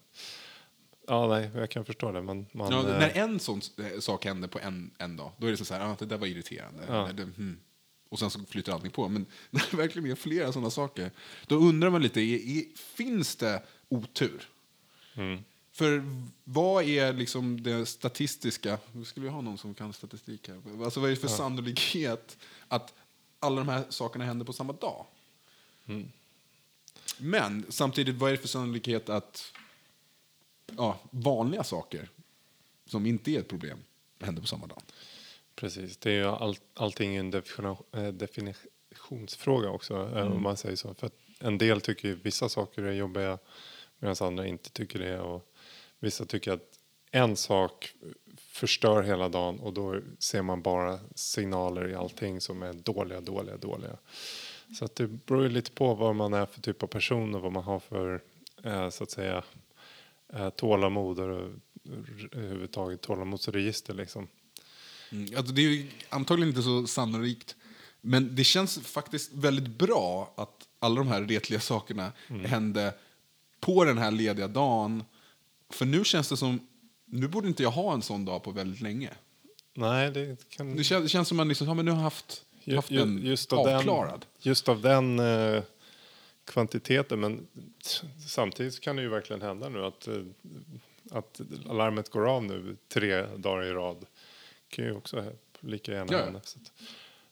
ja, 1.08 1.28
nej, 1.28 1.50
jag 1.56 1.70
kan 1.70 1.86
förstå 1.86 2.12
det. 2.12 2.22
Man, 2.22 2.46
man, 2.52 2.72
Ja, 2.72 2.80
eh, 2.80 3.00
när 3.00 3.18
en 3.18 3.40
sån 3.40 3.62
eh, 3.78 4.00
sak 4.00 4.26
händer 4.26 4.48
på 4.48 4.60
en, 4.60 4.92
en 4.98 5.18
dag, 5.18 5.32
då 5.38 5.48
är 5.48 5.52
det 5.52 5.58
så 5.58 5.74
här, 5.74 5.92
ah, 5.92 5.96
det 6.00 6.06
där 6.06 6.18
var 6.18 6.28
irriterande. 6.28 6.84
Ja. 6.88 7.10
Eller, 7.10 7.24
hmm. 7.24 7.60
Och 8.10 8.20
sen 8.20 8.30
så 8.30 8.40
flyter 8.50 8.72
allting 8.72 8.92
på. 8.92 9.08
Men 9.08 9.26
när 9.50 9.66
det 9.72 9.78
verkligen 9.78 10.12
är 10.12 10.16
flera 10.16 10.52
sådana 10.52 10.70
saker, 10.70 11.12
då 11.48 11.56
undrar 11.56 11.90
man 11.90 12.02
lite, 12.02 12.22
är, 12.22 12.58
är, 12.58 12.78
finns 12.78 13.36
det 13.36 13.64
otur? 13.90 14.50
Mm. 15.16 15.44
För 15.72 16.04
vad 16.44 16.84
är 16.84 17.14
liksom 17.14 17.64
det 17.64 17.86
statistiska, 17.86 18.78
vi 18.92 19.06
skulle 19.06 19.26
ju 19.26 19.32
ha 19.32 19.42
någon 19.42 19.58
som 19.58 19.74
kan 19.74 19.94
statistik 19.94 20.48
här, 20.48 20.84
alltså 20.84 21.00
vad 21.00 21.10
är 21.10 21.16
det 21.16 21.22
för 21.22 21.28
sannolikhet 21.28 22.38
att 22.68 22.94
alla 23.40 23.56
de 23.56 23.68
här 23.70 23.84
sakerna 23.90 24.26
händer 24.26 24.46
på 24.46 24.54
samma 24.54 24.74
dag? 24.74 25.06
Mm. 25.86 26.12
Men 27.18 27.66
samtidigt, 27.70 28.16
vad 28.16 28.30
är 28.30 28.32
det 28.32 28.42
för 28.42 28.48
sannolikhet 28.48 29.10
att 29.10 29.54
ja, 30.78 31.00
vanliga 31.12 31.64
saker 31.64 32.10
som 32.86 33.06
inte 33.06 33.32
är 33.32 33.40
ett 33.40 33.48
problem 33.48 33.80
händer 34.20 34.42
på 34.42 34.48
samma 34.48 34.68
dag? 34.68 34.82
Precis, 35.56 35.98
det 35.98 36.12
är 36.12 36.16
ju 36.16 36.26
all, 36.26 36.58
allting 36.74 37.16
en 37.16 37.34
eh, 37.34 38.08
definitionsfråga 38.08 39.70
också. 39.70 39.94
eh, 39.94 40.22
Mm. 40.22 40.34
Om 40.34 40.44
man 40.44 40.58
säger 40.58 40.76
så. 40.76 40.94
För 40.94 41.10
en 41.40 41.58
del 41.58 41.82
tycker 41.82 42.08
ju 42.08 42.16
vissa 42.16 42.50
saker 42.50 42.84
är 42.84 42.94
jobbiga 42.94 43.38
medan 44.00 44.16
andra 44.20 44.48
inte 44.48 44.70
tycker 44.70 45.00
det. 45.00 45.20
Och 45.20 45.54
vissa 46.00 46.26
tycker 46.26 46.52
att 46.52 46.80
en 47.12 47.36
sak 47.36 47.94
förstör 48.38 49.04
hela 49.04 49.30
dagen 49.30 49.60
och 49.60 49.74
då 49.74 50.00
ser 50.20 50.42
man 50.42 50.62
bara 50.62 51.00
signaler 51.16 51.90
i 51.90 51.96
allting 51.96 52.42
som 52.42 52.64
är 52.64 52.74
dåliga, 52.74 53.22
dåliga, 53.22 53.58
dåliga. 53.58 53.98
Så 54.80 54.86
att 54.86 54.96
det 54.96 55.08
beror 55.08 55.44
ju 55.44 55.50
lite 55.50 55.72
på 55.72 55.94
vad 55.94 56.16
man 56.16 56.34
är 56.34 56.46
för 56.46 56.62
typ 56.62 56.84
av 56.84 56.88
person 56.88 57.36
och 57.36 57.42
vad 57.42 57.52
man 57.52 57.64
har 57.64 57.80
för 57.80 58.22
eh, 58.64 58.90
så 58.90 59.04
att 59.04 59.12
säga 59.12 59.44
eh, 60.36 60.50
tålamod 60.50 61.20
och 61.20 61.42
eh, 61.42 61.50
överhuvudtaget 62.32 63.02
tålamodsregister 63.02 63.94
liksom. 63.94 64.28
Mm. 65.12 65.38
Alltså, 65.38 65.54
det 65.54 65.62
är 65.62 65.70
ju 65.70 65.88
antagligen 66.10 66.50
inte 66.50 66.62
så 66.62 66.88
sannolikt, 66.88 67.56
men 68.02 68.36
det 68.36 68.44
känns 68.44 68.80
faktiskt 68.80 69.32
väldigt 69.34 69.68
bra 69.68 70.34
att 70.38 70.68
alla 70.80 70.96
de 70.96 71.08
här 71.08 71.22
retliga 71.22 71.60
sakerna 71.60 72.12
hände 72.46 72.94
på 73.60 73.84
den 73.86 73.98
här 73.98 74.12
lediga 74.12 74.48
dagen. 74.48 75.04
För 75.70 75.86
nu 75.86 76.04
känns 76.04 76.30
det 76.30 76.38
som, 76.38 76.68
nu 77.06 77.28
borde 77.28 77.48
inte 77.48 77.64
jag 77.64 77.72
ha 77.72 77.94
en 77.94 78.02
sån 78.02 78.26
dag 78.26 78.44
på 78.44 78.52
väldigt 78.52 78.82
länge. 78.82 79.10
Nej, 79.74 80.12
det 80.12 80.50
kan... 80.50 80.76
Det 80.76 80.84
känns, 80.84 81.04
det 81.04 81.10
känns 81.10 81.28
som 81.28 81.38
man 81.38 81.48
liksom, 81.48 81.68
ja, 81.68 81.74
men 81.74 81.86
nu 81.86 81.92
har 81.92 82.02
haft, 82.02 82.44
haft 82.76 82.92
ju- 82.92 83.00
den 83.00 83.20
just 83.26 83.54
av 83.54 83.60
avklarad. 83.68 84.20
Den, 84.20 84.28
just 84.40 84.70
av 84.70 84.82
den 84.82 85.20
eh, 85.20 85.64
kvantiteten. 86.46 87.20
Men 87.20 87.48
samtidigt 88.28 88.80
kan 88.80 88.96
det 88.96 89.02
ju 89.02 89.10
verkligen 89.10 89.42
hända 89.42 89.70
nu 89.70 89.86
att, 89.86 90.08
eh, 90.08 90.24
att 91.12 91.42
alarmet 91.70 92.10
går 92.10 92.30
av 92.30 92.44
nu 92.44 92.78
tre 92.88 93.22
dagar 93.22 93.64
i 93.64 93.72
rad. 93.72 94.06
kan 94.70 94.86
ju 94.86 94.96
också 94.96 95.26
lika 95.60 95.92
gärna 95.92 96.14
Ja, 96.14 96.24
hända. 96.24 96.42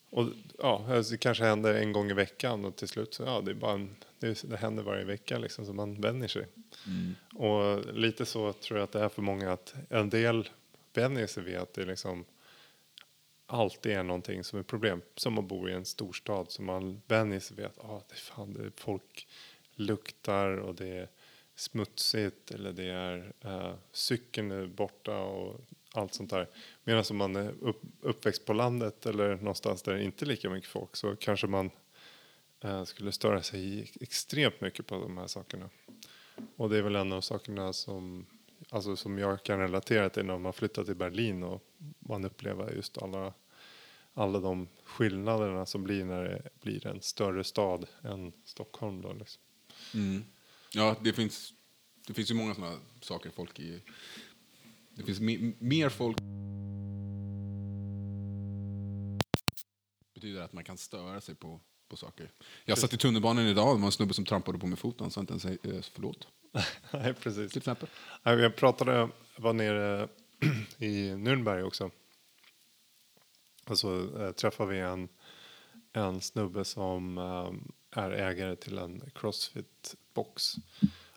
Och 0.10 0.28
ja, 0.60 0.86
alltså 0.89 1.12
det 1.12 1.17
kanske 1.17 1.43
händer 1.43 1.74
en 1.74 1.93
gång 1.93 2.12
i 2.12 2.14
veckan 2.14 2.66
och 2.66 2.76
till 2.76 2.88
slut 2.88 3.14
så 3.14 3.24
ja, 3.24 3.41
det 3.41 3.51
är 3.51 3.55
bara 3.55 3.74
en, 3.74 3.95
det, 4.20 4.43
det 4.49 4.57
händer 4.57 4.84
varje 4.84 5.03
vecka 5.03 5.38
liksom 5.38 5.66
så 5.66 5.74
man 5.74 6.01
vänjer 6.01 6.28
sig. 6.28 6.47
Mm. 6.88 7.16
Och 7.36 7.95
lite 7.95 8.26
så 8.26 8.53
tror 8.53 8.80
jag 8.80 8.84
att 8.84 8.91
det 8.91 8.99
är 8.99 9.09
för 9.09 9.22
många 9.22 9.51
att 9.51 9.74
en 9.89 10.09
del 10.09 10.49
vänjer 10.93 11.28
sig 11.28 11.43
vid 11.43 11.57
att 11.57 11.74
det 11.74 11.86
liksom 11.86 12.26
alltid 13.52 13.91
är 13.91 14.04
någonting 14.04 14.43
som 14.43 14.60
är 14.60 14.64
problem. 14.64 15.02
Som 15.16 15.38
att 15.38 15.45
bo 15.45 15.70
i 15.70 15.74
en 15.74 15.86
storstad 15.86 16.52
som 16.52 16.66
man 16.66 17.02
vänjer 17.08 17.39
sig 17.39 17.58
vid 17.58 17.66
att 17.66 17.80
ah, 17.80 18.02
det 18.08 18.14
är 18.14 18.18
fan, 18.18 18.54
det 18.54 18.66
är 18.66 18.72
folk 18.76 19.28
luktar 19.76 20.58
och 20.58 20.76
det 20.76 20.88
är 20.88 21.10
smutsigt 21.56 22.52
eller 22.52 22.72
det 22.74 22.86
är 22.86 23.34
uh, 23.45 23.74
cykeln 23.91 24.52
är 24.52 24.66
borta 24.66 25.18
och 25.18 25.62
allt 25.93 26.14
sånt 26.14 26.30
där. 26.30 26.47
Medan 26.84 27.04
om 27.10 27.18
man 27.18 27.36
är 27.36 27.54
upp, 27.62 27.82
uppväxt 28.02 28.45
på 28.45 28.54
landet 28.54 29.06
eller 29.06 29.36
någonstans 29.36 29.82
där 29.82 29.93
det 29.93 30.04
inte 30.04 30.26
är 30.26 30.28
lika 30.28 30.49
mycket 30.49 30.70
folk 30.70 30.95
så 30.95 31.16
kanske 31.16 31.47
man 31.47 31.72
eh, 32.64 32.84
skulle 32.84 33.12
störa 33.12 33.41
sig 33.41 33.91
extremt 34.02 34.62
mycket 34.62 34.88
på 34.88 34.95
de 34.95 35.18
här 35.18 35.28
sakerna. 35.28 35.70
Och 36.56 36.70
det 36.70 36.78
är 36.78 36.82
väl 36.82 36.95
en 36.95 37.14
av 37.14 37.22
sakerna 37.22 37.74
som, 37.74 38.26
alltså 38.72 38.95
som 38.95 39.17
jag 39.17 39.43
kan 39.43 39.59
relatera 39.59 40.09
till 40.09 40.26
när 40.26 40.38
man 40.38 40.53
flyttar 40.53 40.84
till 40.84 40.95
Berlin 40.95 41.43
och 41.43 41.63
man 41.99 42.26
upplever 42.26 42.76
just 42.76 42.97
alla, 42.97 43.34
alla 44.13 44.39
de 44.39 44.67
skillnaderna 44.84 45.65
som 45.65 45.84
blir 45.84 46.05
när 46.05 46.24
det 46.24 46.49
blir 46.61 46.88
en 46.88 47.01
större 47.01 47.43
stad 47.43 47.88
än 48.03 48.34
Stockholm. 48.45 49.01
Då, 49.01 49.13
liksom. 49.13 49.41
Mm. 49.93 50.24
Ja, 50.74 50.95
det 51.01 51.13
finns, 51.13 51.53
det 52.07 52.13
finns 52.13 52.32
ju 52.32 52.36
många 52.36 52.55
sådana 52.55 52.78
saker 53.01 53.30
folk 53.30 53.59
i... 53.59 53.82
Det 54.95 55.03
finns 55.03 55.19
me, 55.19 55.53
mer 55.59 55.89
folk... 55.89 56.17
betyder 60.13 60.41
att 60.41 60.53
man 60.53 60.63
kan 60.63 60.78
störa 60.78 61.22
sig 61.22 61.36
på, 61.36 61.59
på 61.88 61.97
saker. 61.97 62.32
Jag 62.65 62.78
satt 62.78 62.93
i 62.93 62.97
tunnelbanan 62.97 63.45
idag 63.45 63.67
och 63.67 63.76
det 63.76 63.82
var 63.82 63.88
en 63.88 63.91
snubbe 63.91 64.13
som 64.13 64.26
trampade 64.26 64.59
på 64.59 64.67
mig 64.67 64.78
foten, 64.78 65.05
så 65.05 65.11
sa 65.11 65.22
inte 65.22 65.34
ens 65.34 65.45
eh, 65.45 65.82
förlåt. 65.93 66.28
Nej, 66.91 67.14
precis. 67.14 67.52
Till 67.52 67.60
exempel. 67.60 67.89
Jag 68.24 68.56
pratade, 68.56 69.10
var 69.36 69.54
nere 69.54 70.08
i 70.78 71.10
Nürnberg 71.10 71.64
också. 71.64 71.91
Och 73.68 73.78
så 73.78 74.20
eh, 74.20 74.32
träffade 74.32 74.70
vi 74.72 74.80
en, 74.80 75.10
en 75.93 76.22
snubbe 76.22 76.66
som 76.66 77.18
eh, 77.18 78.02
är 78.02 78.12
ägare 78.12 78.56
till 78.56 78.78
en 78.78 79.02
Crossfit-box. 79.02 80.58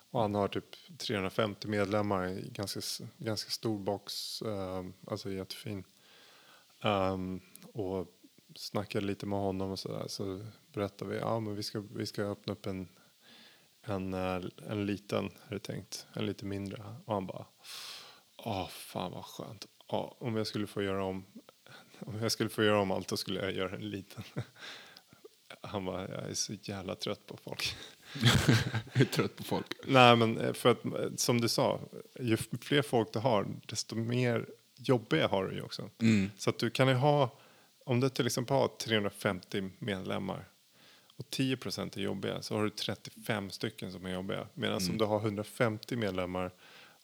Och 0.09 0.21
han 0.21 0.35
har 0.35 0.47
typ 0.47 0.97
350 0.97 1.67
medlemmar 1.67 2.27
i 2.27 2.49
ganska, 2.53 2.81
ganska 3.17 3.51
stor 3.51 3.79
box, 3.79 4.41
eh, 4.41 4.85
alltså 5.07 5.31
jättefin. 5.31 5.83
Um, 6.83 7.41
och 7.73 8.07
snackade 8.55 9.05
lite 9.05 9.25
med 9.25 9.39
honom 9.39 9.71
och 9.71 9.79
sådär. 9.79 10.07
Så 10.07 10.45
berättade 10.73 11.11
vi, 11.11 11.17
ja 11.17 11.39
men 11.39 11.55
vi 11.55 11.63
ska, 11.63 11.83
vi 11.95 12.05
ska 12.05 12.23
öppna 12.23 12.53
upp 12.53 12.65
en, 12.65 12.87
en, 13.85 14.13
eh, 14.13 14.41
en 14.69 14.85
liten, 14.85 15.29
det 15.49 15.59
tänkt, 15.59 16.07
en 16.13 16.25
lite 16.25 16.45
mindre. 16.45 16.83
Och 17.05 17.13
han 17.13 17.27
bara, 17.27 17.45
åh 18.37 18.67
fan 18.67 19.11
vad 19.11 19.25
skönt. 19.25 19.65
Ja, 19.87 20.17
om 20.19 20.35
jag 20.35 20.47
skulle 20.47 20.67
få 20.67 20.83
göra 20.83 21.05
om, 21.05 21.25
om 21.99 22.21
jag 22.21 22.31
skulle 22.31 22.49
få 22.49 22.63
göra 22.63 22.81
om 22.81 22.91
allt 22.91 23.07
då 23.07 23.17
skulle 23.17 23.39
jag 23.39 23.53
göra 23.53 23.75
en 23.75 23.89
liten. 23.89 24.23
Han 25.61 25.85
bara, 25.85 26.09
jag 26.09 26.29
är 26.29 26.33
så 26.33 26.53
jävla 26.53 26.95
trött 26.95 27.25
på 27.25 27.37
folk. 27.37 27.75
Jag 28.93 29.01
är 29.01 29.05
trött 29.05 29.35
på 29.35 29.43
folk. 29.43 29.65
Nej, 29.85 30.15
men 30.15 30.37
eh, 30.37 30.53
för 30.53 30.71
att 30.71 30.85
eh, 30.85 30.91
som 31.15 31.41
du 31.41 31.49
sa, 31.49 31.79
ju 32.19 32.37
fler 32.61 32.81
folk 32.81 33.13
du 33.13 33.19
har, 33.19 33.47
desto 33.65 33.95
mer 33.95 34.45
jobbiga 34.77 35.27
har 35.27 35.45
du 35.45 35.55
ju 35.55 35.61
också. 35.61 35.89
Mm. 36.01 36.31
Så 36.37 36.49
att 36.49 36.59
du 36.59 36.69
kan 36.69 36.87
ju 36.87 36.93
ha, 36.93 37.39
om 37.85 37.99
du 37.99 38.09
till 38.09 38.25
exempel 38.25 38.55
har 38.55 38.67
350 38.67 39.69
medlemmar 39.79 40.47
och 41.17 41.29
10 41.29 41.57
procent 41.57 41.97
är 41.97 42.01
jobbiga 42.01 42.41
så 42.41 42.55
har 42.55 42.63
du 42.63 42.69
35 42.69 43.49
stycken 43.49 43.91
som 43.91 44.05
är 44.05 44.13
jobbiga. 44.13 44.47
Medan 44.53 44.77
Mm. 44.77 44.91
om 44.91 44.97
du 44.97 45.05
har 45.05 45.19
150 45.19 45.95
medlemmar 45.95 46.51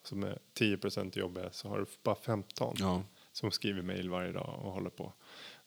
som 0.03 0.24
är 0.24 0.39
10 0.53 0.78
procent 0.78 1.16
jobbiga 1.16 1.49
så 1.51 1.70
har 1.70 1.80
du 1.80 1.86
bara 2.03 2.16
15 2.16 2.76
Ja. 2.80 3.03
som 3.32 3.51
skriver 3.51 3.82
mejl 3.82 4.09
varje 4.09 4.32
dag 4.32 4.59
och 4.64 4.72
håller 4.72 4.89
på. 4.89 5.14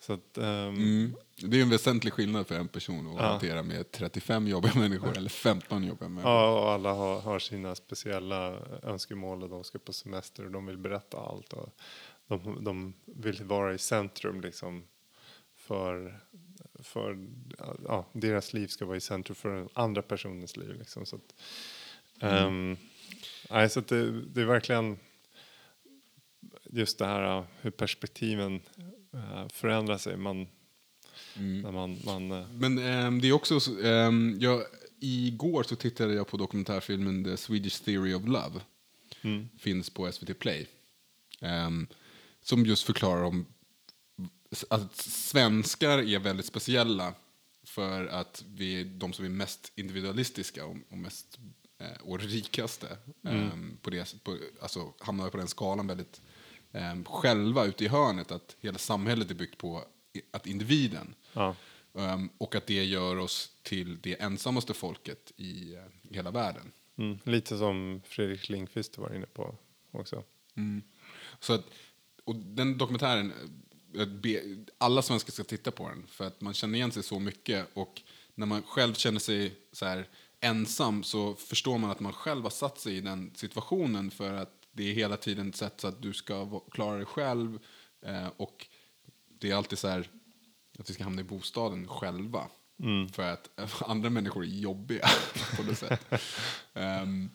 Så 0.01 0.13
att, 0.13 0.39
ehm, 0.39 0.45
Mm. 0.75 1.15
Det 1.37 1.59
är 1.59 1.63
en 1.63 1.71
väsentlig 1.71 2.13
skillnad 2.13 2.47
för 2.47 2.55
en 2.55 2.69
person 2.69 3.07
att 3.07 3.15
Ja. 3.17 3.23
hantera 3.27 3.63
med 3.63 3.91
35 3.93 4.47
jobbiga 4.49 4.73
människor 4.79 5.17
eller 5.17 5.29
15 5.31 5.85
jobbiga 5.85 6.09
människor. 6.09 6.31
Ja, 6.33 6.61
och 6.63 6.71
alla 6.71 6.93
har, 6.93 7.21
har 7.21 7.39
sina 7.39 7.75
speciella 7.75 8.57
önskemål 8.83 9.43
och 9.43 9.49
de 9.49 9.65
ska 9.65 9.79
på 9.79 9.93
semester 9.93 10.45
och 10.45 10.51
de 10.51 10.67
vill 10.67 10.79
berätta 10.79 11.19
allt. 11.19 11.53
Och 11.53 11.69
de, 12.29 12.65
de 12.65 12.95
vill 13.05 13.45
vara 13.45 13.75
i 13.75 13.79
centrum 13.79 14.41
liksom 14.41 14.85
för, 15.57 16.21
för 16.85 17.27
ja, 17.85 18.07
deras 18.13 18.53
liv 18.53 18.67
ska 18.67 18.85
vara 18.87 18.97
i 18.97 19.01
centrum 19.01 19.35
för 19.35 19.49
den 19.49 19.69
andra 19.73 20.03
personens 20.03 20.57
liv. 20.57 20.75
Liksom. 20.79 21.07
Så, 21.07 21.17
att, 21.17 21.35
ehm, 22.21 22.77
nej, 23.51 23.71
så 23.71 23.81
det, 23.81 24.21
det 24.23 24.41
är 24.41 24.45
verkligen 24.45 24.99
just 26.71 26.99
det 26.99 27.07
här 27.07 27.45
hur 27.61 27.71
perspektiven 27.71 28.61
uh, 29.15 29.49
förändrar 29.49 29.99
sig. 29.99 30.17
Man, 30.17 30.47
när 31.37 31.73
man, 31.73 31.99
man, 32.05 32.33
uh, 32.33 32.47
Men 32.53 32.79
ehm, 32.79 33.21
det 33.21 33.29
är 33.29 33.33
också, 33.33 33.61
så- 33.61 33.81
ehm, 33.83 34.37
jag, 34.41 34.63
igår 35.01 35.63
så 35.63 35.77
tittade 35.77 36.15
jag 36.15 36.29
på 36.29 36.37
dokumentärfilmen 36.37 37.25
The 37.25 37.37
Swedish 37.37 37.85
Theory 37.85 38.15
of 38.15 38.23
Love. 38.27 38.61
mm, 39.23 39.49
Finns 39.59 39.91
på 39.91 40.13
SVT 40.13 40.35
Play. 40.39 40.67
Ehm, 41.41 41.87
som 42.43 42.67
just 42.67 42.83
förklarar 42.83 43.23
om 43.23 43.47
att 44.71 44.97
svenskar 44.97 45.99
är 45.99 46.19
väldigt 46.19 46.47
speciella 46.47 47.15
för 47.63 48.07
att 48.07 48.45
vi 48.55 48.81
är 48.81 48.85
de 48.85 49.13
som 49.13 49.25
är 49.25 49.29
mest 49.29 49.73
individualistiska 49.75 50.67
och, 50.67 50.77
och 50.91 50.99
mest 50.99 51.39
eh, 51.79 52.01
och 52.03 52.21
rikaste. 52.21 52.99
Ehm, 53.25 53.79
på 53.83 53.91
det, 53.91 54.25
på, 54.25 54.37
alltså 54.63 54.93
hamnar 54.99 55.31
på 55.31 55.37
den 55.37 55.49
skalan 55.49 55.87
väldigt 55.87 56.21
ehm, 56.73 57.05
själva 57.05 57.65
ute 57.65 57.85
i 57.85 57.89
hörnet. 57.89 58.33
Att 58.33 58.57
hela 58.61 58.79
samhället 58.79 59.31
är 59.31 59.35
byggt 59.35 59.59
på 59.59 59.85
att 60.33 60.47
individen. 60.47 61.15
ja, 61.33 61.57
Ehm, 61.99 62.31
och 62.39 62.55
att 62.55 62.67
det 62.67 62.85
gör 62.85 63.19
oss 63.19 63.53
till 63.63 63.99
det 64.01 64.23
ensammaste 64.23 64.75
folket 64.75 65.33
i 65.37 65.75
eh, 65.75 65.83
hela 66.11 66.31
världen. 66.31 66.73
mm, 66.97 67.19
lite 67.25 67.59
som 67.59 68.03
Fredrik 68.05 68.49
Lindqvist 68.49 68.99
var 68.99 69.15
inne 69.15 69.27
på 69.27 69.55
också. 69.91 70.25
Så 71.41 71.53
att, 71.53 71.65
och 72.25 72.37
den 72.37 72.79
dokumentären, 72.79 73.33
alla 74.79 75.03
svenskar 75.03 75.33
ska 75.33 75.45
titta 75.45 75.71
på 75.71 75.89
den 75.89 76.07
för 76.07 76.27
att 76.27 76.41
man 76.41 76.55
känner 76.55 76.79
igen 76.79 76.93
sig 76.93 77.03
så 77.03 77.19
mycket 77.19 77.67
och 77.75 78.03
när 78.35 78.47
man 78.47 78.63
själv 78.63 78.95
känner 78.95 79.21
sig 79.21 79.55
så 79.73 79.87
här 79.87 80.09
ensam 80.41 81.03
så 81.03 81.35
förstår 81.35 81.79
man 81.79 81.91
att 81.91 82.01
man 82.01 82.13
själv 82.13 82.43
har 82.43 82.51
satt 82.51 82.79
sig 82.79 82.97
i 82.97 83.01
den 83.01 83.31
situationen 83.35 84.11
för 84.11 84.33
att 84.33 84.53
det 84.73 84.91
är 84.91 84.95
hela 84.95 85.17
tiden 85.17 85.49
ett 85.49 85.57
sätt 85.57 85.81
så 85.81 85.89
att 85.89 86.03
du 86.03 86.13
ska 86.13 86.61
klara 86.61 86.97
dig 86.97 87.07
själv 87.07 87.59
eh, 88.03 88.29
och 88.37 88.67
det 89.39 89.51
är 89.51 89.55
alltid 89.55 89.79
så 89.79 89.89
här 89.89 90.09
att 90.79 90.91
vi 90.91 90.95
ska 90.95 91.05
hamna 91.05 91.21
i 91.21 91.25
bostaden 91.25 91.89
själva 91.89 92.49
för 93.13 93.23
att 93.23 93.51
andra 93.83 94.11
människor 94.11 94.43
är 94.45 94.49
jobbiga 94.49 95.09
på 95.57 95.63
något 95.63 95.79
sätt. 95.79 96.07
Ehm, 96.75 97.31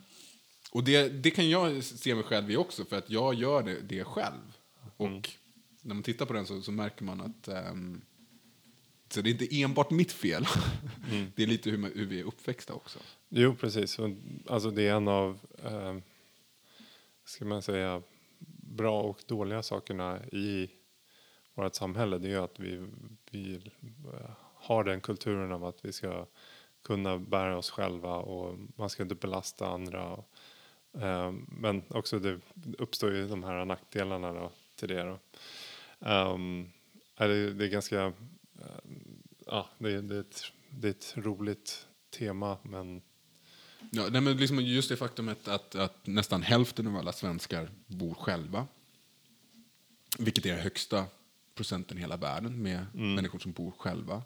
och 0.72 0.84
det, 0.84 1.10
det 1.10 1.32
kan 1.32 1.50
jag 1.50 1.84
se 1.84 2.16
mig 2.16 2.24
själv 2.24 2.52
i 2.52 2.58
också, 2.58 2.86
för 2.86 2.98
att 2.98 3.10
jag 3.10 3.34
gör 3.34 3.64
det, 3.64 3.82
det 3.82 4.04
själv. 4.04 4.58
Och 4.98 5.30
när 5.90 5.96
man 5.96 6.04
tittar 6.04 6.26
på 6.26 6.34
den 6.34 6.46
så, 6.46 6.62
så 6.62 6.72
märker 6.72 7.04
man 7.04 7.22
att 7.22 7.48
ehm, 7.48 8.02
så 9.10 9.22
det 9.22 9.30
är 9.30 9.32
inte 9.32 9.62
enbart 9.62 9.92
mitt 9.92 10.12
fel. 10.12 10.46
det 11.36 11.44
är 11.44 11.48
lite 11.48 11.70
hur, 11.70 11.96
hur 11.96 12.06
vi 12.06 12.20
är 12.20 12.24
uppväxta 12.24 12.74
också. 12.74 13.00
Jo, 13.30 13.56
precis. 13.56 14.00
Och, 14.00 14.10
Alltså 14.48 14.72
det 14.72 14.88
är 14.88 14.94
en 14.94 15.08
av, 15.08 15.40
eh, 15.64 15.98
ska 17.26 17.46
man 17.46 17.62
säga, 17.62 18.02
bra 18.58 19.02
och 19.02 19.24
dåliga 19.28 19.64
sakerna 19.64 20.26
i 20.26 20.70
vårt 21.54 21.76
samhälle. 21.76 22.18
Det 22.18 22.28
är 22.28 22.32
ju 22.32 22.44
att 22.44 22.60
vi, 22.60 22.88
vi 23.32 23.56
eh, 24.14 24.32
har 24.56 24.84
den 24.84 25.02
kulturen 25.02 25.52
av 25.52 25.66
att 25.66 25.86
vi 25.86 25.94
ska 25.94 26.26
kunna 26.84 27.18
bära 27.18 27.58
oss 27.58 27.70
själva 27.70 28.16
och 28.16 28.58
man 28.76 28.90
ska 28.90 29.04
inte 29.04 29.16
belasta 29.16 29.68
andra. 29.68 30.24
Eh, 30.94 31.32
men 31.48 31.84
också 31.88 32.20
det 32.20 32.40
uppstår 32.78 33.14
ju 33.14 33.28
de 33.28 33.44
här 33.44 33.66
nackdelarna 33.66 34.34
då, 34.34 34.52
till 34.76 34.88
det. 34.88 35.04
Då. 35.04 35.20
Um, 36.00 36.72
det, 37.18 37.54
det 37.54 37.66
är 37.66 37.70
ganska, 37.70 38.06
eh, 38.06 38.14
ja, 39.46 39.70
det, 39.78 40.02
det, 40.02 40.16
är 40.16 40.20
ett, 40.20 40.44
det 40.70 40.88
är 40.88 40.92
ett 40.92 41.14
roligt 41.16 41.88
tema 42.12 42.58
men 42.64 43.02
Ja, 43.92 44.08
nej, 44.12 44.22
men 44.22 44.38
liksom 44.38 44.60
just 44.60 44.90
det 44.90 44.98
faktumet 44.98 45.48
att, 45.48 45.76
att 45.76 46.08
nästan 46.08 46.44
hälften 46.44 46.88
av 46.88 46.96
alla 46.96 47.12
svenskar 47.12 47.70
bor 47.88 48.14
själva. 48.14 48.68
Vilket 50.18 50.46
är 50.46 50.58
högsta 50.58 51.06
procenten 51.56 51.98
i 51.98 52.02
hela 52.02 52.18
världen 52.18 52.62
med 52.62 52.86
människor 52.94 53.40
som 53.40 53.52
bor 53.52 53.72
själva. 53.78 54.24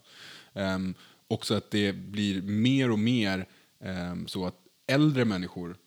Um, 0.53 0.95
också 1.27 1.55
att 1.55 1.71
det 1.71 1.93
blir 1.93 2.41
mer 2.41 2.91
och 2.91 2.99
mer 2.99 3.47
ehm, 3.79 4.27
så 4.27 4.45
att 4.45 4.55
äldre 4.87 5.25
människor 5.25 5.77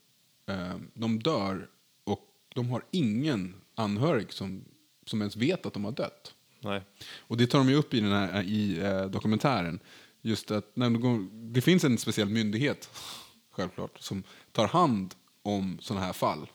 ehm, 0.45 0.91
de 0.93 1.19
dör 1.19 1.69
och 2.03 2.33
de 2.55 2.69
har 2.69 2.83
ingen 2.91 3.55
anhörig 3.75 4.33
som, 4.33 4.65
som 5.09 5.21
ens 5.21 5.35
vet 5.35 5.65
att 5.65 5.73
de 5.73 5.85
har 5.85 5.91
dött. 5.91 6.33
nej. 6.59 6.81
Och 7.17 7.37
det 7.37 7.47
tar 7.47 7.59
de 7.59 7.69
ju 7.69 7.75
upp 7.75 7.93
i, 7.93 7.99
den 7.99 8.11
här, 8.11 8.43
i 8.43 8.79
eh, 8.79 9.05
dokumentären. 9.05 9.79
Just 10.21 10.51
att 10.51 10.75
när 10.75 10.85
de 10.85 11.01
går, 11.01 11.27
det 11.53 11.61
finns 11.61 11.83
en 11.83 11.97
speciell 11.97 12.29
myndighet, 12.29 12.89
självklart, 13.51 14.01
som 14.01 14.23
tar 14.51 14.67
hand 14.67 15.15
om 15.41 15.77
sådana 15.81 16.05
här 16.05 16.13
fall. 16.13 16.47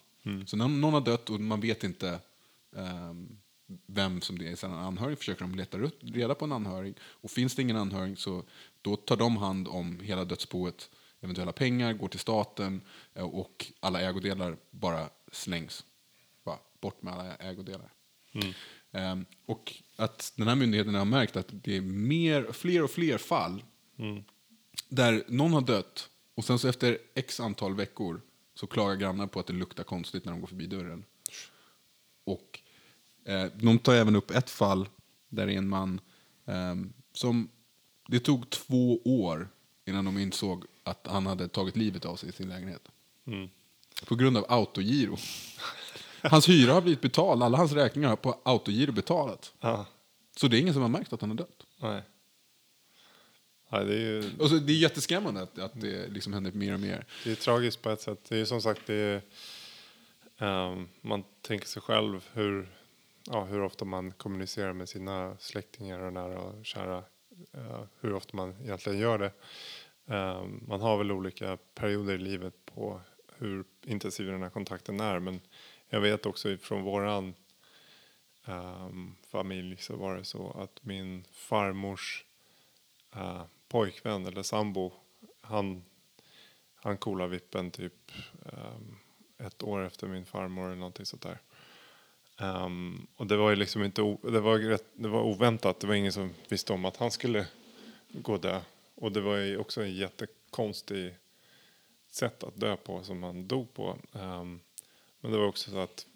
Så 0.46 0.56
när 0.56 0.68
någon 0.68 0.94
har 0.94 1.00
dött 1.00 1.30
och 1.30 1.40
man 1.40 1.60
vet 1.60 1.84
inte 1.84 2.18
ehm, 2.76 3.38
vem 3.86 4.20
som 4.20 4.38
det 4.38 4.48
är 4.48 4.56
sen 4.56 4.72
en 4.72 4.78
anhörig 4.78 5.18
försöker 5.18 5.40
de 5.40 5.54
leta 5.54 5.78
reda 6.00 6.34
på 6.34 6.44
en 6.44 6.52
anhörig. 6.52 6.96
Och 7.02 7.30
finns 7.30 7.54
det 7.54 7.62
ingen 7.62 7.76
anhörig 7.76 8.18
så 8.18 8.44
då 8.82 8.96
tar 8.96 9.16
de 9.16 9.36
hand 9.36 9.68
om 9.68 10.00
hela 10.00 10.24
dödsboet, 10.24 10.90
eventuella 11.20 11.52
pengar 11.52 11.92
går 11.92 12.08
till 12.08 12.20
staten 12.20 12.80
eh, 13.14 13.24
och 13.24 13.66
alla 13.80 14.00
ägodelar 14.00 14.56
bara 14.70 15.08
slängs. 15.32 15.84
Bara 16.44 16.58
bort 16.80 17.02
med 17.02 17.12
alla 17.14 17.36
ägodelar. 17.36 17.92
Ehm, 18.92 19.24
och 19.46 19.74
att 19.96 20.32
den 20.36 20.48
här 20.48 20.56
myndigheten 20.56 20.94
har 20.94 21.04
märkt 21.04 21.36
att 21.36 21.48
det 21.50 21.76
är 21.76 21.80
mer, 21.80 22.52
fler 22.52 22.82
och 22.82 22.90
fler 22.90 23.18
fall 23.18 23.64
där 24.88 25.24
någon 25.28 25.52
har 25.52 25.60
dött 25.60 26.10
och 26.34 26.44
sen 26.44 26.58
så 26.58 26.68
efter 26.68 26.98
x 27.14 27.40
antal 27.40 27.74
veckor 27.74 28.20
så 28.54 28.66
klagar 28.66 28.96
grannar 28.96 29.26
på 29.26 29.40
att 29.40 29.46
det 29.46 29.52
luktar 29.52 29.84
konstigt 29.84 30.24
när 30.24 30.32
de 30.32 30.40
går 30.40 30.48
förbi 30.48 30.66
dörren. 30.66 31.04
Och 32.24 32.60
eh, 33.24 33.46
de 33.54 33.78
tar 33.78 33.94
även 33.94 34.16
upp 34.16 34.30
ett 34.30 34.50
fall 34.50 34.88
där 35.28 35.46
det 35.46 35.52
är 35.52 35.58
en 35.58 35.68
man 35.68 36.00
eh, 36.46 36.74
som... 37.12 37.48
Det 38.08 38.20
tog 38.20 38.50
två 38.50 39.00
år 39.04 39.48
innan 39.84 40.04
de 40.04 40.18
insåg 40.18 40.64
att 40.82 41.06
han 41.06 41.26
hade 41.26 41.48
tagit 41.48 41.76
livet 41.76 42.04
av 42.04 42.16
sig 42.16 42.28
i 42.28 42.32
sin 42.32 42.48
lägenhet. 42.48 42.88
På 44.06 44.14
grund 44.14 44.36
av 44.36 44.44
autogiro. 44.48 45.16
Hans 46.22 46.48
hyra 46.48 46.72
har 46.72 46.80
blivit 46.80 47.00
betald, 47.00 47.42
alla 47.42 47.58
hans 47.58 47.72
räkningar 47.72 48.08
har 48.08 48.16
på 48.16 48.40
autogiro 48.42 48.92
betalat. 48.92 49.52
Ja, 49.60 49.86
Så 50.36 50.48
det 50.48 50.56
är 50.56 50.60
ingen 50.60 50.72
som 50.74 50.82
har 50.82 50.88
märkt 50.88 51.12
att 51.12 51.20
han 51.20 51.30
har 51.30 51.36
dött. 51.36 51.66
nej. 51.80 52.02
Nej, 53.70 53.84
det 53.84 53.94
är 53.94 53.98
ju 53.98 54.30
Och 54.38 54.48
så, 54.48 54.54
det 54.54 54.72
är 54.72 54.76
jätteskrämmande 54.76 55.42
att, 55.42 55.58
att 55.58 55.80
det 55.80 56.08
liksom 56.08 56.32
händer 56.32 56.52
mer 56.52 56.74
och 56.74 56.80
mer. 56.80 57.06
det 57.24 57.30
är 57.30 57.34
tragiskt 57.34 57.82
på 57.82 57.90
ett 57.90 58.00
sätt. 58.00 58.18
Det 58.28 58.38
är 58.38 58.44
som 58.44 58.62
sagt, 58.62 58.80
det 58.86 58.94
är, 58.94 59.22
ehm, 60.38 60.88
man 61.00 61.24
tänker 61.40 61.66
sig 61.66 61.82
själv 61.82 62.28
hur, 62.32 62.68
ja, 63.30 63.44
hur 63.44 63.62
ofta 63.62 63.84
man 63.84 64.12
kommunicerar 64.12 64.72
med 64.72 64.88
sina 64.88 65.36
släktingar 65.38 65.98
och 66.00 66.12
nära 66.12 66.40
och 66.40 66.66
kära. 66.66 66.98
eh, 67.52 67.80
hur 68.00 68.12
ofta 68.12 68.36
man 68.36 68.54
egentligen 68.62 68.98
gör 68.98 69.18
det. 69.18 69.32
Ehm, 70.14 70.64
man 70.68 70.80
har 70.80 70.98
väl 70.98 71.12
olika 71.12 71.58
perioder 71.74 72.14
i 72.14 72.18
livet 72.18 72.54
på 72.74 73.00
hur 73.38 73.64
intensiv 73.84 74.26
den 74.26 74.42
här 74.42 74.50
kontakten 74.50 75.00
är. 75.00 75.18
Men 75.18 75.40
jag 75.92 76.00
vet 76.00 76.26
också 76.26 76.56
från 76.56 76.82
våran 76.82 77.34
um, 78.44 79.16
familj 79.30 79.76
så 79.76 79.96
var 79.96 80.16
det 80.16 80.24
så 80.24 80.50
att 80.50 80.84
min 80.84 81.24
farmors 81.32 82.24
uh, 83.16 83.42
pojkvän 83.68 84.26
eller 84.26 84.42
sambo, 84.42 84.92
han, 85.40 85.84
han 86.74 86.96
coolade 86.96 87.30
vippen 87.30 87.70
typ 87.70 88.12
um, 88.42 88.98
ett 89.38 89.62
år 89.62 89.84
efter 89.84 90.06
min 90.06 90.26
farmor 90.26 90.66
eller 90.66 90.76
någonting 90.76 91.06
sånt 91.06 91.22
där. 91.22 91.38
Um, 92.40 93.06
och 93.16 93.26
det 93.26 93.36
var 93.36 93.50
ju 93.50 93.56
liksom 93.56 93.84
inte, 93.84 94.16
det 94.22 94.40
var, 94.40 94.58
rätt, 94.58 94.86
det 94.94 95.08
var 95.08 95.22
oväntat, 95.22 95.80
det 95.80 95.86
var 95.86 95.94
ingen 95.94 96.12
som 96.12 96.34
visste 96.48 96.72
om 96.72 96.84
att 96.84 96.96
han 96.96 97.10
skulle 97.10 97.46
gå 98.08 98.38
dö. 98.38 98.60
Och 98.94 99.12
det 99.12 99.20
var 99.20 99.36
ju 99.36 99.58
också 99.58 99.82
en 99.82 99.94
jättekonstig 99.94 101.14
sätt 102.10 102.44
att 102.44 102.60
dö 102.60 102.76
på 102.76 103.02
som 103.02 103.22
han 103.22 103.48
dog 103.48 103.74
på. 103.74 103.98
Um, 104.12 104.60
men 105.22 105.32
det 105.32 105.38
var 105.38 105.46
också 105.46 105.70
så 105.70 105.78
att 105.78 106.06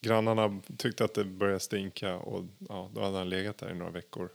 grannarna 0.00 0.60
tyckte 0.76 1.04
att 1.04 1.14
det 1.14 1.24
började 1.24 1.60
stinka 1.60 2.16
och 2.16 2.44
ja, 2.68 2.90
då 2.94 3.00
hade 3.00 3.18
han 3.18 3.28
legat 3.28 3.58
där 3.58 3.70
i 3.70 3.74
några 3.74 3.90
veckor 3.90 4.30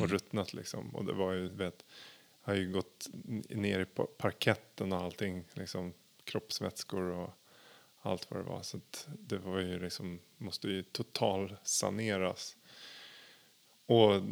och 0.00 0.08
ruttnat 0.08 0.54
liksom. 0.54 0.94
Och 0.94 1.04
det 1.04 1.12
var 1.12 1.32
ju, 1.32 1.48
vet, 1.48 1.84
har 2.40 2.54
ju 2.54 2.72
gått 2.72 3.08
ner 3.48 3.80
i 3.80 3.84
pa- 3.84 4.06
parketten 4.18 4.92
och 4.92 5.02
allting, 5.02 5.44
liksom 5.52 5.92
kroppsvätskor 6.24 7.02
och 7.02 7.30
allt 8.02 8.30
vad 8.30 8.40
det 8.40 8.48
var. 8.50 8.62
Så 8.62 8.80
det 9.18 9.38
var 9.38 9.58
ju 9.58 9.78
liksom, 9.78 10.20
måste 10.38 10.68
ju 10.68 10.82
total 10.82 11.56
saneras. 11.62 12.56
Och 13.86 14.22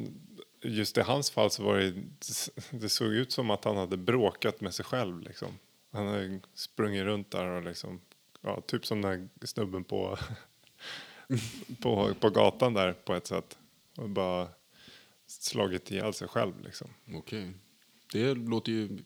just 0.63 0.99
i 0.99 1.01
hans 1.01 1.31
fall 1.31 1.51
så 1.51 1.63
var 1.63 1.79
det, 1.79 1.95
det 2.71 2.89
såg 2.89 3.13
ut 3.13 3.33
som 3.33 3.51
att 3.51 3.65
han 3.65 3.77
hade 3.77 3.97
bråkat 3.97 4.61
med 4.61 4.75
sig 4.75 4.85
själv 4.85 5.21
liksom. 5.21 5.59
Han 5.91 6.07
hade 6.07 6.41
sprungit 6.55 7.03
runt 7.03 7.31
där 7.31 7.47
och 7.47 7.63
liksom, 7.63 8.01
ja, 8.43 8.61
typ 8.61 8.87
som 8.87 9.03
den 9.03 9.11
här 9.11 9.47
snubben 9.47 9.85
på, 9.85 10.19
på, 11.83 12.15
på 12.15 12.31
gatan 12.31 12.75
där 12.75 12.93
på 12.93 13.15
ett 13.15 13.27
sätt. 13.27 13.59
Och 13.97 14.11
bara 14.11 14.49
slagit 15.27 15.91
ihjäl 15.91 16.15
sig 16.15 16.29
själv 16.29 16.61
liksom. 16.65 16.89
Okej. 17.15 17.53
Det 18.13 18.35
låter 18.35 18.73
ju 18.73 18.99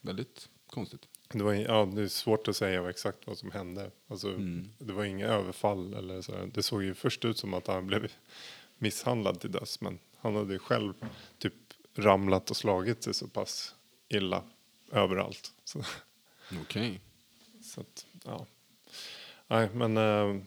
väldigt 0.00 0.48
konstigt. 0.66 1.08
Det, 1.28 1.42
var, 1.42 1.52
ja, 1.54 1.84
det 1.94 2.02
är 2.02 2.08
svårt 2.08 2.48
att 2.48 2.56
säga 2.56 2.90
exakt 2.90 3.26
vad 3.26 3.38
som 3.38 3.50
hände. 3.50 3.90
Alltså, 4.08 4.36
Det 4.78 4.92
var 4.92 5.04
inga 5.04 5.26
överfall 5.26 5.94
eller 5.94 6.22
så. 6.22 6.46
Det 6.54 6.62
såg 6.62 6.82
ju 6.82 6.94
först 6.94 7.24
ut 7.24 7.38
som 7.38 7.54
att 7.54 7.66
han 7.66 7.86
blev 7.86 8.12
misshandlad 8.78 9.40
till 9.40 9.52
döds. 9.52 9.80
Men 9.80 9.98
han 10.16 10.36
hade 10.36 10.52
ju 10.52 10.58
själv 10.58 10.94
typ 11.38 11.54
ramlat 11.94 12.50
och 12.50 12.56
slagit 12.56 13.02
sig 13.02 13.14
så 13.14 13.28
pass 13.28 13.74
illa 14.08 14.42
överallt. 14.92 15.52
Så, 15.64 15.82
Okej. 16.62 17.00
så 17.62 17.80
att, 17.80 18.06
ja. 18.24 18.46
Nej, 19.50 19.68
men 19.74 19.96
eh, 19.96 20.42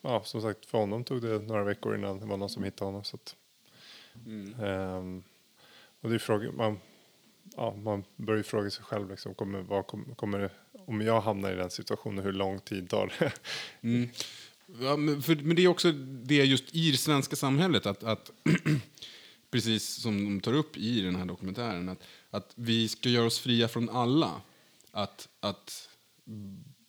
ja, 0.00 0.22
som 0.24 0.42
sagt, 0.42 0.66
för 0.66 0.78
honom 0.78 1.04
tog 1.04 1.22
det 1.22 1.38
några 1.38 1.64
veckor 1.64 1.96
innan 1.96 2.18
det 2.18 2.26
var 2.26 2.36
någon 2.36 2.50
som 2.50 2.64
hittade 2.64 2.88
honom. 2.88 3.04
Så 3.04 3.16
att, 3.16 3.36
ehm, 4.62 5.22
och 6.00 6.08
det 6.08 6.14
är 6.14 6.18
fråga, 6.18 6.52
man, 6.52 6.78
ja, 7.56 7.74
man 7.74 8.04
börjar 8.16 8.38
ju 8.38 8.42
fråga 8.42 8.70
sig 8.70 8.84
själv, 8.84 9.10
liksom, 9.10 9.34
kommer, 9.34 9.60
vad, 9.60 9.86
kommer, 9.86 10.14
kommer 10.14 10.38
det, 10.38 10.50
om 10.86 11.00
jag 11.00 11.20
hamnar 11.20 11.52
i 11.52 11.54
den 11.54 11.70
situationen, 11.70 12.24
hur 12.24 12.32
lång 12.32 12.60
tid 12.60 12.90
tar 12.90 13.12
det? 13.18 13.32
Mm. 13.80 14.08
Ja, 14.80 14.96
men, 14.96 15.22
för, 15.22 15.36
men 15.36 15.56
det 15.56 15.64
är 15.64 15.68
också 15.68 15.92
det 15.92 16.44
just 16.44 16.74
i 16.74 16.90
det 16.90 16.96
svenska 16.96 17.36
samhället 17.36 17.86
att, 17.86 18.04
att 18.04 18.30
precis 19.50 20.02
som 20.02 20.24
de 20.24 20.40
tar 20.40 20.52
upp 20.52 20.76
i 20.76 21.00
den 21.00 21.16
här 21.16 21.24
dokumentären, 21.24 21.88
att, 21.88 22.02
att 22.30 22.52
vi 22.54 22.88
ska 22.88 23.08
göra 23.08 23.26
oss 23.26 23.38
fria 23.38 23.68
från 23.68 23.88
alla. 23.88 24.40
Att, 24.92 25.28
att 25.40 25.88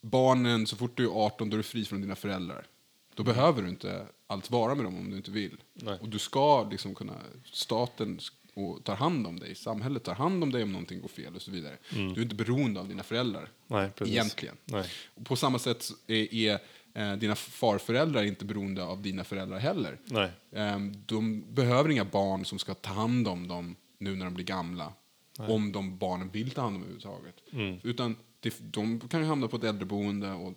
barnen, 0.00 0.66
så 0.66 0.76
fort 0.76 0.96
du 0.96 1.04
är 1.04 1.10
18, 1.10 1.50
då 1.50 1.54
är 1.54 1.58
du 1.58 1.62
fri 1.62 1.84
från 1.84 2.00
dina 2.00 2.16
föräldrar. 2.16 2.66
Då 3.14 3.22
behöver 3.22 3.62
du 3.62 3.68
inte 3.68 4.06
alls 4.26 4.50
vara 4.50 4.74
med 4.74 4.84
dem 4.84 4.98
om 4.98 5.10
du 5.10 5.16
inte 5.16 5.30
vill. 5.30 5.56
Nej. 5.74 5.98
Och 6.00 6.08
du 6.08 6.18
ska 6.18 6.68
liksom 6.70 6.94
kunna, 6.94 7.14
staten 7.44 8.20
och 8.54 8.84
tar 8.84 8.96
hand 8.96 9.26
om 9.26 9.40
dig, 9.40 9.54
samhället 9.54 10.04
tar 10.04 10.14
hand 10.14 10.42
om 10.42 10.52
dig 10.52 10.62
om 10.62 10.72
någonting 10.72 11.00
går 11.00 11.08
fel 11.08 11.34
och 11.36 11.42
så 11.42 11.50
vidare. 11.50 11.76
Du 11.90 11.98
är 11.98 12.22
inte 12.22 12.34
beroende 12.34 12.80
av 12.80 12.88
dina 12.88 13.02
föräldrar. 13.02 13.48
Nej, 13.66 13.90
precis. 13.90 14.14
Egentligen. 14.14 14.56
Nej. 14.64 14.84
Och 15.14 15.24
På 15.26 15.36
samma 15.36 15.58
sätt 15.58 15.90
är, 16.06 16.34
är 16.34 16.58
eh, 16.94 17.12
dina 17.16 17.34
farföräldrar 17.34 18.22
inte 18.22 18.44
beroende 18.44 18.84
av 18.84 19.02
dina 19.02 19.24
föräldrar 19.24 19.58
heller. 19.58 19.98
Nej. 20.04 20.30
Ehm, 20.52 20.94
de 21.06 21.44
behöver 21.54 21.90
inga 21.90 22.04
barn 22.04 22.44
som 22.44 22.58
ska 22.58 22.74
ta 22.74 22.92
hand 22.92 23.28
om 23.28 23.48
dem 23.48 23.76
nu 23.98 24.16
när 24.16 24.24
de 24.24 24.34
blir 24.34 24.44
gamla. 24.44 24.92
Om 25.38 25.72
de 25.72 25.98
barnen 25.98 26.30
vill 26.30 26.50
ta 26.50 26.60
hand 26.62 26.76
om 26.76 26.82
överhuvudtaget. 26.82 27.34
Utan 27.82 28.10
det, 28.12 28.18
de 28.60 29.00
kan 29.00 29.20
ju 29.20 29.26
hamna 29.26 29.48
på 29.48 29.56
ett 29.56 29.64
äldreboende 29.64 30.32
och 30.32 30.54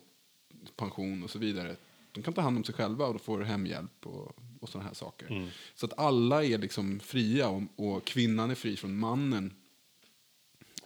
pension 0.76 1.22
och 1.22 1.30
så 1.30 1.38
vidare. 1.38 1.76
De 2.12 2.22
kan 2.22 2.34
ta 2.34 2.40
hand 2.40 2.56
om 2.56 2.64
sig 2.64 2.74
själva 2.74 3.06
och 3.06 3.12
då 3.12 3.18
får 3.18 3.40
hemhjälp 3.40 4.06
och, 4.06 4.36
och 4.60 4.68
sådana 4.68 4.86
här 4.88 4.94
saker. 4.94 5.26
Så 5.74 5.86
att 5.86 5.98
alla 5.98 6.44
är 6.44 6.58
liksom 6.58 7.00
fria 7.00 7.48
och, 7.48 7.62
och 7.76 8.04
kvinnan 8.04 8.50
är 8.50 8.54
fri 8.54 8.76
från 8.76 8.98
mannen. 8.98 9.54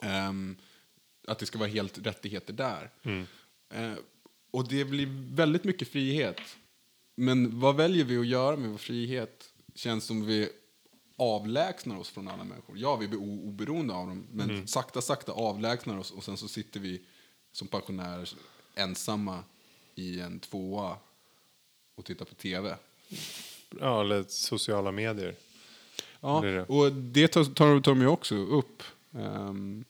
Ehm, 0.00 0.56
att 1.26 1.38
det 1.38 1.46
ska 1.46 1.58
vara 1.58 1.68
helt 1.68 1.98
rättigheter 2.06 2.52
där. 2.52 2.90
Eh, 3.70 3.92
och 4.50 4.68
det 4.68 4.84
blir 4.84 5.34
väldigt 5.34 5.64
mycket 5.64 5.88
frihet. 5.88 6.40
Men 7.14 7.60
vad 7.60 7.76
väljer 7.76 8.04
vi 8.04 8.18
att 8.18 8.26
göra 8.26 8.56
med 8.56 8.70
vår 8.70 8.78
frihet? 8.78 9.52
Känns 9.74 10.04
som 10.04 10.26
vi 10.26 10.48
avlägsnar 11.18 11.98
oss 11.98 12.08
från 12.10 12.28
alla 12.28 12.44
människor. 12.44 12.78
Ja, 12.78 12.96
vi 12.96 13.08
blir 13.08 13.20
oberoende 13.20 13.94
av 13.94 14.06
dem, 14.08 14.26
men 14.32 14.68
sakta, 14.68 15.00
sakta 15.02 15.32
avlägsnar 15.32 15.98
oss 15.98 16.10
och 16.10 16.24
sen 16.24 16.36
så 16.36 16.48
sitter 16.48 16.80
vi 16.80 17.00
som 17.52 17.68
pensionärer 17.68 18.28
ensamma 18.74 19.44
i 19.94 20.20
en 20.20 20.40
tvåa 20.40 20.96
och 21.94 22.04
tittar 22.04 22.24
på 22.24 22.34
tv. 22.34 22.76
Ja, 23.80 24.00
eller 24.00 24.24
sociala 24.28 24.92
medier. 24.92 25.34
Ja, 26.20 26.40
Det 26.40 26.48
är 26.48 26.52
det. 26.52 26.64
och 26.64 26.92
det 26.92 27.28
tar, 27.28 27.44
tar, 27.44 27.80
tar 27.80 27.92
de 27.92 28.00
ju 28.00 28.06
också 28.06 28.34
upp. 28.34 28.82
ehm, 29.12 29.84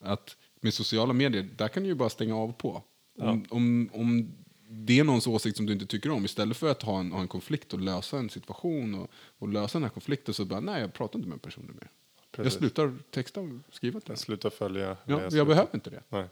att 0.00 0.36
med 0.60 0.74
sociala 0.74 1.12
medier, 1.12 1.42
där 1.56 1.68
kan 1.68 1.82
du 1.82 1.88
ju 1.88 1.94
bara 1.94 2.10
stänga 2.10 2.36
av 2.36 2.52
på. 2.52 2.82
Om, 3.18 3.46
om, 3.50 3.90
om 3.92 4.34
det 4.76 4.98
är 4.98 5.04
någons 5.04 5.26
åsikt 5.26 5.56
som 5.56 5.66
du 5.66 5.72
inte 5.72 5.86
tycker 5.86 6.10
om, 6.10 6.24
istället 6.24 6.56
för 6.56 6.70
att 6.70 6.82
ha 6.82 7.00
en, 7.00 7.12
ha 7.12 7.20
en 7.20 7.28
konflikt 7.28 7.72
och 7.72 7.80
lösa 7.80 8.18
en 8.18 8.30
situation 8.30 8.94
och, 8.94 9.10
och 9.14 9.48
lösa 9.48 9.78
den 9.78 9.82
här 9.82 9.90
konflikten 9.90 10.34
så 10.34 10.44
bara, 10.44 10.60
nej 10.60 10.80
jag 10.80 10.92
pratar 10.92 11.18
inte 11.18 11.28
med 11.28 11.42
personen 11.42 11.66
mer. 11.74 11.90
Jag 12.36 12.44
Precis. 12.44 12.58
slutar 12.58 12.94
texta 13.10 13.40
och 13.40 13.48
skriva 13.70 14.00
till. 14.00 14.10
Jag 14.10 14.18
slutar 14.18 14.50
följa. 14.50 14.88
Ja, 14.88 14.96
jag, 15.06 15.32
slutar- 15.32 15.44
behöver 15.44 15.70
inte 15.74 15.90
det. 15.90 16.02
Nej. 16.08 16.26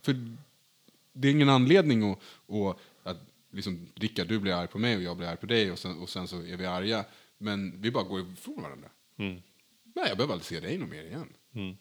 För 0.00 0.36
det 1.12 1.28
är 1.28 1.32
ingen 1.32 1.48
anledning 1.48 2.10
att, 2.10 2.18
att, 2.48 2.76
att 3.02 3.16
liksom, 3.50 3.86
Rickard, 3.94 4.28
du 4.28 4.38
blir 4.38 4.52
arg 4.52 4.68
på 4.68 4.78
mig 4.78 4.96
och 4.96 5.02
jag 5.02 5.16
blir 5.16 5.26
arg 5.28 5.36
på 5.36 5.46
dig 5.46 5.72
och 5.72 5.78
sen, 5.78 5.98
och 5.98 6.08
sen 6.08 6.28
så 6.28 6.42
är 6.42 6.56
vi 6.56 6.66
arga. 6.66 7.04
Men 7.38 7.80
vi 7.80 7.90
bara 7.90 8.04
går 8.04 8.20
ifrån 8.32 8.62
varandra. 8.62 8.88
Mm. 9.16 9.42
Nej, 9.94 10.04
jag 10.08 10.16
behöver 10.16 10.32
aldrig 10.32 10.46
se 10.46 10.60
dig 10.60 10.78
någon 10.78 10.90
mer 10.90 11.04
igen. 11.04 11.28
Mm. 11.54 11.76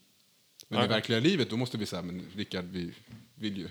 Men 0.67 0.85
i 0.85 0.87
verkliga 0.87 1.19
livet, 1.19 1.49
då 1.49 1.57
måste 1.57 1.77
vi 1.77 1.85
säga, 1.85 2.01
men 2.01 2.25
Rickard, 2.35 2.65
vi 2.65 2.93
vill 3.35 3.57
ju, 3.57 3.69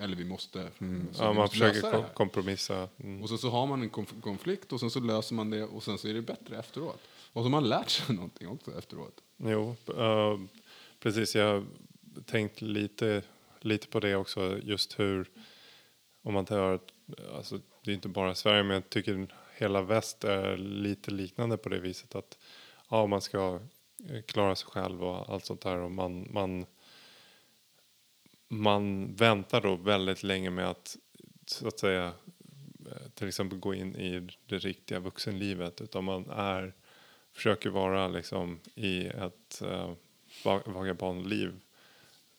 eller 0.00 0.16
vi 0.16 0.24
måste. 0.24 0.62
så 0.78 0.84
Ja, 1.18 1.24
man 1.24 1.36
måste 1.36 1.56
försöker 1.58 1.90
kom- 1.90 2.04
kompromissa. 2.14 2.88
Mm. 2.98 3.22
Och 3.22 3.28
sen 3.28 3.38
så 3.38 3.50
har 3.50 3.66
man 3.66 3.82
en 3.82 3.90
konf- 3.90 4.20
konflikt 4.20 4.72
och 4.72 4.80
sen 4.80 4.90
så 4.90 5.00
löser 5.00 5.34
man 5.34 5.50
det 5.50 5.64
och 5.64 5.82
sen 5.82 5.98
så 5.98 6.08
är 6.08 6.14
det 6.14 6.22
bättre 6.22 6.58
efteråt. 6.58 7.00
Och 7.32 7.32
så 7.32 7.42
har 7.42 7.50
man 7.50 7.68
lärt 7.68 7.90
sig 7.90 8.14
någonting 8.16 8.48
också 8.48 8.78
efteråt. 8.78 9.20
Jo, 9.36 9.76
eh, 9.96 10.38
precis. 11.00 11.34
Jag 11.36 11.52
har 11.52 11.64
tänkt 12.26 12.60
lite, 12.60 13.22
lite 13.60 13.86
på 13.88 14.00
det 14.00 14.16
också. 14.16 14.58
Just 14.62 14.98
hur, 14.98 15.30
om 16.22 16.34
man 16.34 16.44
tar, 16.44 16.80
alltså, 17.36 17.60
det 17.84 17.90
är 17.90 17.94
inte 17.94 18.08
bara 18.08 18.34
Sverige, 18.34 18.62
men 18.62 18.74
jag 18.74 18.90
tycker 18.90 19.34
hela 19.56 19.82
väst 19.82 20.24
är 20.24 20.56
lite 20.56 21.10
liknande 21.10 21.56
på 21.56 21.68
det 21.68 21.78
viset 21.80 22.14
att 22.14 22.38
ja, 22.88 23.06
man 23.06 23.20
ska 23.20 23.60
eh, 24.10 24.22
klara 24.26 24.54
sig 24.56 24.68
själv 24.68 25.04
och 25.04 25.28
allt 25.32 25.44
sånt 25.44 25.60
där 25.60 25.76
och 25.78 25.90
man, 25.90 26.28
man 26.30 26.66
man 28.48 29.14
väntar 29.14 29.60
då 29.60 29.76
väldigt 29.76 30.22
länge 30.22 30.50
med 30.50 30.70
att 30.70 30.96
så 31.46 31.68
att 31.68 31.78
säga 31.78 32.12
eh, 32.86 33.08
till 33.14 33.28
exempel 33.28 33.58
gå 33.58 33.74
in 33.74 33.96
i 33.96 34.28
det 34.46 34.58
riktiga 34.58 35.00
vuxenlivet 35.00 35.80
utan 35.80 36.04
man 36.04 36.30
är 36.30 36.74
försöker 37.32 37.70
vara 37.70 38.08
liksom 38.08 38.60
i 38.74 39.06
ett 39.06 39.62
äh, 39.62 39.92
vagabondliv 40.66 41.60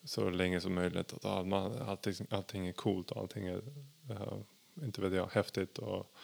så 0.03 0.29
länge 0.29 0.61
som 0.61 0.73
möjligt. 0.73 1.13
Att 1.13 1.25
ah, 1.25 1.43
man, 1.43 1.81
allting, 1.81 2.27
allting 2.29 2.67
är 2.67 2.71
coolt 2.71 3.11
och 3.11 3.21
allting 3.21 3.47
är 3.47 3.61
äh, 4.09 4.39
inte 4.83 5.01
vet 5.01 5.13
jag, 5.13 5.29
häftigt 5.31 5.77
och 5.77 6.15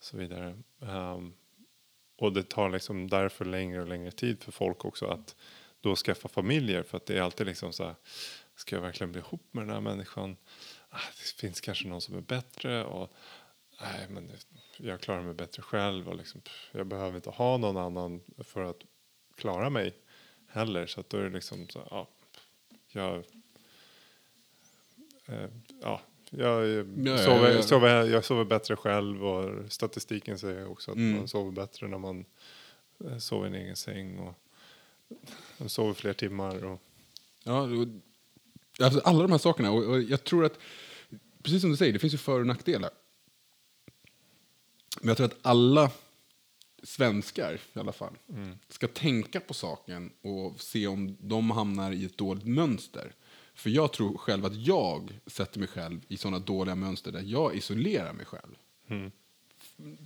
så 0.00 0.16
vidare. 0.16 0.58
Um, 0.78 1.34
och 2.16 2.32
det 2.32 2.42
tar 2.42 2.70
liksom 2.70 3.08
därför 3.08 3.44
längre 3.44 3.80
och 3.80 3.88
längre 3.88 4.10
tid 4.10 4.42
för 4.42 4.52
folk 4.52 4.84
också 4.84 5.06
att 5.06 5.36
då 5.80 5.96
skaffa 5.96 6.28
familjer 6.28 6.82
för 6.82 6.96
att 6.96 7.06
det 7.06 7.18
är 7.18 7.22
alltid 7.22 7.46
liksom 7.46 7.72
så 7.72 7.84
här, 7.84 7.94
ska 8.56 8.76
jag 8.76 8.82
verkligen 8.82 9.12
bli 9.12 9.20
ihop 9.20 9.46
med 9.50 9.62
den 9.66 9.74
här 9.74 9.80
människan? 9.80 10.36
Ah, 10.88 10.98
det 11.18 11.40
finns 11.40 11.60
kanske 11.60 11.88
någon 11.88 12.00
som 12.00 12.16
är 12.16 12.20
bättre 12.20 12.84
och 12.84 13.12
nej, 13.80 14.06
men 14.08 14.32
jag 14.76 15.00
klarar 15.00 15.22
mig 15.22 15.34
bättre 15.34 15.62
själv 15.62 16.08
och 16.08 16.16
liksom, 16.16 16.40
jag 16.72 16.86
behöver 16.86 17.16
inte 17.16 17.30
ha 17.30 17.56
någon 17.56 17.76
annan 17.76 18.20
för 18.38 18.64
att 18.64 18.80
klara 19.36 19.70
mig 19.70 19.94
heller. 20.48 20.86
Så 20.86 21.00
att 21.00 21.10
då 21.10 21.16
är 21.16 21.22
det 21.22 21.30
liksom 21.30 21.68
så 21.68 21.88
ja, 21.90 22.08
jag, 22.92 23.16
eh, 25.26 25.50
ja, 25.82 26.00
jag, 26.30 26.68
ja, 27.06 27.18
sover, 27.18 27.48
ja, 27.48 27.54
ja. 27.54 27.62
Sover, 27.62 28.04
jag 28.04 28.24
sover 28.24 28.44
bättre 28.44 28.76
själv 28.76 29.26
och 29.26 29.72
statistiken 29.72 30.38
säger 30.38 30.70
också 30.70 30.90
att 30.90 30.96
mm. 30.96 31.16
man 31.16 31.28
sover 31.28 31.52
bättre 31.52 31.88
när 31.88 31.98
man 31.98 32.24
eh, 33.04 33.18
sover 33.18 33.46
i 33.46 33.48
en 33.48 33.54
egen 33.54 33.76
säng 33.76 34.18
och 34.18 34.34
man 35.58 35.68
sover 35.68 35.94
fler 35.94 36.12
timmar. 36.12 36.64
Och... 36.64 36.80
Ja, 37.42 37.68
alltså 38.80 39.00
alla 39.00 39.22
de 39.22 39.30
här 39.30 39.38
sakerna. 39.38 39.70
Och, 39.70 39.84
och 39.84 40.02
jag 40.02 40.24
tror 40.24 40.44
att, 40.44 40.58
precis 41.42 41.60
som 41.60 41.70
du 41.70 41.76
säger, 41.76 41.92
det 41.92 41.98
finns 41.98 42.14
ju 42.14 42.18
för 42.18 42.40
och 42.40 42.46
nackdelar. 42.46 42.90
Men 45.00 45.08
jag 45.08 45.16
tror 45.16 45.26
att 45.26 45.38
alla 45.42 45.90
svenskar 46.82 47.60
i 47.74 47.78
alla 47.78 47.92
fall 47.92 48.16
mm. 48.28 48.58
ska 48.68 48.88
tänka 48.88 49.40
på 49.40 49.54
saken 49.54 50.10
och 50.22 50.60
se 50.60 50.86
om 50.86 51.16
de 51.20 51.50
hamnar 51.50 51.92
i 51.92 52.04
ett 52.04 52.18
dåligt 52.18 52.46
mönster. 52.46 53.12
För 53.54 53.70
jag 53.70 53.92
tror 53.92 54.18
själv 54.18 54.44
att 54.44 54.54
jag 54.54 55.20
sätter 55.26 55.58
mig 55.58 55.68
själv 55.68 56.00
i 56.08 56.16
sådana 56.16 56.38
dåliga 56.38 56.74
mönster 56.74 57.12
där 57.12 57.22
jag 57.22 57.56
isolerar 57.56 58.12
mig 58.12 58.26
själv. 58.26 58.56
Mm. 58.88 59.10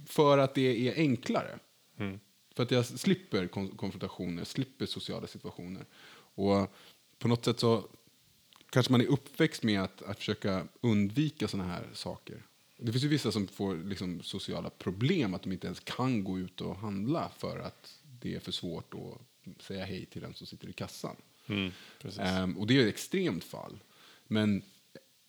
För 0.07 0.39
att 0.39 0.55
det 0.55 0.89
är 0.89 0.95
enklare. 0.95 1.59
Mm. 1.99 2.21
För 2.55 2.63
att 2.63 2.71
jag 2.71 2.87
slipper 2.87 3.47
konfrontationer, 3.77 4.45
slipper 4.45 4.87
sociala 4.87 5.27
situationer. 5.27 5.85
Och 6.35 6.75
på 7.19 7.29
något 7.29 7.45
sätt 7.45 7.61
så 7.61 7.89
kanske 8.71 8.93
man 8.93 9.01
är 9.01 9.07
uppväxt 9.07 9.63
med 9.63 9.83
att, 9.83 10.03
att 10.03 10.19
försöka 10.19 10.67
undvika 10.81 11.49
sådana 11.49 11.69
här 11.69 11.85
saker. 11.93 12.43
Det 12.77 12.93
finns 12.93 13.05
ju 13.05 13.09
vissa 13.09 13.33
som 13.33 13.49
får 13.49 13.77
liksom 13.77 14.23
sociala 14.23 14.71
problem, 14.71 15.35
att 15.35 15.43
de 15.43 15.53
inte 15.53 15.67
ens 15.67 15.81
kan 15.81 16.25
gå 16.25 16.39
ut 16.39 16.61
och 16.61 16.77
handla 16.77 17.31
för 17.39 17.59
att 17.59 17.99
det 18.21 18.35
är 18.35 18.41
för 18.41 18.53
svårt 18.53 18.95
att 18.95 19.63
säga 19.63 19.85
hej 19.85 20.07
till 20.07 20.23
den 20.23 20.35
som 20.35 20.47
sitter 20.47 20.69
i 20.69 20.73
kassan. 20.73 21.17
Mm, 21.47 21.73
um, 22.43 22.59
och 22.59 22.67
det 22.67 22.77
är 22.77 22.83
ett 22.83 22.89
extremt 22.89 23.45
fall. 23.45 23.79
Men 24.27 24.63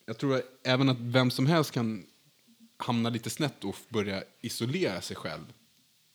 jag 0.06 0.18
tror 0.18 0.36
att 0.36 0.44
även 0.62 0.88
att 0.88 1.00
vem 1.00 1.30
som 1.30 1.46
helst 1.46 1.70
kan 1.70 2.06
hamna 2.76 3.10
lite 3.10 3.30
snett 3.30 3.64
och 3.64 3.76
börja 3.88 4.24
isolera 4.40 5.00
sig 5.00 5.16
själv. 5.16 5.52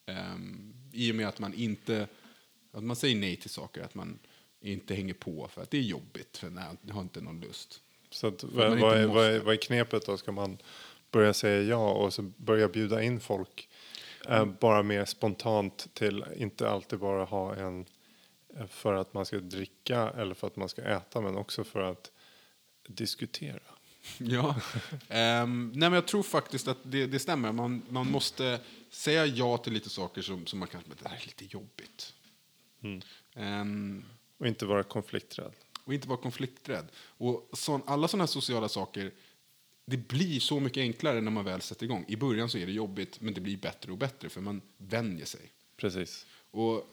Um, 0.06 0.74
I 0.92 1.12
och 1.12 1.16
med 1.16 1.28
att 1.28 1.40
man 1.40 1.54
inte 1.54 2.08
att 2.76 2.84
man 2.84 2.96
säger 2.96 3.16
nej 3.16 3.36
till 3.36 3.50
saker, 3.50 3.82
att 3.82 3.96
man 3.96 4.20
inte 4.72 4.96
hänger 4.96 5.14
på 5.14 5.48
för 5.48 5.62
att 5.62 5.72
det 5.72 5.78
är 5.78 5.82
jobbigt, 5.82 6.38
för 6.38 6.50
nej, 6.50 6.66
jag 6.82 6.94
har 6.94 7.02
inte 7.02 7.22
någon 7.22 7.42
lust. 7.42 7.82
Så 8.10 8.28
att, 8.28 8.44
vad, 8.44 8.72
är, 8.72 9.08
vad, 9.08 9.26
är, 9.26 9.40
vad 9.40 9.54
är 9.54 9.58
knepet 9.58 10.06
då? 10.06 10.18
Ska 10.18 10.32
man 10.32 10.58
börja 11.12 11.34
säga 11.34 11.62
ja 11.62 11.92
och 11.92 12.14
så 12.14 12.22
börja 12.22 12.68
bjuda 12.68 13.04
in 13.04 13.20
folk 13.20 13.70
eh, 14.28 14.46
bara 14.46 14.84
mer 14.84 15.06
spontant 15.06 15.88
till, 15.94 16.26
inte 16.38 16.70
alltid 16.70 17.00
bara 17.00 17.24
ha 17.24 17.56
en 17.56 17.86
eh, 18.58 18.68
för 18.68 18.94
att 18.94 19.14
man 19.14 19.26
ska 19.26 19.38
dricka 19.38 20.10
eller 20.10 20.34
för 20.34 20.48
att 20.48 20.56
man 20.56 20.70
ska 20.70 20.82
äta 20.82 21.22
men 21.22 21.36
också 21.36 21.64
för 21.64 21.82
att 21.82 22.12
diskutera. 22.88 23.60
Ja, 24.18 24.56
um, 25.10 25.72
nej 25.76 25.90
men 25.90 25.94
jag 25.94 26.08
tror 26.08 26.24
faktiskt 26.24 26.68
att 26.68 26.78
det, 26.84 27.08
det 27.08 27.20
stämmer. 27.20 27.52
Man, 27.52 27.82
man 27.90 28.12
måste 28.12 28.60
säga 28.90 29.26
ja 29.26 29.58
till 29.58 29.74
lite 29.74 29.90
saker 29.90 30.22
som, 30.22 30.46
som 30.46 30.60
man 30.60 30.68
kanske, 30.68 30.90
det 31.04 31.10
här 31.10 31.16
är 31.16 31.26
lite 31.26 31.46
jobbigt. 31.46 32.14
Mm. 32.84 33.02
Um, 33.36 34.06
och 34.38 34.48
inte 34.48 34.66
vara 34.66 34.84
konflikträdd. 34.84 35.54
Och 35.84 35.94
inte 35.94 36.08
vara 36.08 36.18
konflikträdd. 36.18 36.86
Och 36.98 37.50
så, 37.54 37.82
alla 37.86 38.08
sådana 38.08 38.22
här 38.22 38.28
sociala 38.28 38.70
saker 38.70 39.12
det 39.86 39.98
blir 39.98 40.40
så 40.40 40.60
mycket 40.60 40.82
enklare 40.82 41.22
när 41.22 41.32
man 41.32 41.46
väl 41.46 41.62
sätter 41.62 41.84
igång. 41.84 42.06
I 42.08 42.16
början 42.16 42.50
så 42.50 42.58
är 42.58 42.66
det 42.66 42.72
jobbigt, 42.72 43.22
men 43.22 43.34
det 43.34 43.42
blir 43.42 43.58
bättre 43.58 43.92
och 43.92 43.98
bättre 43.98 44.30
för 44.30 44.42
man 44.42 44.62
vänjer 44.78 45.26
sig. 45.26 45.52
Precis. 45.78 46.26
Och, 46.52 46.90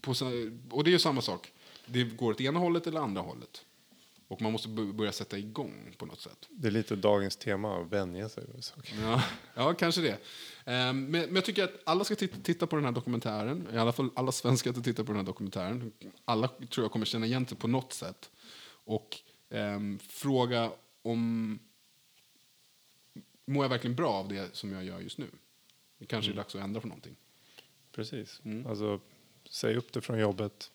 på, 0.00 0.14
och 0.70 0.84
det 0.84 0.90
är 0.90 0.92
ju 0.92 0.98
samma 0.98 1.20
sak. 1.20 1.52
Det 1.86 2.04
går 2.04 2.30
åt 2.30 2.40
ena 2.40 2.58
hållet 2.58 2.86
eller 2.86 3.00
andra 3.00 3.22
hållet. 3.22 3.64
Och 4.32 4.42
man 4.42 4.52
måste 4.52 4.68
börja 4.68 5.12
sätta 5.12 5.38
igång 5.38 5.94
på 5.98 6.06
något 6.06 6.20
sätt. 6.20 6.48
Det 6.50 6.68
är 6.68 6.72
lite 6.72 6.96
dagens 6.96 7.36
tema, 7.36 7.80
att 7.80 7.92
vänja 7.92 8.28
sig 8.28 8.44
vid 8.54 8.64
saker. 8.64 8.94
Ja, 9.02 9.22
ja, 9.54 9.74
kanske 9.74 10.00
det. 10.00 10.12
Um, 10.12 10.18
men, 10.64 11.10
men, 11.10 11.34
jag 11.34 11.44
tycker 11.44 11.64
att 11.64 11.80
alla 11.84 12.04
ska 12.04 12.16
titta, 12.16 12.66
på 12.66 12.76
den 12.76 12.84
här 12.84 12.92
dokumentären. 12.92 13.68
I 13.72 13.78
alla 13.78 13.92
fall 13.92 14.10
alla 14.16 14.32
svenskar 14.32 14.72
ska 14.72 14.82
titta 14.82 15.04
på 15.04 15.12
den 15.12 15.16
här 15.16 15.26
dokumentären. 15.26 15.92
Alla 16.24 16.48
tror 16.48 16.84
jag 16.84 16.92
kommer 16.92 17.06
känna 17.06 17.26
igen 17.26 17.46
sig 17.46 17.58
på 17.58 17.68
något 17.68 17.92
sätt. 17.92 18.30
Och 18.84 19.18
um, 19.48 19.98
fråga 19.98 20.72
om 21.02 21.58
mår 23.46 23.64
jag 23.64 23.70
verkligen 23.70 23.96
bra 23.96 24.12
av 24.12 24.28
det 24.28 24.56
som 24.56 24.72
jag 24.72 24.84
gör 24.84 25.00
just 25.00 25.18
nu? 25.18 25.26
Det 25.98 26.06
kanske 26.06 26.30
mm. 26.30 26.38
är 26.38 26.42
dags 26.42 26.54
att 26.54 26.60
ändra 26.60 26.80
på 26.80 26.86
någonting. 26.86 27.16
Precis. 27.92 28.40
Mm. 28.44 28.66
Alltså, 28.66 29.00
säg 29.50 29.76
upp 29.76 29.92
det 29.92 30.00
från 30.00 30.18
jobbet. 30.18 30.71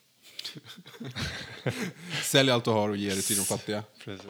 Sälj 2.24 2.52
allt 2.52 2.66
du 2.66 2.72
har 2.72 2.90
och 2.90 2.98
ge 2.98 3.10
det 3.10 3.22
till 3.22 3.38
de 3.38 3.44
fattiga. 3.44 3.84
Precis. 4.04 4.28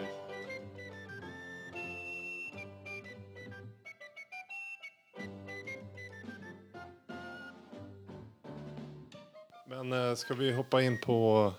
Men 9.69 9.93
äh, 9.93 10.15
ska 10.15 10.33
vi 10.33 10.53
hoppa 10.53 10.81
in 10.81 11.01
på 11.01 11.53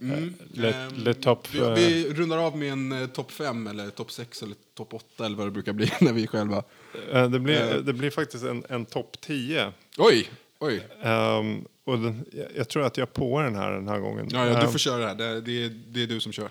Mm. 0.00 0.34
Le, 0.52 0.72
ehm, 0.72 0.94
le 0.94 1.14
top, 1.14 1.54
vi, 1.54 1.60
vi, 1.60 2.08
eh, 2.08 2.14
rundar 2.14 2.38
av 2.38 2.56
med 2.56 2.72
en 2.72 3.08
topp 3.08 3.32
fem 3.32 3.66
eller 3.66 3.90
topp 3.90 4.12
sex 4.12 4.42
eller 4.42 4.56
topp 4.74 4.94
åtta 4.94 5.26
eller 5.26 5.36
vad 5.36 5.46
det 5.46 5.50
brukar 5.50 5.72
bli 5.72 5.92
när 6.00 6.12
vi 6.12 6.26
själva. 6.26 6.64
Det, 7.12 7.40
blir, 7.40 7.82
det 7.82 7.92
blir 7.92 8.10
faktiskt 8.10 8.44
en, 8.44 8.64
en 8.68 8.86
topp 8.86 9.20
tio. 9.20 9.72
Oj! 9.98 10.30
Oj. 10.58 10.82
Um, 11.02 11.66
och 11.90 11.98
den, 11.98 12.24
jag 12.56 12.68
tror 12.68 12.82
att 12.84 12.96
jag 12.96 13.12
på 13.12 13.40
den 13.40 13.56
här 13.56 13.72
den 13.72 13.88
här 13.88 13.98
gången. 13.98 14.28
Ja, 14.30 14.46
ja 14.46 14.60
du 14.60 14.66
um, 14.66 14.72
får 14.72 14.78
köra 14.78 14.98
det 14.98 15.06
här. 15.06 15.14
Det, 15.14 15.40
det, 15.40 15.68
det 15.68 16.02
är 16.02 16.06
du 16.06 16.20
som 16.20 16.32
kör. 16.32 16.48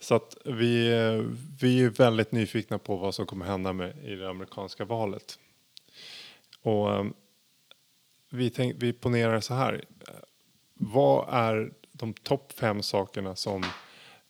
Så 0.00 0.14
att 0.14 0.36
vi, 0.44 0.90
vi 1.60 1.84
är 1.84 1.88
väldigt 1.88 2.32
nyfikna 2.32 2.78
på 2.78 2.96
vad 2.96 3.14
som 3.14 3.26
kommer 3.26 3.46
hända 3.46 3.72
med, 3.72 4.04
i 4.04 4.14
det 4.14 4.30
amerikanska 4.30 4.84
valet. 4.84 5.38
Och 6.62 7.00
um, 7.00 7.14
vi, 8.30 8.50
tänk, 8.50 8.74
vi 8.78 8.92
ponerar 8.92 9.40
så 9.40 9.54
här. 9.54 9.84
Vad 10.74 11.28
är 11.34 11.72
de 11.92 12.12
topp 12.12 12.52
fem 12.52 12.82
sakerna 12.82 13.36
som 13.36 13.64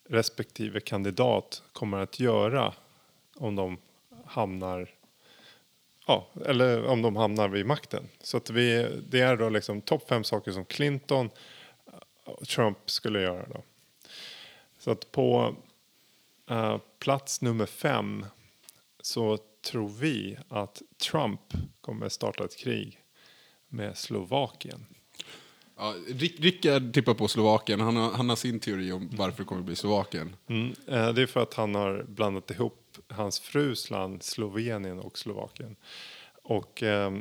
respektive 0.09 0.81
kandidat 0.81 1.63
kommer 1.73 1.99
att 1.99 2.21
göra 2.21 2.73
om 3.37 3.57
de 3.57 3.79
hamnar 4.27 4.91
Ja, 6.07 6.29
eller 6.47 6.85
om 6.85 7.03
de 7.03 7.17
hamnar 7.17 7.49
vid 7.49 7.67
makten. 7.67 8.09
Så 8.21 8.37
att 8.37 8.51
vi, 8.51 8.89
det 9.09 9.21
är 9.21 9.37
då 9.37 9.49
liksom 9.49 9.81
topp 9.81 10.09
fem 10.09 10.25
saker 10.25 10.53
som 10.53 10.65
Clinton 10.65 11.31
och 12.25 12.49
Trump 12.49 12.79
skulle 12.91 13.21
göra. 13.21 13.47
Då. 13.49 13.63
Så 14.79 14.91
att 14.91 15.13
på 15.13 15.57
uh, 16.51 16.77
plats 16.99 17.41
nummer 17.41 17.67
fem 17.67 18.27
så 19.01 19.39
tror 19.71 19.89
vi 19.89 20.37
att 20.49 20.83
Trump 21.11 21.41
kommer 21.81 22.09
starta 22.09 22.45
ett 22.45 22.57
krig 22.57 23.01
med 23.69 23.99
Slovakien. 23.99 24.87
Ja, 25.77 25.95
Rickard 26.39 26.95
tippar 26.95 27.15
på 27.15 27.29
Slovakien. 27.29 27.81
Han 27.81 27.97
har, 27.97 28.11
han 28.11 28.29
har 28.29 28.37
sin 28.37 28.61
teori 28.61 28.93
om 28.93 29.11
varför 29.13 29.39
det 29.39 29.45
kommer 29.45 29.61
att 29.61 29.67
bli 29.67 29.77
Slovakien. 29.77 30.37
Mm, 30.47 30.75
eh, 30.87 31.13
det 31.13 31.23
är 31.23 31.27
för 31.27 31.43
att 31.43 31.55
han 31.55 31.75
har 31.75 32.05
blandat 32.09 32.51
ihop 32.51 32.84
hans 33.09 33.41
frus 33.41 33.91
land 33.91 34.23
Slovenien 34.23 34.99
och 34.99 35.19
Slovakien. 35.19 35.77
Och 36.43 36.83
eh, 36.83 37.13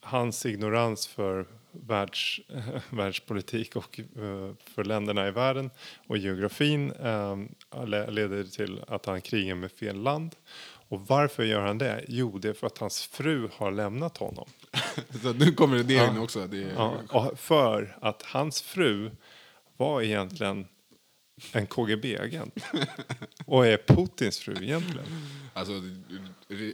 hans 0.00 0.46
ignorans 0.46 1.06
för 1.06 1.46
världs, 1.72 2.40
världspolitik 2.90 3.76
och 3.76 4.00
eh, 4.00 4.54
för 4.74 4.84
länderna 4.84 5.28
i 5.28 5.30
världen 5.30 5.70
och 6.06 6.18
geografin 6.18 6.92
eh, 6.92 7.36
leder 7.86 8.44
till 8.44 8.84
att 8.88 9.06
han 9.06 9.20
krigar 9.20 9.54
med 9.54 9.72
fel 9.72 9.96
land. 10.02 10.36
Och 10.88 11.06
varför 11.06 11.42
gör 11.42 11.60
han 11.60 11.78
det? 11.78 12.04
Jo, 12.08 12.38
det 12.38 12.48
är 12.48 12.52
för 12.52 12.66
att 12.66 12.78
hans 12.78 13.02
fru 13.02 13.48
har 13.52 13.70
lämnat 13.70 14.16
honom. 14.16 14.48
så 15.22 15.32
nu 15.32 15.52
kommer 15.52 15.82
det 15.82 15.94
ja. 15.94 16.10
in 16.10 16.18
också. 16.18 16.46
Det 16.46 16.62
är... 16.62 16.72
ja, 17.12 17.30
för 17.36 17.98
att 18.00 18.22
hans 18.22 18.62
fru 18.62 19.10
var 19.76 20.02
egentligen 20.02 20.66
en 21.52 21.66
KGB-agent 21.66 22.64
och 23.46 23.66
är 23.66 23.76
Putins 23.76 24.38
fru 24.38 24.54
egentligen. 24.62 25.06
Alltså, 25.52 25.72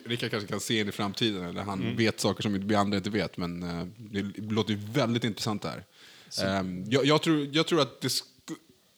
Rickard 0.06 0.30
kanske 0.30 0.48
kan 0.48 0.60
se 0.60 0.80
in 0.80 0.88
i 0.88 0.92
framtiden, 0.92 1.44
eller 1.44 1.62
han 1.62 1.96
vet 1.96 2.20
saker 2.20 2.42
som 2.42 2.68
vi 2.68 2.74
andra 2.74 2.96
inte 2.96 3.10
vet, 3.10 3.36
men 3.36 3.62
eh, 3.62 3.86
det 3.96 4.52
låter 4.52 4.72
ju 4.72 4.80
väldigt 4.92 5.24
intressant 5.24 5.62
det 5.62 5.68
här. 5.68 5.84
Ehm, 6.44 6.84
jag, 6.90 7.04
jag, 7.04 7.22
tror, 7.22 7.48
jag 7.52 7.66
tror 7.66 7.80
att 7.80 8.00
det 8.00 8.10
sk 8.10 8.24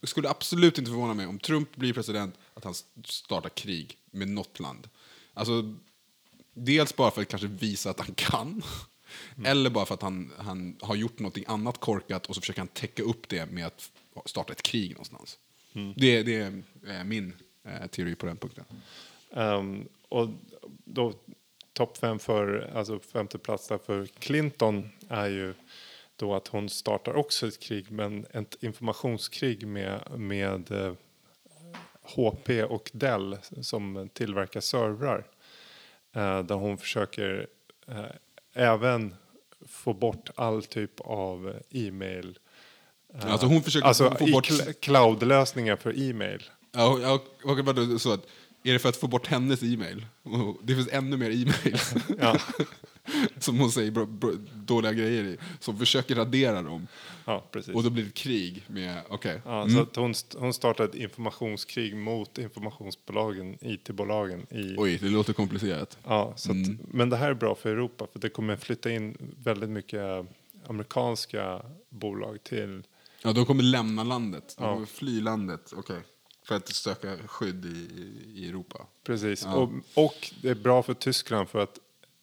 skulle 0.02 0.28
absolut 0.28 0.78
inte 0.78 0.90
förvåna 0.90 1.14
mig 1.14 1.26
om 1.26 1.38
Trump 1.38 1.76
blir 1.76 1.92
president, 1.92 2.34
att 2.54 2.64
han 2.64 2.74
startar 3.04 3.48
krig 3.48 3.98
med 4.10 4.28
något 4.28 4.60
land. 4.60 4.88
Alltså, 5.34 5.74
dels 6.54 6.96
bara 6.96 7.10
för 7.10 7.22
att 7.22 7.28
kanske 7.28 7.48
visa 7.48 7.90
att 7.90 8.00
han 8.00 8.14
kan, 8.14 8.62
eller 9.44 9.70
bara 9.70 9.86
för 9.86 9.94
att 9.94 10.02
han, 10.02 10.32
han 10.38 10.76
har 10.80 10.94
gjort 10.94 11.18
något 11.18 11.38
annat 11.46 11.80
korkat 11.80 12.26
och 12.26 12.34
så 12.34 12.40
försöker 12.40 12.60
han 12.60 12.68
täcka 12.68 13.02
upp 13.02 13.28
det 13.28 13.46
med 13.46 13.66
att 13.66 13.90
starta 14.26 14.52
ett 14.52 14.62
krig 14.62 14.90
någonstans. 14.90 15.38
Mm. 15.72 15.94
Det, 15.96 16.22
det 16.22 16.34
är 16.36 17.04
min 17.04 17.32
eh, 17.64 17.86
teori 17.86 18.14
på 18.14 18.26
den 18.26 18.36
punkten. 18.36 18.64
Um, 19.30 19.88
och 20.08 20.28
då 20.84 21.12
topp 21.72 21.96
fem 21.96 22.18
för, 22.18 22.70
alltså 22.74 22.98
femte 22.98 23.38
plats 23.38 23.68
där 23.68 23.78
för 23.78 24.06
Clinton 24.06 24.90
är 25.08 25.28
ju 25.28 25.54
då 26.16 26.34
att 26.34 26.48
hon 26.48 26.68
startar 26.68 27.14
också 27.14 27.48
ett 27.48 27.60
krig, 27.60 27.90
men 27.90 28.26
ett 28.30 28.56
informationskrig 28.60 29.66
med, 29.66 30.00
med 30.16 30.70
eh, 30.70 30.94
HP 32.02 32.50
och 32.62 32.90
Dell 32.94 33.36
som 33.60 34.08
tillverkar 34.12 34.60
servrar. 34.60 35.24
Eh, 36.12 36.42
där 36.42 36.54
hon 36.54 36.78
försöker 36.78 37.46
eh, 37.86 38.04
även 38.52 39.14
få 39.66 39.92
bort 39.92 40.30
all 40.34 40.62
typ 40.64 41.00
av 41.00 41.48
eh, 41.48 41.86
e-mail 41.86 42.38
eh, 43.14 43.32
Alltså 43.32 43.46
hon 43.46 43.62
försöker 43.62 43.86
alltså 43.88 44.10
få 44.18 44.26
bort... 44.26 44.50
cl- 44.50 44.72
cloud-lösningar 44.80 45.76
för 45.76 46.10
e-mail. 46.10 46.42
Ja, 46.72 46.88
och- 47.14 47.50
och, 47.50 47.58
och, 47.94 48.00
så 48.00 48.12
att, 48.12 48.26
är 48.64 48.72
det 48.72 48.78
för 48.78 48.88
att 48.88 48.96
få 48.96 49.06
bort 49.08 49.26
hennes 49.26 49.62
e-mail? 49.62 50.06
Det 50.62 50.74
finns 50.74 50.88
ännu 50.92 51.16
mer 51.16 51.30
e-mail 51.30 51.76
Ja. 52.20 52.36
som 53.38 53.58
hon 53.58 53.72
säger 53.72 53.90
bra, 53.90 54.06
bra, 54.06 54.30
dåliga 54.54 54.92
grejer 54.92 55.24
i, 55.24 55.36
som 55.60 55.78
försöker 55.78 56.14
radera 56.14 56.62
dem. 56.62 56.86
Ja, 57.24 57.44
precis. 57.50 57.74
Och 57.74 57.82
då 57.82 57.90
blir 57.90 58.04
det 58.04 58.10
krig 58.14 58.64
med, 58.66 59.00
okej. 59.08 59.40
Ja, 59.44 59.62
Mm. 59.62 59.86
så 59.94 60.00
hon, 60.00 60.14
hon 60.38 60.52
startade 60.54 60.88
ett 60.88 60.94
informationskrig 60.94 61.96
mot 61.96 62.38
informationsbolagen, 62.38 63.58
IT-bolagen. 63.60 64.46
I, 64.50 64.74
Oj, 64.78 64.98
det 65.02 65.08
låter 65.08 65.32
komplicerat. 65.32 65.98
ja, 66.04 66.32
så 66.36 66.50
Mm. 66.52 66.62
att, 66.62 66.94
men 66.94 67.10
det 67.10 67.16
här 67.16 67.30
är 67.30 67.34
bra 67.34 67.54
för 67.54 67.70
Europa 67.70 68.06
för 68.12 68.18
det 68.18 68.28
kommer 68.28 68.56
flytta 68.56 68.90
in 68.90 69.16
väldigt 69.44 69.70
mycket 69.70 70.26
amerikanska 70.66 71.62
bolag 71.88 72.38
till... 72.42 72.82
Ja, 73.22 73.32
de 73.32 73.44
kommer 73.46 73.62
lämna 73.62 74.04
landet. 74.04 74.54
De 74.58 74.64
Ja. 74.64 74.74
kommer 74.74 74.86
fly 74.86 75.20
landet, 75.20 75.72
okej. 75.76 76.00
För 76.46 76.54
att 76.54 76.68
söka 76.68 77.16
skydd 77.26 77.64
i, 77.64 77.88
i 78.34 78.48
Europa. 78.48 78.86
Precis. 79.04 79.42
Ja. 79.44 79.54
Och, 79.54 79.70
och 79.94 80.30
det 80.42 80.48
är 80.48 80.54
bra 80.54 80.82
för 80.82 80.94
Tyskland 80.94 81.48
för 81.48 81.58
att 81.58 81.78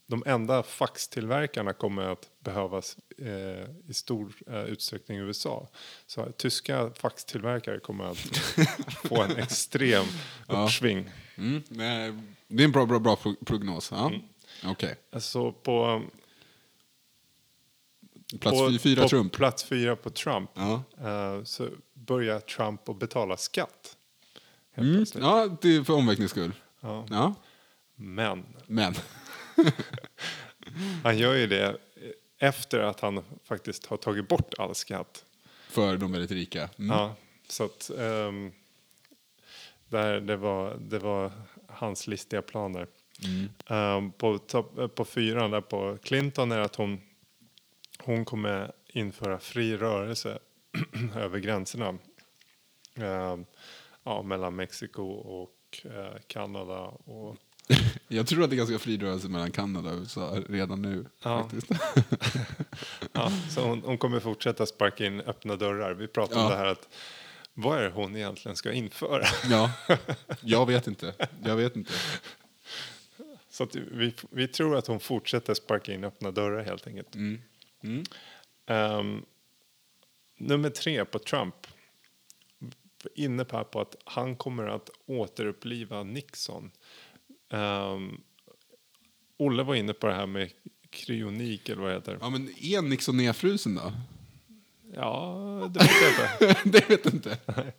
de 0.07 0.23
enda 0.25 0.63
faxtillverkarna 0.63 1.73
kommer 1.73 2.01
att 2.01 2.29
behövas 2.39 2.97
eh, 3.17 3.69
i 3.87 3.93
stor 3.93 4.33
eh, 4.47 4.63
utsträckning 4.63 5.17
i 5.17 5.21
USA. 5.21 5.67
Så 6.07 6.31
tyska 6.37 6.91
faxtillverkare 6.95 7.79
kommer 7.79 8.03
att 8.05 8.17
få 9.07 9.21
en 9.23 9.37
extrem 9.37 10.05
Ja. 10.47 10.63
uppsving. 10.63 11.09
Mm. 11.37 11.63
nej, 11.69 12.13
Det 12.47 12.63
är 12.63 12.65
en 12.65 12.71
bra, 12.71 12.85
bra, 12.85 12.99
bra 12.99 13.15
pro- 13.15 13.45
prognos. 13.45 13.91
Ja. 13.91 14.07
Mm. 14.09 14.21
Okej. 14.65 14.95
Alltså 15.11 15.51
på... 15.51 16.03
Plats 18.39 18.57
på, 18.59 18.69
fy- 18.69 18.79
fyra 18.79 19.01
på 19.03 19.09
Trump. 19.09 19.33
plats 19.33 19.63
fyra 19.63 19.95
på 19.95 20.09
Trump 20.09 20.49
Ja. 20.53 20.83
eh, 21.01 21.43
så 21.43 21.69
börjar 21.93 22.39
Trump 22.39 22.89
att 22.89 22.99
betala 22.99 23.37
skatt. 23.37 23.95
Mm. 24.75 25.05
ja, 25.19 25.57
det 25.61 25.75
är 25.75 25.83
för 25.83 25.93
omväxlings 25.93 26.31
skull. 26.31 26.51
Ja. 26.81 27.05
Ja. 27.09 27.35
Men 27.95 28.45
Men. 28.67 28.93
han 31.03 31.17
gör 31.17 31.35
ju 31.35 31.47
det 31.47 31.77
efter 32.37 32.79
att 32.79 32.99
han 32.99 33.23
faktiskt 33.43 33.85
har 33.85 33.97
tagit 33.97 34.27
bort 34.27 34.53
all 34.57 34.75
skatt. 34.75 35.25
För 35.69 35.97
de 35.97 36.11
väldigt 36.11 36.31
rika. 36.31 36.69
Mm. 36.79 36.97
Ja, 36.97 37.15
så 37.47 37.63
att 37.65 37.91
ehm, 37.97 38.51
där 39.89 40.19
det, 40.19 40.35
var, 40.37 40.77
det 40.81 40.99
var 40.99 41.31
hans 41.67 42.07
listiga 42.07 42.41
planer. 42.41 42.87
Mm. 43.23 43.49
Ehm, 43.67 44.11
på, 44.11 44.37
topp- 44.37 44.95
på 44.95 45.05
fyran 45.05 45.51
där 45.51 45.61
på 45.61 45.97
Clinton 46.03 46.51
är 46.51 46.59
att 46.59 46.75
hon, 46.75 47.01
hon 48.03 48.25
kommer 48.25 48.71
införa 48.87 49.39
fri 49.39 49.77
rörelse 49.77 50.39
över 51.15 51.39
gränserna. 51.39 51.97
Ehm, 52.95 53.45
ja, 54.03 54.21
mellan 54.21 54.55
Mexiko 54.55 55.03
och 55.11 55.81
eh, 55.85 56.17
Kanada. 56.27 56.79
Och, 56.79 57.37
Jag 58.07 58.27
tror 58.27 58.43
att 58.43 58.49
det 58.49 58.55
är 58.55 58.57
ganska 58.57 58.79
fri 58.79 58.97
rörelse 58.97 59.27
mellan 59.27 59.51
Kanada 59.51 59.89
och 59.91 59.99
USA 59.99 60.37
redan 60.49 60.81
nu. 60.81 61.05
Ja. 61.23 61.49
Ja, 63.13 63.31
så 63.49 63.61
hon, 63.61 63.81
hon 63.85 63.97
kommer 63.97 64.19
fortsätta 64.19 64.65
sparka 64.65 65.05
in 65.05 65.21
öppna 65.21 65.55
dörrar. 65.55 65.93
Vi 65.93 66.07
pratade 66.07 66.39
om 66.39 66.45
Ja. 66.45 66.49
det 66.51 66.57
här 66.57 66.65
att 66.65 66.89
vad 67.53 67.77
är 67.77 67.83
det 67.83 67.89
hon 67.89 68.15
egentligen 68.15 68.55
ska 68.55 68.71
införa? 68.71 69.23
ja, 69.49 69.71
jag 70.41 70.65
vet 70.65 70.87
inte. 70.87 71.13
Jag 71.43 71.55
vet 71.55 71.75
inte. 71.75 71.91
Så 73.49 73.67
vi, 73.91 74.13
vi 74.31 74.47
tror 74.47 74.75
att 74.77 74.87
hon 74.87 74.99
fortsätter 74.99 75.53
sparka 75.53 75.93
in 75.93 76.03
öppna 76.03 76.31
dörrar 76.31 76.63
helt 76.63 76.87
enkelt. 76.87 77.15
Mm. 77.15 77.41
Mm. 77.81 78.03
Ehm, 78.65 79.25
nummer 80.37 80.69
tre 80.69 81.05
på 81.05 81.19
Trump. 81.19 81.55
Inne 83.15 83.45
på, 83.45 83.81
att 83.81 83.95
han 84.03 84.35
kommer 84.35 84.67
att 84.67 84.89
återuppliva 85.05 86.03
Nixon. 86.03 86.71
Um, 87.49 88.21
Olle 89.37 89.63
var 89.63 89.75
inne 89.75 89.93
på 89.93 90.07
det 90.07 90.13
här 90.13 90.25
med 90.25 90.51
kryonik 90.89 91.69
eller 91.69 91.81
vad 91.81 91.91
det 91.91 91.95
heter. 91.95 92.17
Ja, 92.21 92.29
men 92.29 92.49
är 92.61 92.81
Nixon 92.81 93.17
nedfrusen 93.17 93.75
då? 93.75 93.93
Ja, 94.93 95.71
det 95.73 95.79
vet 95.79 95.91
jag 96.01 96.51
inte. 96.51 96.61
det 96.69 96.89
vet 96.89 97.05
jag 97.05 97.13
inte. 97.13 97.37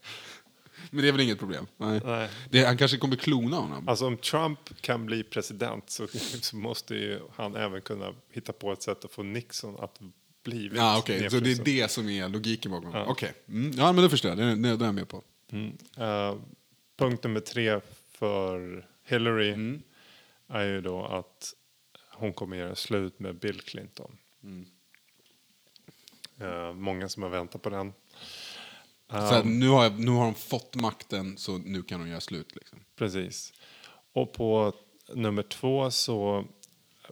Men 0.90 1.02
det 1.02 1.08
är 1.08 1.12
väl 1.12 1.20
inget 1.20 1.38
problem? 1.38 1.66
Nej. 1.76 2.00
Nej. 2.04 2.28
Det, 2.50 2.64
han 2.64 2.76
kanske 2.76 2.96
kommer 2.96 3.16
klona 3.16 3.56
honom. 3.56 3.88
Alltså 3.88 4.06
om 4.06 4.16
Trump 4.16 4.80
kan 4.80 5.06
bli 5.06 5.22
president 5.22 5.90
så, 5.90 6.06
så 6.40 6.56
måste 6.56 6.94
ju 6.94 7.20
han 7.36 7.56
även 7.56 7.80
kunna 7.80 8.14
hitta 8.30 8.52
på 8.52 8.72
ett 8.72 8.82
sätt 8.82 9.04
att 9.04 9.10
få 9.12 9.22
Nixon 9.22 9.76
att 9.80 10.00
bli 10.42 10.70
Ja, 10.74 10.98
okej. 10.98 11.30
Så 11.30 11.40
det 11.40 11.50
är 11.52 11.64
det 11.64 11.90
som 11.90 12.08
är 12.08 12.28
logiken 12.28 12.70
bakom? 12.72 12.90
Ja. 12.92 13.04
Okej. 13.04 13.32
Mm. 13.48 13.72
Ja, 13.76 13.92
men 13.92 14.02
det 14.04 14.10
förstår 14.10 14.28
jag. 14.28 14.38
Det, 14.38 14.44
det, 14.44 14.76
det 14.76 14.84
är 14.84 14.86
jag 14.86 14.94
med 14.94 15.08
på. 15.08 15.22
Mm. 15.52 15.76
Eh, 15.96 16.34
punkt 16.96 17.24
nummer 17.24 17.40
tre 17.40 17.80
för 18.12 18.86
Hillary 19.04 19.48
Mm. 19.52 19.82
är 20.48 20.64
ju 20.64 20.80
då 20.80 21.04
att 21.04 21.54
hon 22.10 22.32
kommer 22.32 22.56
göra 22.56 22.74
slut 22.74 23.18
med 23.18 23.34
Bill 23.38 23.60
Clinton. 23.60 24.16
Eh, 26.40 26.72
många 26.72 27.08
som 27.08 27.22
har 27.22 27.30
väntat 27.30 27.62
på 27.62 27.70
den. 27.70 27.92
Eh, 29.12 29.28
Så 29.28 29.34
att 29.34 29.46
nu, 29.46 29.68
har 29.68 29.82
jag, 29.82 29.98
nu 29.98 30.10
har 30.10 30.24
de 30.24 30.34
fått 30.34 30.74
makten, 30.74 31.36
så 31.38 31.58
nu 31.58 31.82
kan 31.82 32.00
de 32.00 32.08
göra 32.08 32.20
slut. 32.20 32.54
Liksom. 32.54 32.78
Precis. 32.96 33.52
Och 34.12 34.32
på 34.32 34.72
nummer 35.14 35.42
två 35.42 35.90
så 35.90 36.44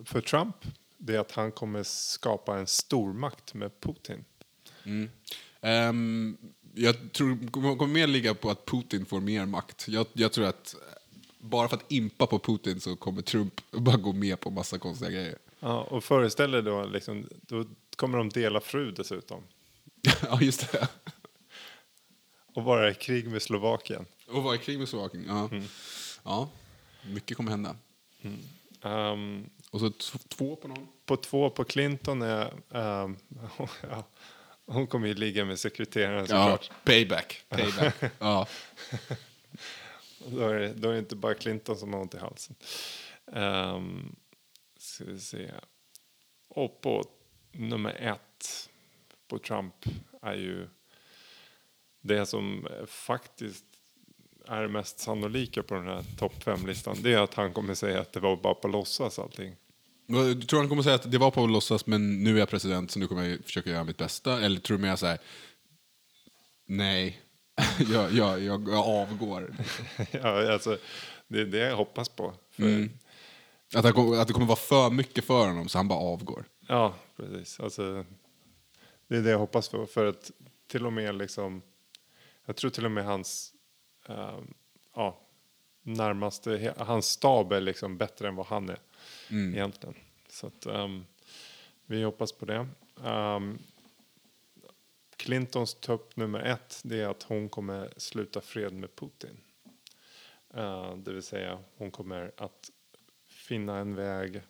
för 0.05 0.20
Trump 0.20 0.57
det 0.99 1.14
är 1.14 1.18
att 1.18 1.32
han 1.32 1.53
kommer 1.53 1.82
skapa 1.82 2.59
en 2.59 2.66
stormakt 2.66 3.55
med 3.55 3.80
Putin. 3.80 4.24
Mm. 4.84 5.11
Ehm, 5.61 6.36
jag 6.74 7.12
tror 7.12 7.51
kommer 7.76 7.94
mer 7.94 8.07
ligga 8.07 8.34
på 8.34 8.51
att 8.51 8.66
Putin 8.66 9.07
får 9.07 9.20
mer 9.20 9.46
makt. 9.46 9.88
Jag, 9.88 10.07
jag 10.12 10.32
tror 10.32 10.46
att 10.46 10.74
bara 11.38 11.68
för 11.68 11.76
att 11.76 11.92
impa 11.92 12.26
på 12.26 12.38
Putin 12.38 12.80
så 12.80 12.96
kommer 12.96 13.22
Trump 13.22 13.61
bara 13.70 13.96
gå 13.96 14.12
med 14.12 14.40
på 14.40 14.51
massa 14.51 14.78
konstiga 14.78 15.11
grejer. 15.11 15.38
Ja, 15.61 15.82
och 15.82 16.05
föreställ 16.05 16.51
dig 16.51 16.62
då, 16.62 16.84
liksom, 16.84 17.28
då 17.40 17.64
kommer 17.96 18.18
de 18.18 18.28
dela 18.28 18.61
fru 18.61 18.92
dessutom. 18.92 19.42
ja, 20.22 20.40
just 20.40 20.72
det. 20.72 20.88
Och 22.55 22.64
vara 22.64 22.90
i 22.90 22.94
krig 22.94 23.28
med 23.28 23.42
Slovakien. 23.42 24.07
Och 24.28 24.42
vara 24.42 24.55
i 24.55 24.59
krig 24.59 24.78
med 24.78 24.88
Slovakien. 24.88 25.24
Ja. 25.28 25.49
Mm. 25.53 25.64
ja, 26.24 26.49
mycket 27.07 27.36
kommer 27.36 27.51
hända. 27.51 27.76
Ehm, 28.82 29.51
Och 29.70 29.80
så 29.80 29.90
två 30.28 30.57
på 30.57 30.68
någon. 30.68 30.88
på 31.07 31.16
två 31.16 31.51
på 31.51 31.64
Clinton 31.64 32.22
är... 32.22 32.53
ehm, 32.70 33.16
ja, 33.90 34.05
hon 34.66 34.86
kommer 34.86 35.09
ju 35.09 35.14
ligga 35.14 35.44
med 35.44 35.59
sekreteraren 35.59 36.26
såklart. 36.26 36.70
payback. 36.84 37.44
payback. 37.49 37.94
ja. 38.18 38.46
Då, 40.26 40.40
är 40.49 40.55
det, 40.55 40.72
då 40.74 40.88
är 40.88 40.92
det 40.92 40.99
inte 40.99 41.16
bara 41.16 41.34
Clinton 41.34 41.76
som 41.76 41.92
har 41.92 42.01
ont 42.01 42.14
i 42.14 42.18
halsen. 42.18 42.57
Um, 43.26 44.16
ska 44.78 45.05
vi 45.05 45.20
se. 45.20 45.51
Och 46.49 46.80
på 46.80 47.05
nummer 47.53 47.94
ett 47.94 48.68
på 49.28 49.38
Trump 49.38 49.74
är 50.22 50.34
ju 50.34 50.68
det 52.09 52.26
som 52.26 52.66
faktiskt 52.86 53.64
är 54.46 54.68
mest 54.68 54.98
sannolika 55.00 55.62
på 55.62 55.74
den 55.74 55.86
här 55.86 56.04
topp 56.18 56.42
fem-listan. 56.42 56.96
Det 57.02 57.12
är 57.12 57.18
att 57.18 57.34
han 57.34 57.52
kommer 57.52 57.74
säga 57.74 58.00
att 58.00 58.12
det 58.12 58.20
var 58.20 58.36
bara 58.36 58.54
på 58.54 58.68
låtsas 58.68 59.18
allting. 59.18 59.56
Vad- 60.06 60.26
Tror 60.26 60.46
du 60.48 60.56
han 60.56 60.68
kommer 60.68 60.82
säga 60.82 60.94
att 60.94 61.11
det 61.12 61.18
var 61.18 61.30
på 61.30 61.46
låtsas 61.46 61.86
men 61.86 62.24
nu 62.24 62.34
är 62.34 62.38
jag 62.38 62.48
president 62.48 62.90
så 62.90 62.98
nu 62.98 63.06
kommer 63.06 63.24
jag 63.24 63.44
försöka 63.44 63.70
göra 63.70 63.84
mitt 63.84 63.96
bästa? 63.96 64.40
Eller 64.40 64.61
tror 64.61 64.76
du 64.76 64.82
mer 64.82 64.96
så 64.96 65.06
här, 65.06 65.18
nej, 66.66 67.20
jag, 67.92 68.12
jag, 68.12 68.42
jag, 68.42 68.68
jag 68.68 68.86
avgår. 68.86 69.54
ja, 70.11 70.52
alltså, 70.52 70.78
det 71.28 71.40
är 71.40 71.44
det 71.44 71.59
jag 71.59 71.76
hoppas 71.76 72.09
på. 72.09 72.34
Mm. 72.56 72.90
Att, 73.74 73.94
kommer, 73.94 74.18
att 74.18 74.26
det 74.28 74.32
kommer 74.34 74.46
vara 74.46 74.56
för 74.56 74.90
mycket 74.90 75.24
för 75.24 75.46
honom 75.46 75.68
så 75.68 75.78
han 75.78 75.88
bara 75.88 75.98
avgår. 75.98 76.44
Ja, 76.68 76.94
precis. 77.16 77.61
Alltså, 77.61 78.04
det 79.09 79.16
är 79.16 79.22
det 79.22 79.30
jag 79.30 79.38
hoppas 79.38 79.68
på. 79.68 79.86
För 79.86 80.06
att 80.06 80.30
till 80.66 80.86
och 80.86 80.92
med 80.92 81.14
liksom, 81.14 81.62
jag 82.49 82.57
tror 82.57 82.70
till 82.70 82.84
och 82.84 82.90
med 82.90 83.05
hans 83.05 83.55
ehm, 84.07 84.55
ja, 84.94 85.20
närmaste, 85.82 86.74
hans 86.78 87.07
stab 87.07 87.53
är 87.53 87.61
liksom 87.61 87.99
bättre 87.99 88.28
än 88.28 88.36
vad 88.36 88.46
han 88.46 88.68
är 88.68 88.78
Mm. 89.30 89.55
egentligen. 89.55 89.94
Så 90.28 90.46
att, 90.46 90.66
ehm, 90.66 91.05
vi 91.86 92.03
hoppas 92.03 92.32
på 92.32 92.44
det. 92.44 92.66
Um, 92.94 93.59
Clintons 95.16 95.74
topp 95.74 96.16
nummer 96.16 96.40
ett 96.40 96.80
det 96.84 97.01
är 97.01 97.09
att 97.09 97.22
hon 97.22 97.49
kommer 97.49 97.92
sluta 97.96 98.40
fred 98.40 98.72
med 98.72 98.96
Putin. 98.96 99.40
Eh, 100.55 100.96
det 100.96 101.12
vill 101.12 101.22
säga 101.22 101.59
hon 101.76 101.90
kommer 101.90 102.32
att 102.36 102.70
finna 103.26 103.78
en 103.78 103.94
väg 103.94 104.42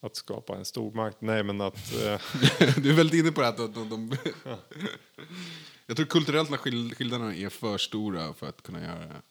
att 0.00 0.16
skapa 0.16 0.56
en 0.56 0.64
stormakt. 0.64 1.20
Nej 1.20 1.42
men 1.42 1.60
att 1.60 1.92
eh, 1.92 2.20
du 2.76 2.90
är 2.90 2.96
väldigt 2.96 3.20
inne 3.20 3.32
på 3.32 3.40
det 3.40 3.46
här 3.46 3.52
att 3.52 3.74
de... 3.74 3.88
de, 3.88 3.88
de 4.10 4.16
jag 5.86 5.96
tror 5.96 6.06
kulturellt 6.06 6.52
att 6.52 6.60
skill- 6.60 6.94
skillnaderna 6.94 7.34
är 7.34 7.48
för 7.48 7.78
stora 7.78 8.34
för 8.34 8.48
att 8.48 8.62
kunna 8.62 8.80
göra 8.84 8.98
det. 8.98 9.22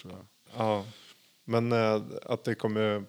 Tror 0.00 0.12
jag. 0.12 0.26
ja, 0.56 0.86
men 1.44 1.72
eh, 1.72 2.02
att 2.22 2.44
det 2.44 2.54
kommer 2.54 3.04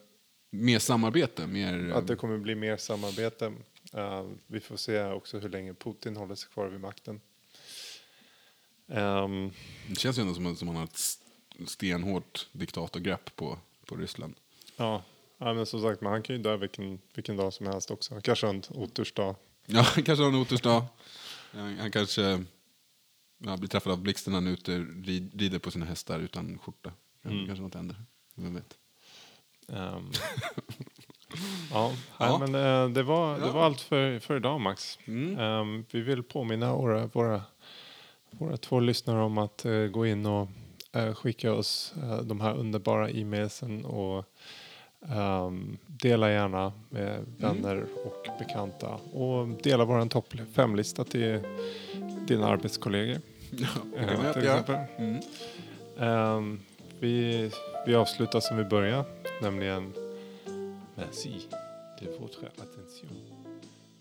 Mer 0.51 0.79
samarbete, 0.79 1.47
mer... 1.47 1.89
att 1.91 2.07
det 2.07 2.15
kommer 2.15 2.37
bli 2.37 2.55
mer 2.55 2.77
samarbete. 2.77 3.53
Eh, 3.93 4.25
vi 4.47 4.59
får 4.59 4.77
se 4.77 5.03
också 5.05 5.39
hur 5.39 5.49
länge 5.49 5.73
Putin 5.73 6.17
håller 6.17 6.35
sig 6.35 6.49
kvar 6.49 6.67
vid 6.67 6.79
makten. 6.79 7.21
Ehm, 8.91 9.51
Det 9.89 9.95
känns 9.99 10.17
ju 10.17 10.21
ändå 10.21 10.33
som 10.33 10.45
att 10.45 10.61
man 10.63 10.75
har 10.75 10.83
ett 10.83 10.95
st- 10.95 11.25
stenhårt 11.67 12.47
diktatorgrepp 12.51 13.35
på, 13.35 13.57
på 13.85 13.95
Ryssland. 13.95 14.35
Ja, 14.77 15.03
ja 15.37 15.53
men 15.53 15.65
som 15.65 15.81
sagt, 15.81 16.01
men 16.01 16.11
han 16.11 16.23
kan 16.23 16.35
ju 16.35 16.41
dö 16.41 16.57
vilken, 16.57 16.99
vilken 17.13 17.37
dag 17.37 17.53
som 17.53 17.67
helst 17.67 17.91
också. 17.91 18.21
Kanske 18.21 18.47
en 18.47 18.63
otursdag. 18.69 19.35
Ja, 19.65 19.83
kanske 20.05 20.25
en 20.25 20.35
otursdag. 20.35 20.85
Han, 21.51 21.77
han 21.77 21.91
kanske 21.91 22.43
ja, 23.39 23.57
blir 23.57 23.69
träffad 23.69 23.93
av 23.93 24.01
blixten 24.01 24.31
när 24.33 24.37
han 24.37 24.47
är 24.47 24.51
ute 24.51 24.77
rid, 24.79 25.41
rider 25.41 25.59
på 25.59 25.71
sina 25.71 25.85
hästar 25.85 26.19
utan 26.19 26.59
skjorta. 26.59 26.91
Mm. 27.25 27.45
Kanske 27.45 27.63
något 27.63 27.75
händer. 27.75 27.95
Vem 28.35 28.53
vet. 28.53 28.77
Ehm, 29.67 30.11
ja, 31.71 31.91
Ja. 32.19 32.37
Men 32.37 32.55
eh, 32.55 32.89
det 32.93 33.03
var, 33.03 33.39
det 33.39 33.51
var 33.51 33.63
allt 33.63 33.81
för, 33.81 34.19
för 34.19 34.37
idag 34.37 34.61
Max. 34.61 34.99
Mm. 35.05 35.39
Ehm, 35.39 35.85
vi 35.91 36.01
vill 36.01 36.23
påminna 36.23 36.75
våra, 36.75 37.07
våra, 37.07 37.41
våra 38.31 38.57
två 38.57 38.79
lyssnare 38.79 39.21
om 39.21 39.37
att 39.37 39.65
eh, 39.65 39.83
gå 39.83 40.05
in 40.05 40.25
och 40.25 40.47
eh, 40.91 41.13
skicka 41.13 41.53
oss 41.53 41.93
eh, 42.03 42.21
de 42.21 42.41
här 42.41 42.53
underbara 42.57 43.09
e-mailsen 43.09 43.85
och 43.85 44.25
ehm, 45.09 45.77
dela 45.87 46.31
gärna 46.31 46.73
med 46.89 47.25
vänner 47.37 47.85
och 48.05 48.27
bekanta 48.39 48.89
och 49.13 49.47
dela 49.47 49.85
vår 49.85 50.05
topp 50.05 50.33
fem-lista 50.55 51.03
till 51.03 51.39
dina 52.29 52.47
arbetskollegor. 52.47 53.21
Ja, 53.51 53.67
eh, 53.97 54.21
man 54.23 54.33
till 54.33 54.41
exempel. 54.41 54.75
Mm. 54.97 55.19
Ehm, 55.99 56.59
vi, 56.99 57.51
vi 57.85 57.95
avslutar 57.95 58.39
som 58.39 58.57
vi 58.57 58.63
börjar, 58.63 59.05
nämligen 59.41 59.93
Merci 60.95 61.47
de 61.99 62.05
votre 62.19 62.45
attention. 62.47 63.09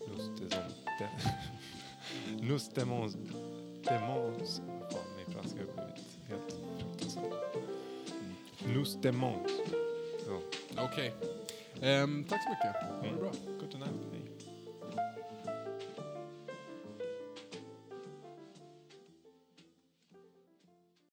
Nous 0.07 0.29
désom- 0.39 0.73
de- 0.99 2.41
Nous 2.47 2.69
démons... 2.75 3.15
Démons... 3.83 4.61
Fan, 4.91 5.01
min 5.17 5.35
franska 5.35 5.59
har 5.59 5.85
blivit 5.85 6.05
helt 6.27 6.55
fruktansvärd. 6.79 7.33
Nous 8.75 9.01
démons. 9.01 9.47
Ja. 10.27 10.83
Okej. 10.83 11.13
Ehm, 11.81 12.23
tack 12.23 12.43
så 12.43 12.49
mycket. 12.49 12.75
Ha 12.83 13.01
det 13.03 13.19
bra. 13.19 13.31
Good 13.59 13.73
night. 13.79 14.18